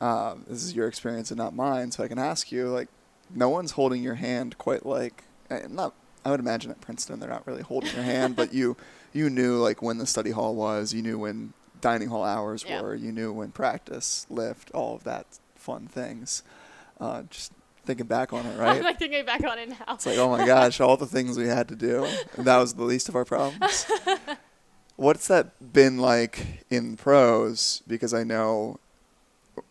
um, 0.01 0.45
this 0.49 0.63
is 0.65 0.75
your 0.75 0.89
experience 0.89 1.31
and 1.31 1.39
not 1.39 1.55
mine, 1.55 1.91
so 1.91 2.03
I 2.05 2.09
can 2.09 2.19
ask 2.19 2.51
you, 2.53 2.69
like, 2.69 2.89
no 3.35 3.49
one's 3.49 3.73
holding 3.73 4.03
your 4.03 4.15
hand 4.15 4.59
quite 4.59 4.85
like, 4.87 5.25
eh, 5.51 5.67
not. 5.69 5.95
I 6.25 6.31
would 6.31 6.41
imagine 6.41 6.73
at 6.73 6.81
Princeton 6.81 7.21
they're 7.21 7.29
not 7.29 7.47
really 7.47 7.63
holding 7.63 7.93
your 7.93 8.03
hand, 8.03 8.35
but 8.35 8.53
you, 8.53 8.77
you 9.13 9.31
knew 9.31 9.59
like 9.59 9.81
when 9.81 9.99
the 9.99 10.07
study 10.07 10.33
hall 10.33 10.57
was, 10.57 10.93
you 10.93 11.01
knew 11.01 11.19
when 11.19 11.53
dining 11.81 12.09
hall 12.09 12.25
hours 12.25 12.65
Yeah. 12.69 12.81
were, 12.81 12.95
you 12.97 13.13
knew 13.13 13.33
when 13.33 13.53
practice, 13.53 14.27
lift, 14.29 14.73
all 14.73 14.97
of 14.97 15.05
that 15.05 15.27
fun 15.55 15.87
things. 15.87 16.43
Uh, 17.01 17.23
just 17.31 17.53
thinking 17.87 18.07
back 18.07 18.33
on 18.33 18.45
it, 18.45 18.51
I'm 18.55 18.59
right? 18.59 18.83
like 18.83 18.99
thinking 18.99 19.25
back 19.25 19.43
on 19.45 19.59
it 19.59 19.69
now. 19.71 19.95
It's 19.95 20.05
like, 20.07 20.19
oh 20.19 20.29
my 20.31 20.45
gosh, 20.45 20.81
all 20.81 20.97
the 20.97 21.07
things 21.07 21.39
we 21.39 21.47
had 21.49 21.69
to 21.69 21.77
do, 21.77 22.05
and 22.37 22.45
that 22.47 22.59
was 22.59 22.75
the 22.75 22.85
least 22.85 23.09
of 23.09 23.17
our 23.17 23.25
problems. 23.25 23.87
What's 24.97 25.29
that 25.29 25.73
been 25.73 25.99
like 25.99 26.65
in 26.71 26.97
pros? 26.97 27.83
Because 27.87 28.15
I 28.15 28.25
know 28.25 28.79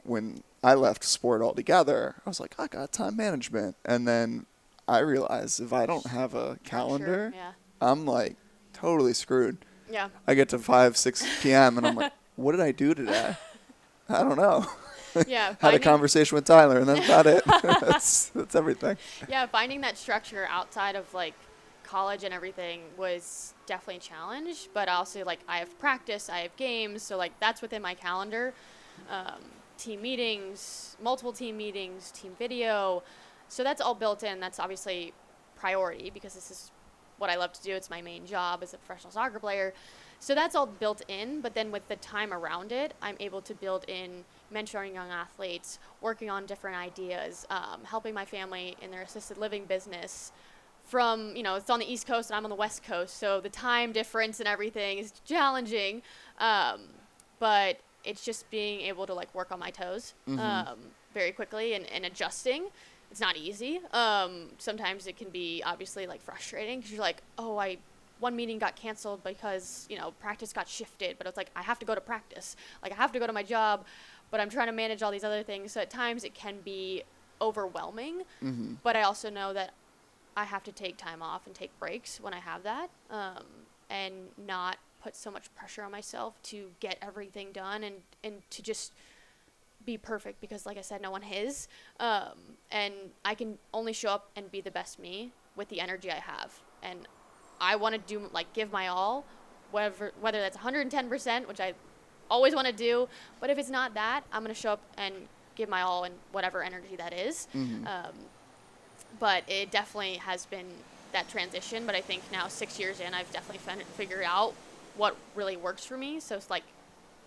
when 0.04 0.44
I 0.64 0.76
left 0.76 1.04
sport 1.04 1.42
altogether, 1.42 2.16
I 2.26 2.30
was 2.30 2.40
like, 2.40 2.56
I 2.60 2.68
got 2.68 2.92
time 2.92 3.16
management, 3.18 3.76
and 3.86 4.08
then 4.08 4.46
I 4.88 5.00
realized 5.00 5.60
if 5.60 5.74
I 5.74 5.86
don't 5.88 6.06
have 6.08 6.36
a 6.36 6.60
calendar, 6.64 7.32
Yeah. 7.36 7.52
I'm 7.82 8.06
like 8.06 8.36
totally 8.74 9.14
screwed. 9.14 9.58
Yeah. 9.90 10.10
I 10.28 10.34
get 10.36 10.50
to 10.50 10.60
five, 10.60 10.96
six 10.98 11.26
p.m. 11.42 11.78
and 11.78 11.86
I'm 11.88 11.96
like, 11.96 12.14
what 12.36 12.52
did 12.52 12.62
I 12.62 12.72
do 12.72 12.94
today? 12.94 13.36
I 14.10 14.22
don't 14.22 14.38
know. 14.38 14.66
Yeah. 15.28 15.56
Had 15.60 15.74
a 15.74 15.80
conversation 15.80 16.36
with 16.36 16.46
Tyler, 16.46 16.80
and 16.80 16.88
that's 16.88 17.06
about 17.06 17.26
it. 17.26 17.44
that's 17.64 18.30
that's 18.30 18.56
everything. 18.56 18.98
yeah, 19.30 19.46
finding 19.46 19.82
that 19.82 19.98
structure 19.98 20.48
outside 20.50 20.96
of 20.96 21.12
like 21.14 21.34
college 21.84 22.24
and 22.24 22.34
everything 22.34 22.82
was 22.98 23.54
definitely 23.66 23.98
a 23.98 24.00
challenge. 24.00 24.70
But 24.74 24.90
also 24.90 25.24
like 25.24 25.40
I 25.48 25.58
have 25.58 25.78
practice, 25.80 26.30
I 26.30 26.40
have 26.40 26.56
games, 26.58 27.02
so 27.04 27.18
like 27.18 27.38
that's 27.40 27.62
within 27.62 27.82
my 27.82 27.94
calendar. 27.94 28.54
Um, 29.10 29.42
team 29.78 30.02
meetings, 30.02 30.96
multiple 31.02 31.34
team 31.34 31.58
meetings, 31.58 32.12
team 32.12 32.34
video, 32.40 33.04
so 33.50 33.64
that's 33.64 33.82
all 33.82 33.96
built 33.96 34.24
in. 34.24 34.40
That's 34.40 34.60
obviously 34.60 35.14
priority 35.56 36.10
because 36.14 36.34
this 36.34 36.52
is 36.52 36.72
what 37.18 37.30
I 37.30 37.36
love 37.36 37.54
to 37.54 37.64
do. 37.64 37.74
It's 37.74 37.90
my 37.90 38.02
main 38.02 38.26
job 38.26 38.62
as 38.64 38.74
a 38.74 38.78
professional 38.78 39.12
soccer 39.12 39.40
player. 39.40 39.74
So 40.20 40.34
that's 40.34 40.56
all 40.56 40.66
built 40.66 41.02
in, 41.08 41.42
but 41.42 41.54
then 41.54 41.72
with 41.72 41.88
the 41.88 41.98
time 41.98 42.34
around 42.34 42.72
it, 42.72 42.94
I'm 43.02 43.16
able 43.20 43.42
to 43.42 43.54
build 43.54 43.86
in 43.88 44.24
mentoring 44.54 44.94
young 44.94 45.10
athletes, 45.10 45.80
working 46.02 46.30
on 46.30 46.46
different 46.46 46.78
ideas, 46.78 47.46
um, 47.50 47.84
helping 47.84 48.14
my 48.14 48.26
family 48.26 48.76
in 48.82 48.92
their 48.92 49.02
assisted 49.02 49.38
living 49.38 49.66
business. 49.66 50.32
From 50.84 51.36
you 51.36 51.42
know, 51.42 51.56
it's 51.56 51.70
on 51.70 51.80
the 51.80 51.92
East 51.92 52.06
Coast 52.06 52.30
and 52.30 52.38
I'm 52.38 52.44
on 52.44 52.50
the 52.50 52.56
West 52.56 52.84
Coast, 52.84 53.18
so 53.18 53.42
the 53.42 53.50
time 53.50 53.92
difference 53.92 54.40
and 54.40 54.48
everything 54.48 55.00
is 55.00 55.14
challenging. 55.26 56.04
Um, 56.40 56.82
but 57.40 57.80
it's 58.04 58.24
just 58.24 58.50
being 58.52 58.82
able 58.82 59.08
to 59.08 59.14
like 59.14 59.34
work 59.34 59.52
on 59.52 59.60
my 59.60 59.72
toes 59.72 60.14
um, 60.40 60.78
very 61.14 61.32
quickly 61.32 61.74
and, 61.74 61.86
and 61.92 62.06
adjusting. 62.06 62.68
It's 63.12 63.20
not 63.20 63.36
easy. 63.36 63.80
Um, 63.92 64.50
sometimes 64.58 65.08
it 65.08 65.18
can 65.18 65.30
be 65.30 65.64
obviously 65.66 66.06
like 66.06 66.22
frustrating 66.22 66.80
because 66.80 66.92
you're 66.92 67.02
like, 67.02 67.22
oh, 67.38 67.58
I 67.58 67.78
one 68.20 68.36
meeting 68.36 68.58
got 68.58 68.76
canceled 68.76 69.24
because 69.24 69.86
you 69.90 69.98
know 69.98 70.12
practice 70.20 70.54
got 70.54 70.68
shifted, 70.68 71.18
but 71.18 71.28
it's 71.28 71.38
like 71.38 71.50
I 71.56 71.62
have 71.62 71.80
to 71.80 71.86
go 71.86 71.96
to 71.96 72.02
practice, 72.02 72.56
like 72.82 72.92
I 72.92 72.96
have 72.96 73.12
to 73.12 73.20
go 73.20 73.28
to 73.28 73.34
my 73.34 73.44
job, 73.44 73.86
but 74.32 74.40
I'm 74.40 74.50
trying 74.50 74.68
to 74.68 74.74
manage 74.74 75.04
all 75.04 75.12
these 75.12 75.24
other 75.24 75.44
things. 75.44 75.72
So 75.72 75.82
at 75.82 75.90
times 75.90 76.24
it 76.24 76.34
can 76.34 76.58
be 76.64 77.04
overwhelming. 77.42 78.24
Mm-hmm. 78.44 78.76
But 78.84 78.96
I 78.96 79.04
also 79.04 79.30
know 79.30 79.54
that 79.54 79.72
I 80.38 80.44
have 80.44 80.64
to 80.64 80.72
take 80.72 80.98
time 80.98 81.22
off 81.22 81.46
and 81.46 81.56
take 81.56 81.78
breaks 81.80 82.20
when 82.20 82.34
I 82.34 82.40
have 82.40 82.64
that, 82.64 82.90
um, 83.10 83.44
and 83.90 84.14
not 84.38 84.78
put 85.02 85.16
so 85.16 85.30
much 85.30 85.54
pressure 85.56 85.84
on 85.84 85.92
myself 85.92 86.42
to 86.42 86.72
get 86.80 86.98
everything 87.00 87.52
done 87.52 87.84
and 87.84 87.98
and 88.24 88.42
to 88.50 88.64
just 88.64 88.92
be 89.86 90.00
perfect 90.00 90.42
because 90.42 90.66
like 90.66 90.80
I 90.80 90.82
said 90.82 91.00
no 91.00 91.12
one 91.12 91.22
is 91.22 91.68
um, 92.00 92.58
and 92.72 92.94
I 93.24 93.36
can 93.36 93.60
only 93.72 93.94
show 93.94 94.10
up 94.10 94.32
and 94.36 94.52
be 94.52 94.62
the 94.62 94.72
best 94.72 94.98
me 94.98 95.32
with 95.56 95.70
the 95.70 95.80
energy 95.80 96.10
I 96.10 96.16
have 96.16 96.60
and 96.82 97.08
I 97.62 97.76
want 97.76 97.94
to 97.94 98.02
do 98.02 98.30
like 98.34 98.52
give 98.54 98.72
my 98.72 98.88
all 98.88 99.26
whether 99.70 100.12
whether 100.20 100.42
that's 100.42 100.58
110% 100.58 101.48
which 101.48 101.60
I 101.60 101.74
always 102.30 102.56
want 102.56 102.68
to 102.68 102.74
do 102.74 103.08
but 103.40 103.50
if 103.50 103.58
it's 103.58 103.70
not 103.70 103.94
that 103.94 104.22
I'm 104.32 104.44
going 104.44 104.54
to 104.54 104.60
show 104.60 104.72
up 104.72 104.82
and 104.98 105.14
give 105.56 105.70
my 105.70 105.82
all 105.82 106.04
in 106.04 106.12
whatever 106.34 106.62
energy 106.64 106.96
that 106.98 107.14
is. 107.14 107.48
Mhm. 107.56 107.88
Um, 107.88 108.14
but 109.20 109.44
it 109.48 109.72
definitely 109.72 110.16
has 110.16 110.46
been 110.46 110.68
that 111.14 111.30
transition 111.30 111.86
but 111.86 111.96
I 111.96 112.02
think 112.02 112.24
now 112.32 112.48
6 112.48 112.80
years 112.80 113.00
in 113.00 113.14
I've 113.14 113.32
definitely 113.32 113.60
fin- 113.60 113.86
figured 113.96 114.24
out 114.26 114.54
what 114.98 115.16
really 115.36 115.56
works 115.58 115.86
for 115.86 115.98
me 115.98 116.20
so 116.20 116.36
it's 116.36 116.50
like 116.50 116.64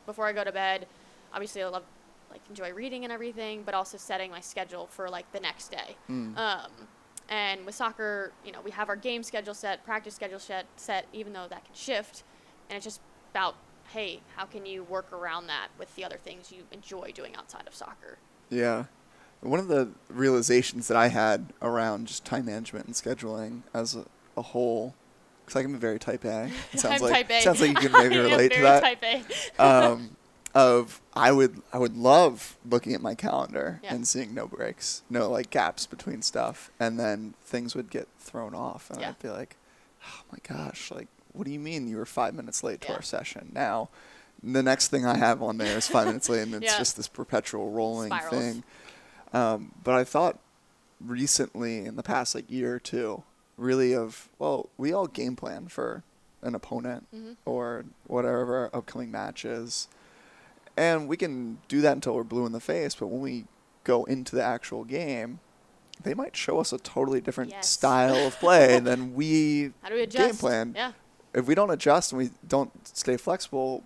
before 0.05 0.27
I 0.27 0.33
go 0.33 0.45
to 0.45 0.53
bed 0.53 0.87
obviously 1.33 1.63
I 1.63 1.69
love 1.69 1.85
like 2.31 2.41
enjoy 2.51 2.73
reading 2.73 3.05
and 3.05 3.13
everything, 3.13 3.63
but 3.63 3.75
also 3.75 3.97
setting 3.97 4.31
my 4.31 4.41
schedule 4.41 4.87
for 4.89 5.09
like 5.09 5.31
the 5.33 5.41
next 5.41 5.69
day. 5.71 5.97
Mm. 6.11 6.37
Um, 6.37 6.71
and 7.31 7.65
with 7.67 7.75
soccer, 7.75 8.33
you 8.45 8.53
know, 8.53 8.61
we 8.63 8.71
have 8.71 8.89
our 8.89 8.97
game 8.97 9.23
schedule 9.23 9.55
set, 9.55 9.85
practice 9.85 10.15
schedule 10.15 10.39
set, 10.39 10.67
set, 10.77 11.07
even 11.13 11.33
though 11.33 11.47
that 11.49 11.65
can 11.65 11.75
shift, 11.75 12.23
and 12.69 12.77
it's 12.77 12.85
just 12.85 13.01
about 13.33 13.55
hey, 13.93 14.21
how 14.37 14.45
can 14.45 14.67
you 14.67 14.85
work 14.85 15.13
around 15.13 15.47
that 15.47 15.69
with 15.79 15.95
the 15.97 16.05
other 16.05 16.19
things 16.23 16.53
you 16.53 16.63
enjoy 16.73 17.11
doing 17.13 17.35
outside 17.37 17.67
of 17.67 17.75
soccer? 17.75 18.19
Yeah. 18.51 18.85
One 19.41 19.61
of 19.61 19.69
the 19.69 19.89
realizations 20.09 20.89
that 20.89 20.97
I 20.97 21.09
had 21.09 21.53
around 21.63 22.09
just 22.09 22.25
time 22.25 22.47
management 22.47 22.87
and 22.87 22.95
scheduling 22.95 23.63
as 23.73 23.95
a, 23.95 24.05
a 24.37 24.43
whole, 24.43 24.95
because 25.45 25.57
I 25.59 25.63
can 25.63 25.73
be 25.73 25.79
very 25.79 25.99
type 25.99 26.25
A. 26.25 26.51
It 26.73 26.79
sounds 26.81 27.01
I'm 27.03 27.09
like 27.11 27.29
type 27.29 27.31
A. 27.31 27.41
sounds 27.43 27.61
like 27.61 27.71
you 27.71 27.89
can 27.89 27.93
maybe 27.93 28.19
relate 28.19 28.53
to 28.53 28.61
that. 28.63 28.83
Type 28.83 29.03
A. 29.05 29.63
um, 29.65 30.17
of 30.55 31.01
I 31.15 31.31
would 31.31 31.63
I 31.73 31.79
would 31.79 31.97
love 31.97 32.57
looking 32.69 32.95
at 32.95 33.01
my 33.03 33.15
calendar 33.15 33.81
Yeah. 33.85 33.95
and 33.95 34.09
seeing 34.09 34.35
no 34.35 34.47
breaks, 34.49 35.03
no 35.09 35.31
like 35.31 35.51
gaps 35.51 35.87
between 35.87 36.23
stuff, 36.23 36.71
and 36.81 36.99
then 36.99 37.35
things 37.45 37.75
would 37.77 37.91
get 37.91 38.09
thrown 38.19 38.55
off, 38.55 38.91
and 38.91 39.01
Yeah. 39.01 39.11
I'd 39.11 39.19
be 39.21 39.29
like, 39.29 39.57
oh 40.05 40.23
my 40.33 40.39
gosh, 40.43 40.91
like 40.91 41.07
what 41.33 41.45
do 41.45 41.51
you 41.53 41.59
mean 41.61 41.89
you 41.89 41.97
were 41.97 42.07
five 42.07 42.35
minutes 42.35 42.63
late 42.63 42.81
to 42.83 42.89
Yeah. 42.89 42.95
our 42.97 43.03
session? 43.03 43.51
Now, 43.55 43.89
the 44.43 44.63
next 44.63 44.89
thing 44.89 45.05
I 45.07 45.17
have 45.17 45.43
on 45.43 45.59
there 45.59 45.77
is 45.77 45.87
five 45.89 46.07
minutes 46.07 46.29
late, 46.29 46.43
and 46.43 46.55
it's 46.63 46.73
Yeah. 46.73 46.79
just 46.79 46.97
this 46.97 47.09
perpetual 47.09 47.71
rolling 47.71 48.11
Spirals. 48.11 48.31
thing. 48.35 48.65
Um, 49.33 49.73
but 49.83 49.95
I 49.95 50.05
thought 50.05 50.39
recently 51.01 51.85
in 51.85 51.97
the 51.97 52.03
past 52.03 52.35
like 52.35 52.51
year 52.51 52.75
or 52.75 52.79
two, 52.81 53.23
really 53.57 53.95
of 53.95 54.29
well, 54.39 54.69
we 54.77 54.93
all 54.93 55.07
game 55.07 55.37
plan 55.37 55.69
for 55.69 56.03
an 56.43 56.55
opponent 56.55 57.07
Mhm. 57.15 57.37
or 57.45 57.85
whatever 58.07 58.57
our 58.57 58.71
upcoming 58.77 59.11
match 59.11 59.45
is. 59.45 59.89
And 60.77 61.09
we 61.09 61.17
can 61.17 61.59
do 61.67 61.81
that 61.81 61.93
until 61.93 62.15
we're 62.15 62.23
blue 62.23 62.47
in 62.47 62.53
the 62.53 62.61
face, 62.61 62.95
but 62.95 63.09
when 63.09 63.21
we 63.21 63.47
go 63.83 64.05
into 64.05 64.37
the 64.37 64.43
actual 64.45 64.85
game, 64.85 65.41
they 66.05 66.15
might 66.15 66.37
show 66.37 66.61
us 66.61 66.73
a 66.73 66.79
totally 66.79 67.21
different 67.21 67.51
Yes. 67.51 67.69
style 67.69 68.15
of 68.29 68.39
play 68.39 68.79
than 68.79 69.15
we 69.15 69.73
How 69.83 69.89
do 69.89 69.97
we 69.97 70.07
game 70.07 70.37
plan. 70.37 70.73
Yeah. 70.77 70.93
If 71.35 71.47
we 71.47 71.55
don't 71.55 71.71
adjust 71.71 72.13
and 72.13 72.21
we 72.21 72.31
don't 72.47 72.71
stay 72.87 73.17
flexible, 73.17 73.85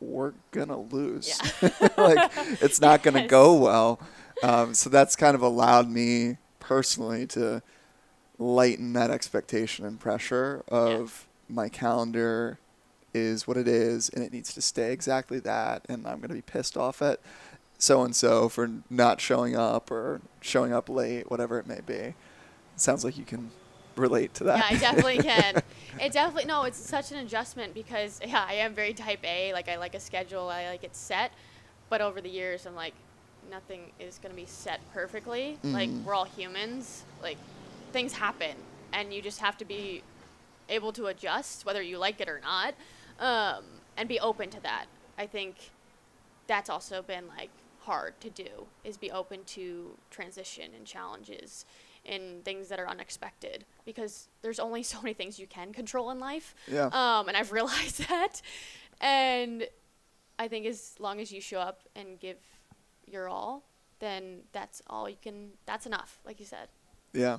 we're 0.00 0.32
gonna 0.50 0.78
lose. 0.78 1.40
Yeah. 1.62 1.88
like 1.96 2.30
it's 2.60 2.80
not 2.80 3.02
gonna 3.02 3.26
go 3.26 3.54
well. 3.54 4.00
Um, 4.42 4.74
so 4.74 4.90
that's 4.90 5.16
kind 5.16 5.34
of 5.34 5.42
allowed 5.42 5.88
me 5.88 6.36
personally 6.60 7.26
to 7.28 7.62
lighten 8.38 8.92
that 8.92 9.10
expectation 9.10 9.86
and 9.86 9.98
pressure 9.98 10.62
of 10.68 11.26
my 11.48 11.68
calendar 11.68 12.58
is 13.14 13.46
what 13.46 13.56
it 13.56 13.66
is 13.66 14.10
and 14.10 14.22
it 14.22 14.30
needs 14.30 14.52
to 14.52 14.60
stay 14.60 14.92
exactly 14.92 15.38
that 15.38 15.86
and 15.88 16.06
I'm 16.06 16.20
gonna 16.20 16.34
be 16.34 16.42
pissed 16.42 16.76
off 16.76 17.00
at 17.00 17.20
so 17.78 18.02
and 18.02 18.14
so 18.14 18.48
for 18.48 18.70
not 18.90 19.20
showing 19.20 19.56
up 19.56 19.90
or 19.90 20.20
showing 20.40 20.72
up 20.72 20.88
late, 20.88 21.30
whatever 21.30 21.58
it 21.58 21.66
may 21.66 21.80
be. 21.84 21.94
It 21.94 22.14
sounds 22.76 23.04
like 23.04 23.18
you 23.18 23.24
can 23.24 23.50
relate 23.96 24.34
to 24.34 24.44
that. 24.44 24.58
Yeah, 24.58 24.64
I 24.66 24.76
definitely 24.76 25.18
can. 25.18 25.62
It 25.98 26.12
definitely 26.12 26.44
no, 26.44 26.64
it's 26.64 26.78
such 26.78 27.10
an 27.10 27.18
adjustment 27.18 27.72
because 27.72 28.20
yeah, 28.24 28.44
I 28.46 28.54
am 28.54 28.74
very 28.74 28.92
type 28.92 29.20
A. 29.24 29.52
Like 29.54 29.68
I 29.68 29.76
like 29.76 29.94
a 29.94 30.00
schedule, 30.00 30.48
I 30.50 30.68
like 30.68 30.84
it 30.84 30.94
set. 30.94 31.32
But 31.88 32.00
over 32.02 32.20
the 32.20 32.28
years, 32.28 32.66
I'm 32.66 32.74
like, 32.74 32.94
nothing 33.50 33.92
is 33.98 34.18
gonna 34.18 34.34
be 34.34 34.44
set 34.46 34.80
perfectly. 34.92 35.58
Like 35.72 35.88
Mhm. 35.88 36.04
we're 36.04 36.14
all 36.14 36.24
humans. 36.26 37.04
Like 37.22 37.38
things 37.92 38.12
happen, 38.12 38.56
and 38.92 39.12
you 39.12 39.22
just 39.22 39.40
have 39.40 39.56
to 39.58 39.64
be 39.64 40.02
able 40.68 40.92
to 40.92 41.06
adjust 41.06 41.64
whether 41.64 41.80
you 41.80 41.96
like 41.98 42.20
it 42.20 42.28
or 42.28 42.40
not, 42.40 42.74
um, 43.20 43.64
and 43.96 44.08
be 44.08 44.20
open 44.20 44.50
to 44.50 44.60
that. 44.60 44.86
I 45.16 45.26
think 45.26 45.70
that's 46.46 46.70
also 46.70 47.02
been 47.02 47.26
like 47.28 47.50
hard 47.80 48.20
to 48.20 48.30
do 48.30 48.66
is 48.84 48.96
be 48.96 49.10
open 49.10 49.44
to 49.44 49.96
transition 50.10 50.72
and 50.76 50.84
challenges 50.86 51.64
and 52.06 52.44
things 52.44 52.68
that 52.68 52.78
are 52.78 52.88
unexpected 52.88 53.64
because 53.84 54.28
there's 54.42 54.58
only 54.58 54.82
so 54.82 55.00
many 55.02 55.12
things 55.14 55.38
you 55.38 55.46
can 55.46 55.72
control 55.72 56.10
in 56.10 56.18
life 56.20 56.54
Yeah. 56.66 56.86
um, 56.92 57.28
and 57.28 57.36
i've 57.36 57.52
realized 57.58 58.08
that 58.08 58.40
and 59.00 59.66
i 60.38 60.48
think 60.48 60.66
as 60.66 60.94
long 60.98 61.20
as 61.20 61.32
you 61.32 61.40
show 61.40 61.58
up 61.60 61.80
and 61.94 62.18
give 62.20 62.36
your 63.06 63.28
all 63.28 63.64
then 63.98 64.40
that's 64.52 64.82
all 64.88 65.08
you 65.08 65.16
can 65.20 65.50
that's 65.66 65.86
enough 65.86 66.18
like 66.24 66.38
you 66.40 66.46
said 66.46 66.68
Yeah. 67.12 67.38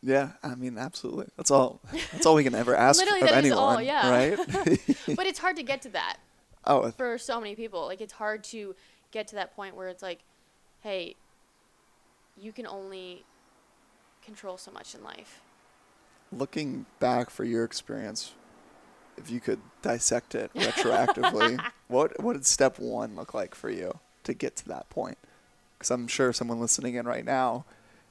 Yeah, 0.00 0.34
I 0.44 0.54
mean, 0.54 0.78
absolutely. 0.78 1.26
That's 1.36 1.50
all. 1.50 1.80
That's 2.12 2.24
all 2.24 2.36
we 2.36 2.44
can 2.44 2.54
ever 2.54 2.72
ask 2.86 3.00
Literally, 3.00 3.22
of 3.22 3.30
anyone, 3.36 3.58
all, 3.58 3.82
yeah. 3.82 4.08
right? 4.08 4.36
but 5.16 5.26
it's 5.26 5.40
hard 5.40 5.56
to 5.56 5.64
get 5.64 5.82
to 5.82 5.88
that 5.88 6.18
oh, 6.64 6.92
for 6.92 7.18
so 7.18 7.40
many 7.40 7.56
people. 7.56 7.84
Like 7.84 8.00
it's 8.00 8.12
hard 8.12 8.44
to 8.44 8.76
get 9.10 9.26
to 9.28 9.34
that 9.34 9.56
point 9.56 9.74
where 9.74 9.88
it's 9.88 10.00
like, 10.00 10.20
hey, 10.82 11.16
you 12.36 12.52
can 12.52 12.64
only 12.64 13.24
control 14.28 14.58
so 14.58 14.70
much 14.70 14.94
in 14.94 15.02
life. 15.02 15.40
looking 16.30 16.84
back 17.00 17.30
for 17.30 17.44
your 17.44 17.64
experience, 17.64 18.34
if 19.16 19.30
you 19.30 19.40
could 19.40 19.60
dissect 19.80 20.34
it 20.34 20.52
retroactively, 20.68 21.58
what 21.88 22.22
what 22.22 22.34
did 22.34 22.44
step 22.44 22.78
one 22.78 23.16
look 23.16 23.32
like 23.32 23.54
for 23.54 23.70
you 23.70 23.98
to 24.24 24.34
get 24.34 24.54
to 24.56 24.68
that 24.68 24.88
point? 24.90 25.16
Because 25.78 25.90
I'm 25.90 26.06
sure 26.08 26.32
someone 26.34 26.60
listening 26.60 26.94
in 26.96 27.06
right 27.06 27.24
now 27.24 27.64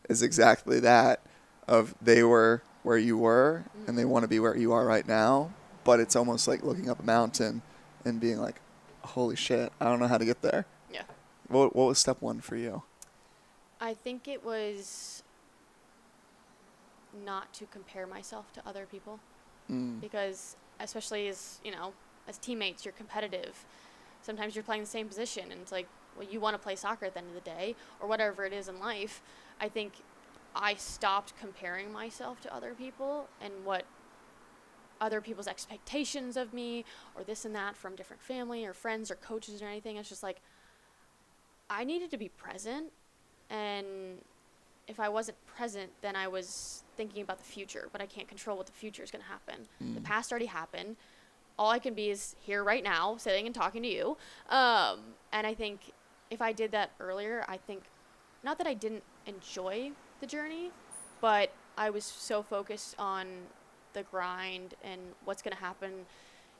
is 0.09 0.23
exactly 0.23 0.79
that. 0.81 1.21
Of 1.67 1.93
they 2.01 2.23
were 2.23 2.63
where 2.83 2.97
you 2.97 3.17
were, 3.17 3.65
and 3.85 3.97
they 3.97 4.05
want 4.05 4.23
to 4.23 4.27
be 4.29 4.39
where 4.39 4.57
you 4.57 4.71
are 4.73 4.85
right 4.85 5.05
now, 5.07 5.51
but 5.83 5.99
it's 5.99 6.15
almost 6.15 6.47
like 6.47 6.63
looking 6.63 6.89
up 6.89 6.99
a 6.99 7.03
mountain 7.03 7.61
and 8.05 8.19
being 8.19 8.39
like, 8.39 8.61
"Holy 9.03 9.35
shit, 9.35 9.71
I 9.81 9.85
don't 9.85 9.99
know 9.99 10.07
how 10.07 10.17
to 10.17 10.25
get 10.25 10.41
there." 10.41 10.65
Yeah. 10.91 11.03
What 11.49 11.75
what 11.75 11.87
was 11.87 11.99
step 11.99 12.21
one 12.21 12.39
for 12.41 12.55
you? 12.55 12.83
I 13.81 13.93
think 13.93 14.27
it 14.27 14.43
was 14.45 15.21
not 17.25 17.53
to 17.53 17.65
compare 17.65 18.07
myself 18.07 18.51
to 18.53 18.67
other 18.67 18.85
people 18.85 19.19
Mm. 19.69 19.99
because 19.99 20.55
especially 20.79 21.27
as, 21.27 21.59
you 21.63 21.71
know, 21.71 21.91
as 22.27 22.37
teammates, 22.37 22.85
you're 22.85 22.93
competitive. 22.93 23.65
Sometimes 24.21 24.55
you're 24.55 24.63
playing 24.63 24.83
the 24.83 24.87
same 24.87 25.07
position 25.09 25.51
and 25.51 25.59
it's 25.61 25.71
like, 25.73 25.87
well, 26.17 26.25
you 26.25 26.39
want 26.39 26.53
to 26.53 26.57
play 26.57 26.75
soccer 26.75 27.05
at 27.05 27.13
the 27.13 27.19
end 27.19 27.27
of 27.27 27.33
the 27.33 27.41
day 27.41 27.75
or 27.99 28.07
whatever 28.07 28.45
it 28.45 28.53
is 28.53 28.69
in 28.69 28.79
life. 28.79 29.21
I 29.59 29.67
think 29.67 29.93
I 30.55 30.75
stopped 30.75 31.33
comparing 31.39 31.91
myself 31.91 32.39
to 32.41 32.53
other 32.55 32.73
people 32.73 33.27
and 33.41 33.53
what 33.65 33.83
other 34.99 35.21
people's 35.21 35.47
expectations 35.47 36.37
of 36.37 36.53
me 36.53 36.83
or 37.15 37.23
this 37.23 37.45
and 37.45 37.53
that 37.55 37.75
from 37.75 37.95
different 37.95 38.21
family 38.21 38.65
or 38.65 38.73
friends 38.73 39.11
or 39.11 39.15
coaches 39.15 39.61
or 39.61 39.67
anything. 39.67 39.97
It's 39.97 40.09
just 40.09 40.23
like 40.23 40.41
I 41.69 41.83
needed 41.83 42.09
to 42.11 42.17
be 42.17 42.29
present 42.29 42.91
and 43.49 44.19
if 44.87 44.99
I 44.99 45.09
wasn't 45.09 45.37
present, 45.45 45.91
then 46.01 46.15
I 46.15 46.27
was 46.27 46.83
thinking 46.95 47.21
about 47.21 47.37
the 47.39 47.43
future, 47.43 47.89
but 47.91 48.01
I 48.01 48.05
can't 48.05 48.27
control 48.27 48.57
what 48.57 48.65
the 48.67 48.71
future 48.71 49.03
is 49.03 49.11
going 49.11 49.21
to 49.23 49.27
happen. 49.29 49.67
The 49.79 49.99
Mm. 49.99 50.03
past 50.03 50.31
already 50.31 50.45
happened. 50.45 50.95
All 51.59 51.69
I 51.71 51.79
can 51.79 51.93
be 51.93 52.09
is 52.09 52.35
here 52.39 52.63
right 52.63 52.83
now, 52.83 53.17
sitting 53.17 53.45
and 53.45 53.53
talking 53.53 53.83
to 53.83 53.89
you. 53.89 54.17
Um, 54.49 54.99
and 55.33 55.45
I 55.45 55.53
think 55.53 55.91
if 56.29 56.41
I 56.41 56.53
did 56.53 56.71
that 56.71 56.91
earlier, 56.99 57.43
I 57.47 57.57
think 57.57 57.83
not 58.43 58.57
that 58.59 58.67
I 58.67 58.73
didn't 58.73 59.03
enjoy 59.25 59.91
the 60.21 60.27
journey, 60.27 60.71
but 61.19 61.51
I 61.77 61.89
was 61.89 62.03
so 62.05 62.41
focused 62.43 62.95
on 62.97 63.27
the 63.93 64.03
grind 64.03 64.75
and 64.83 65.01
what's 65.25 65.41
going 65.41 65.55
to 65.55 65.59
happen 65.61 66.05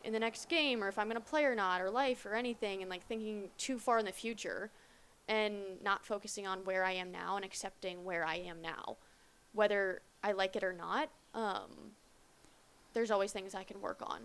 in 0.03 0.13
the 0.13 0.19
next 0.19 0.49
game 0.49 0.83
or 0.83 0.87
if 0.87 0.97
I'm 0.97 1.07
going 1.09 1.21
to 1.21 1.29
play 1.29 1.43
or 1.45 1.55
not 1.55 1.81
or 1.81 1.89
life 1.89 2.25
or 2.25 2.33
anything 2.33 2.81
and 2.81 2.89
like 2.89 3.05
thinking 3.07 3.49
too 3.57 3.77
far 3.79 3.99
in 3.99 4.05
the 4.05 4.11
future 4.11 4.69
and 5.27 5.81
not 5.83 6.05
focusing 6.05 6.47
on 6.47 6.59
where 6.65 6.83
I 6.83 6.93
am 6.93 7.11
now 7.11 7.35
and 7.35 7.43
accepting 7.45 8.03
where 8.05 8.25
I 8.25 8.35
am 8.35 8.61
now, 8.61 8.97
whether 9.53 10.01
I 10.23 10.31
like 10.31 10.55
it 10.55 10.63
or 10.63 10.73
not. 10.73 11.09
Um, 11.33 11.91
there's 12.93 13.11
always 13.11 13.31
things 13.31 13.53
I 13.53 13.63
can 13.63 13.81
work 13.81 13.99
on, 14.01 14.21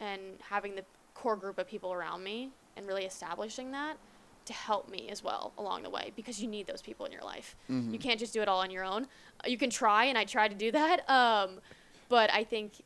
and 0.00 0.20
having 0.50 0.74
the 0.74 0.84
core 1.14 1.36
group 1.36 1.58
of 1.58 1.66
people 1.66 1.92
around 1.92 2.22
me 2.24 2.50
and 2.76 2.86
really 2.86 3.04
establishing 3.04 3.70
that 3.72 3.96
to 4.44 4.52
help 4.52 4.90
me 4.90 5.08
as 5.08 5.22
well 5.22 5.52
along 5.56 5.84
the 5.84 5.90
way 5.90 6.10
because 6.16 6.42
you 6.42 6.48
need 6.48 6.66
those 6.66 6.82
people 6.82 7.06
in 7.06 7.12
your 7.12 7.22
life. 7.22 7.54
Mhm. 7.70 7.92
You 7.92 7.98
can't 7.98 8.18
just 8.18 8.32
do 8.32 8.42
it 8.42 8.48
all 8.48 8.58
on 8.58 8.70
your 8.72 8.82
own. 8.84 9.06
You 9.46 9.56
can 9.56 9.70
try, 9.70 10.06
and 10.06 10.18
I 10.18 10.24
try 10.24 10.48
to 10.48 10.54
do 10.54 10.70
that. 10.72 11.04
Um, 11.08 11.60
but 12.08 12.32
I 12.32 12.42
think 12.44 12.82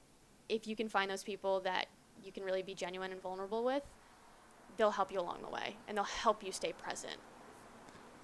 if 0.49 0.67
you 0.67 0.77
can 0.77 0.89
find 0.89 1.11
those 1.11 1.25
people 1.25 1.61
that 1.61 1.87
you 2.23 2.31
can 2.31 2.45
really 2.45 2.63
be 2.63 2.75
genuine 2.75 3.11
and 3.11 3.21
vulnerable 3.21 3.65
with, 3.65 3.83
they'll 4.77 4.91
help 4.91 5.11
you 5.11 5.19
along 5.19 5.41
the 5.43 5.49
way, 5.49 5.77
and 5.89 5.97
they'll 5.97 6.05
help 6.05 6.45
you 6.45 6.53
stay 6.53 6.73
present. 6.73 7.17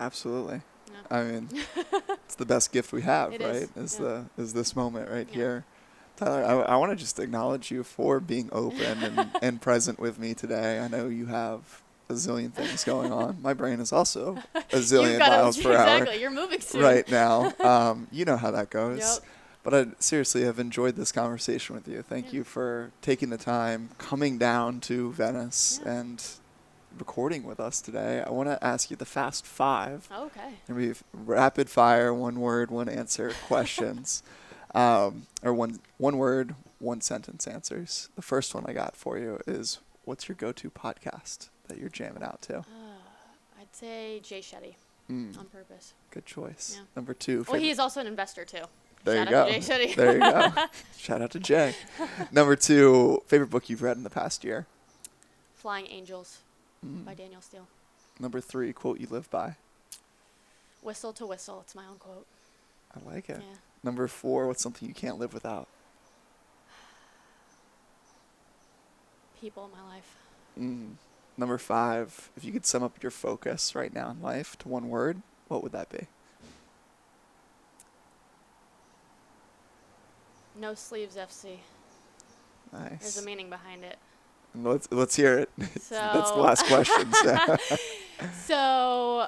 Absolutely. 0.03 0.61
Yeah. 0.91 1.17
I 1.19 1.23
mean, 1.25 1.49
it's 2.25 2.35
the 2.35 2.47
best 2.47 2.73
gift 2.73 2.93
we 2.93 3.03
have, 3.03 3.33
It 3.33 3.41
right? 3.41 3.69
is, 3.77 3.95
Is 3.95 3.99
yeah. 4.01 4.23
the 4.37 4.43
is 4.43 4.53
this 4.53 4.75
moment 4.77 5.11
right 5.11 5.29
Yeah. 5.31 5.35
here. 5.37 5.65
Tyler, 6.17 6.45
I, 6.45 6.75
I 6.75 6.77
want 6.77 6.91
to 6.93 6.97
just 6.97 7.19
acknowledge 7.19 7.71
you 7.71 7.83
for 7.83 8.21
being 8.21 8.49
open 8.53 9.03
and, 9.03 9.31
and 9.43 9.61
present 9.63 9.99
with 9.99 10.19
me 10.19 10.35
today. 10.35 10.79
I 10.81 10.89
know 10.89 11.09
you 11.09 11.27
have 11.27 11.83
a 12.11 12.15
zillion 12.15 12.53
things 12.53 12.85
going 12.85 13.11
on. 13.13 13.41
My 13.41 13.55
brain 13.55 13.81
is 13.81 13.93
also 13.93 14.37
a 14.55 14.61
zillion 14.77 15.21
miles 15.21 15.57
to, 15.57 15.63
per 15.63 15.71
exactly. 15.73 16.15
hour 16.15 16.21
You're 16.21 16.31
moving 16.31 16.61
soon. 16.61 16.83
right 16.83 17.11
now. 17.11 17.53
Um, 17.61 18.09
you 18.13 18.25
know 18.27 18.37
how 18.37 18.51
that 18.51 18.69
goes. 18.71 18.99
Yep. 18.99 19.31
But 19.65 19.75
I 19.75 19.87
seriously 20.01 20.43
have 20.43 20.59
enjoyed 20.59 20.97
this 20.97 21.13
conversation 21.13 21.77
with 21.77 21.87
you. 21.89 22.03
Thank 22.03 22.27
Yeah. 22.27 22.39
you 22.39 22.45
for 22.45 22.91
taking 23.01 23.31
the 23.31 23.39
time, 23.39 23.91
coming 23.97 24.37
down 24.37 24.81
to 24.81 25.13
Venice, 25.13 25.81
Yeah. 25.85 25.93
and 25.93 26.25
recording 26.99 27.45
with 27.45 27.61
us 27.61 27.81
today. 27.81 28.23
I 28.27 28.31
want 28.31 28.49
to 28.49 28.63
ask 28.65 28.91
you 28.91 28.97
the 28.97 29.05
fast 29.05 29.45
five. 29.47 30.09
Okay. 30.17 30.55
And 30.69 30.77
we 30.77 30.89
have 30.89 31.03
rapid 31.13 31.69
fire, 31.71 32.13
one 32.13 32.41
word, 32.41 32.71
one 32.71 32.89
answer 32.89 33.33
questions, 33.47 34.23
um, 34.75 35.27
or 35.43 35.53
one 35.55 35.81
one 35.99 36.19
word, 36.19 36.55
one 36.79 37.01
sentence 37.01 37.47
answers. 37.47 38.09
The 38.17 38.23
first 38.23 38.55
one 38.55 38.65
I 38.67 38.73
got 38.73 38.97
for 38.97 39.19
you 39.19 39.39
is, 39.47 39.79
"What's 40.05 40.29
your 40.29 40.37
go-to 40.37 40.71
podcast 40.71 41.49
that 41.69 41.79
you're 41.79 41.89
jamming 41.89 42.23
out 42.23 42.43
to?" 42.43 42.59
Uh, 42.59 42.65
I'd 43.61 43.75
say 43.75 44.21
Jay 44.21 44.41
Shetty 44.41 44.75
Mm, 45.11 45.37
on 45.37 45.47
purpose. 45.47 45.95
good 46.11 46.25
choice. 46.25 46.75
Yeah. 46.79 46.85
Number 46.97 47.13
two. 47.13 47.39
Well, 47.39 47.45
favorite- 47.45 47.63
he 47.63 47.71
is 47.71 47.79
also 47.81 48.01
an 48.01 48.07
investor 48.07 48.45
too. 48.45 48.63
there 49.05 49.17
Shout 49.17 49.31
you 49.31 49.37
out 49.37 49.49
go. 49.49 49.53
to 49.53 49.61
Jay 49.61 49.87
Shetty. 49.89 49.97
there 49.97 50.13
you 50.15 50.21
go. 50.21 50.53
Shout 50.97 51.21
out 51.23 51.31
to 51.33 51.41
Jay. 51.41 51.75
Number 52.31 52.55
two, 52.57 53.23
favorite 53.27 53.51
book 53.51 53.69
you've 53.69 53.83
read 53.83 53.97
in 53.97 54.05
the 54.05 54.11
past 54.11 54.45
year. 54.45 54.67
Flying 55.55 55.87
Angels 55.89 56.39
Mm. 56.85 57.05
by 57.05 57.15
Danielle 57.15 57.41
Steel. 57.41 57.67
Number 58.19 58.41
three, 58.41 58.73
quote 58.73 59.01
you 59.01 59.07
live 59.11 59.31
by. 59.31 59.57
Whistle 60.83 61.13
to 61.15 61.27
whistle. 61.27 61.61
It's 61.61 61.75
my 61.75 61.87
own 61.87 61.97
quote. 61.97 62.27
I 62.95 63.09
like 63.09 63.29
it. 63.29 63.41
Yeah. 63.41 63.57
Number 63.83 64.07
four, 64.09 64.47
what's 64.47 64.63
something 64.63 64.87
you 64.87 64.95
can't 64.95 65.19
live 65.19 65.33
without? 65.33 65.69
People 69.41 69.65
in 69.65 69.71
my 69.71 69.95
life. 69.95 70.17
Mm. 70.59 70.95
Number 71.37 71.59
five, 71.59 72.31
if 72.37 72.45
you 72.45 72.53
could 72.53 72.67
sum 72.67 72.83
up 72.83 73.03
your 73.03 73.11
focus 73.11 73.75
right 73.75 73.93
now 73.93 74.11
in 74.11 74.21
life 74.21 74.57
to 74.59 74.69
one 74.69 74.89
word, 74.89 75.23
what 75.49 75.63
would 75.63 75.73
that 75.73 75.89
be? 75.89 76.07
No 80.61 80.75
sleeves 80.75 81.17
FC. 81.17 81.59
Nice. 82.73 83.01
There's 83.01 83.19
a 83.19 83.25
meaning 83.25 83.49
behind 83.49 83.85
it. 83.85 83.99
Let's 84.55 84.89
let's 84.91 85.17
hear 85.17 85.39
it. 85.39 85.51
That's 85.59 86.31
the 86.31 86.39
last 86.39 86.67
question. 86.67 87.13
so. 87.13 87.57
So, 88.47 89.27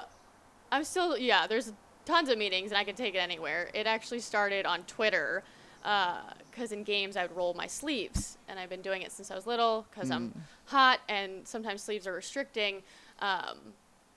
I'm 0.71 0.83
still 0.85 1.17
yeah. 1.17 1.47
There's 1.47 1.73
tons 2.05 2.29
of 2.29 2.37
meetings, 2.37 2.71
and 2.71 2.77
I 2.77 2.83
can 2.85 2.95
take 2.95 3.13
it 3.13 3.17
anywhere. 3.17 3.69
It 3.73 3.87
actually 3.87 4.19
started 4.21 4.65
on 4.65 4.83
Twitter. 4.83 5.43
Because 5.83 6.71
in 6.71 6.83
games, 6.83 7.15
I 7.17 7.23
would 7.23 7.35
roll 7.35 7.53
my 7.53 7.67
sleeves, 7.67 8.37
and 8.47 8.57
I've 8.59 8.69
been 8.69 8.81
doing 8.81 9.01
it 9.03 9.11
since 9.11 9.29
I 9.29 9.35
was 9.35 9.45
little 9.45 9.85
because 9.91 10.09
I'm 10.09 10.29
Mm. 10.31 10.41
hot, 10.65 10.99
and 11.09 11.47
sometimes 11.47 11.83
sleeves 11.83 12.07
are 12.07 12.13
restricting. 12.13 12.81
Um, 13.19 13.57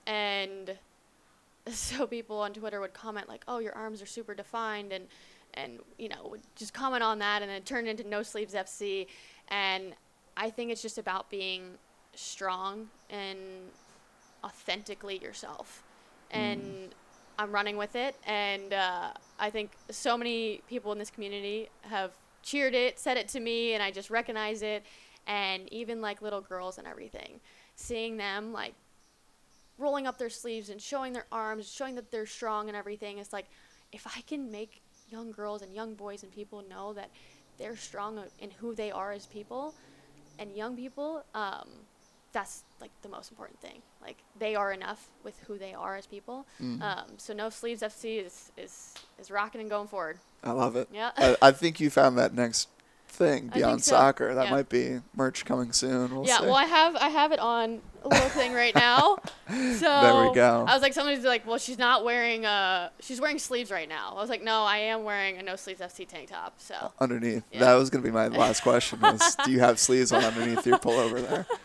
and 0.06 0.78
so 1.66 2.06
people 2.06 2.38
on 2.40 2.52
Twitter 2.54 2.80
would 2.80 2.94
comment 2.94 3.28
like, 3.28 3.44
"Oh, 3.48 3.58
your 3.58 3.74
arms 3.74 4.00
are 4.00 4.06
super 4.06 4.34
defined," 4.34 4.92
and 4.92 5.08
and 5.54 5.80
you 5.98 6.08
know 6.08 6.28
would 6.30 6.40
just 6.56 6.72
comment 6.72 7.02
on 7.02 7.18
that, 7.18 7.42
and 7.42 7.50
then 7.50 7.56
it 7.58 7.66
turned 7.66 7.88
into 7.88 8.04
No 8.04 8.22
Sleeves 8.22 8.54
FC. 8.54 9.06
And 9.48 9.94
I 10.38 10.50
think 10.50 10.70
it's 10.70 10.80
just 10.80 10.98
about 10.98 11.28
being 11.30 11.72
strong 12.14 12.88
and 13.10 13.38
authentically 14.44 15.18
yourself. 15.18 15.82
And 16.30 16.94
I'm 17.38 17.50
running 17.50 17.76
with 17.76 17.96
it, 17.96 18.14
and 18.24 18.72
uh, 18.72 19.10
I 19.38 19.50
think 19.50 19.72
so 19.90 20.16
many 20.16 20.62
people 20.68 20.92
in 20.92 20.98
this 20.98 21.10
community 21.10 21.68
have 21.82 22.12
cheered 22.42 22.74
it, 22.74 23.00
said 23.00 23.16
it 23.16 23.28
to 23.28 23.40
me, 23.40 23.74
and 23.74 23.82
I 23.82 23.90
just 23.90 24.10
recognize 24.10 24.62
it. 24.62 24.84
And 25.26 25.70
even 25.72 26.00
like 26.00 26.22
little 26.22 26.40
girls 26.40 26.78
and 26.78 26.86
everything, 26.86 27.40
seeing 27.74 28.16
them 28.16 28.52
like 28.52 28.74
rolling 29.76 30.06
up 30.06 30.18
their 30.18 30.30
sleeves 30.30 30.70
and 30.70 30.80
showing 30.80 31.12
their 31.12 31.26
arms, 31.32 31.70
showing 31.70 31.96
that 31.96 32.10
they're 32.10 32.26
strong 32.26 32.68
and 32.68 32.76
everything. 32.76 33.18
It's 33.18 33.32
like 33.32 33.46
if 33.92 34.06
I 34.06 34.20
can 34.22 34.50
make 34.50 34.82
young 35.10 35.32
girls 35.32 35.62
and 35.62 35.74
young 35.74 35.94
boys 35.94 36.22
and 36.22 36.32
people 36.32 36.62
know 36.68 36.92
that 36.94 37.10
they're 37.58 37.76
strong 37.76 38.22
in 38.38 38.50
who 38.50 38.74
they 38.74 38.90
are 38.90 39.12
as 39.12 39.26
people, 39.26 39.74
and 40.38 40.56
young 40.56 40.76
people, 40.76 41.24
um, 41.34 41.68
that's 42.32 42.64
like 42.80 42.90
the 43.02 43.08
most 43.08 43.30
important 43.30 43.60
thing. 43.60 43.82
Like 44.00 44.18
they 44.38 44.54
are 44.54 44.72
enough 44.72 45.08
with 45.24 45.38
who 45.46 45.58
they 45.58 45.74
are 45.74 45.96
as 45.96 46.06
people. 46.06 46.46
Mm. 46.60 46.82
Um, 46.82 47.06
so 47.16 47.32
no 47.32 47.50
sleeves 47.50 47.82
FC 47.82 48.24
is 48.24 48.52
is 48.56 48.94
is 49.18 49.30
rocking 49.30 49.60
and 49.60 49.70
going 49.70 49.88
forward. 49.88 50.18
I 50.44 50.52
love 50.52 50.76
it. 50.76 50.88
Yeah. 50.92 51.10
I, 51.16 51.36
I 51.42 51.50
think 51.52 51.80
you 51.80 51.90
found 51.90 52.16
that 52.18 52.34
next 52.34 52.68
thing 53.08 53.48
beyond 53.48 53.82
so. 53.82 53.90
soccer. 53.92 54.34
That 54.34 54.46
Yeah. 54.46 54.50
might 54.50 54.68
be 54.68 55.00
merch 55.16 55.44
coming 55.44 55.72
soon. 55.72 56.14
We'll 56.14 56.26
yeah, 56.26 56.38
see. 56.38 56.46
well, 56.46 56.54
I 56.54 56.64
have 56.64 56.96
I 56.96 57.08
have 57.08 57.32
it 57.32 57.38
on 57.40 57.80
a 58.04 58.08
little 58.08 58.28
thing 58.28 58.52
right 58.54 58.74
now. 58.74 59.18
So 59.48 59.54
There 60.02 60.28
we 60.28 60.34
go. 60.34 60.66
I 60.68 60.74
was 60.74 60.82
like, 60.82 60.92
somebody's 60.92 61.24
like, 61.24 61.46
well, 61.46 61.56
she's 61.58 61.78
not 61.78 62.04
wearing 62.04 62.44
uh, 62.44 62.90
she's 63.00 63.20
wearing 63.20 63.38
sleeves 63.38 63.70
right 63.70 63.88
now. 63.88 64.12
I 64.14 64.20
was 64.20 64.28
like, 64.28 64.42
no, 64.42 64.62
I 64.62 64.78
am 64.78 65.04
wearing 65.04 65.38
a 65.38 65.42
no 65.42 65.56
sleeves 65.56 65.80
FC 65.80 66.06
tank 66.06 66.28
top. 66.28 66.54
So 66.58 66.92
underneath. 67.00 67.44
Yeah. 67.50 67.60
That 67.60 67.74
was 67.74 67.88
going 67.90 68.02
to 68.04 68.08
be 68.08 68.12
my 68.12 68.28
last 68.44 68.62
question 68.62 69.00
was 69.00 69.36
do 69.44 69.50
you 69.50 69.60
have 69.60 69.78
sleeves 69.78 70.12
on 70.12 70.22
underneath 70.22 70.66
your 70.66 70.78
pullover 70.78 71.26
there? 71.26 71.46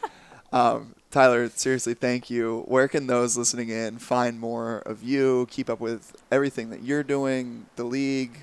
Um, 0.53 0.93
Tyler, 1.09 1.49
seriously, 1.49 1.95
thank 1.95 2.29
you. 2.29 2.63
Where 2.67 2.87
can 2.87 3.07
those 3.07 3.35
listening 3.35 3.69
in 3.69 3.97
find 3.97 4.39
more 4.39 4.77
of 4.85 5.01
you, 5.01 5.47
keep 5.49 5.67
up 5.67 5.79
with 5.79 6.15
everything 6.31 6.69
that 6.69 6.83
you're 6.83 7.01
doing, 7.01 7.65
the 7.75 7.83
league, 7.83 8.37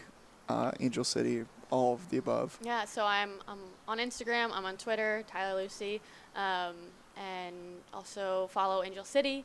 uh, 0.48 0.72
Angel 0.80 1.04
City, 1.04 1.44
all 1.70 1.94
of 1.94 2.10
the 2.10 2.18
above? 2.18 2.58
yeah, 2.62 2.84
so 2.84 3.04
I'm 3.04 3.32
I'm 3.48 3.58
on 3.88 3.98
Instagram, 3.98 4.50
I'm 4.52 4.64
on 4.64 4.76
Twitter, 4.76 5.24
Tyler 5.26 5.62
Lussi, 5.62 6.00
um, 6.36 6.74
and 7.16 7.54
also 7.92 8.48
follow 8.52 8.82
Angel 8.82 9.04
City, 9.04 9.44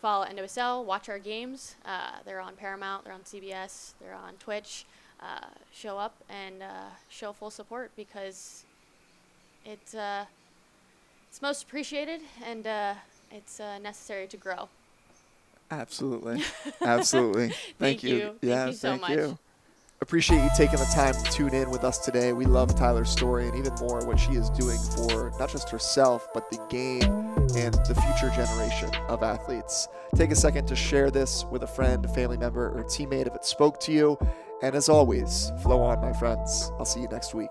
follow 0.00 0.24
NWSL, 0.26 0.84
watch 0.84 1.08
our 1.08 1.18
games. 1.18 1.76
Uh, 1.84 2.12
they're 2.24 2.40
on 2.40 2.54
Paramount, 2.56 3.04
they're 3.04 3.14
on 3.14 3.22
CBS, 3.22 3.94
they're 4.00 4.14
on 4.14 4.34
Twitch. 4.34 4.84
Uh, 5.22 5.44
show 5.70 5.98
up 5.98 6.14
and 6.30 6.62
uh, 6.62 6.88
show 7.10 7.30
full 7.30 7.50
support 7.50 7.90
because 7.94 8.64
it's 9.66 9.94
uh, 9.94 10.24
it's 11.28 11.42
most 11.42 11.64
appreciated 11.64 12.22
and 12.44 12.66
uh, 12.66 12.94
it's 13.30 13.60
uh, 13.60 13.78
necessary 13.78 14.26
to 14.26 14.36
grow. 14.38 14.68
Absolutely. 15.70 16.42
Absolutely. 16.80 17.52
Thank 17.78 18.02
you. 18.02 18.16
you. 18.16 18.34
Thank 18.42 18.72
you 18.72 18.76
so 18.76 18.88
thank 18.90 19.00
much. 19.02 19.10
you. 19.10 19.38
Appreciate 20.02 20.42
you 20.42 20.48
taking 20.56 20.78
the 20.78 20.86
time 20.86 21.12
to 21.12 21.22
tune 21.30 21.52
in 21.52 21.70
with 21.70 21.84
us 21.84 21.98
today. 21.98 22.32
We 22.32 22.46
love 22.46 22.74
Tyler's 22.74 23.10
story 23.10 23.46
and 23.46 23.54
even 23.54 23.74
more 23.74 24.02
what 24.06 24.18
she 24.18 24.32
is 24.32 24.48
doing 24.48 24.78
for 24.96 25.30
not 25.38 25.50
just 25.50 25.68
herself, 25.68 26.26
but 26.32 26.50
the 26.50 26.58
game 26.70 27.02
and 27.54 27.74
the 27.74 27.94
future 27.94 28.34
generation 28.34 28.90
of 29.08 29.22
athletes. 29.22 29.88
Take 30.14 30.30
a 30.30 30.36
second 30.36 30.66
to 30.68 30.74
share 30.74 31.10
this 31.10 31.44
with 31.50 31.64
a 31.64 31.66
friend, 31.66 32.02
a 32.02 32.08
family 32.08 32.38
member, 32.38 32.68
or 32.68 32.82
teammate 32.84 33.26
if 33.26 33.34
it 33.34 33.44
spoke 33.44 33.78
to 33.80 33.92
you. 33.92 34.18
And 34.62 34.74
as 34.74 34.88
always, 34.88 35.52
flow 35.62 35.82
on, 35.82 36.00
my 36.00 36.14
friends. 36.14 36.72
I'll 36.78 36.86
see 36.86 37.00
you 37.00 37.08
next 37.08 37.34
week. 37.34 37.50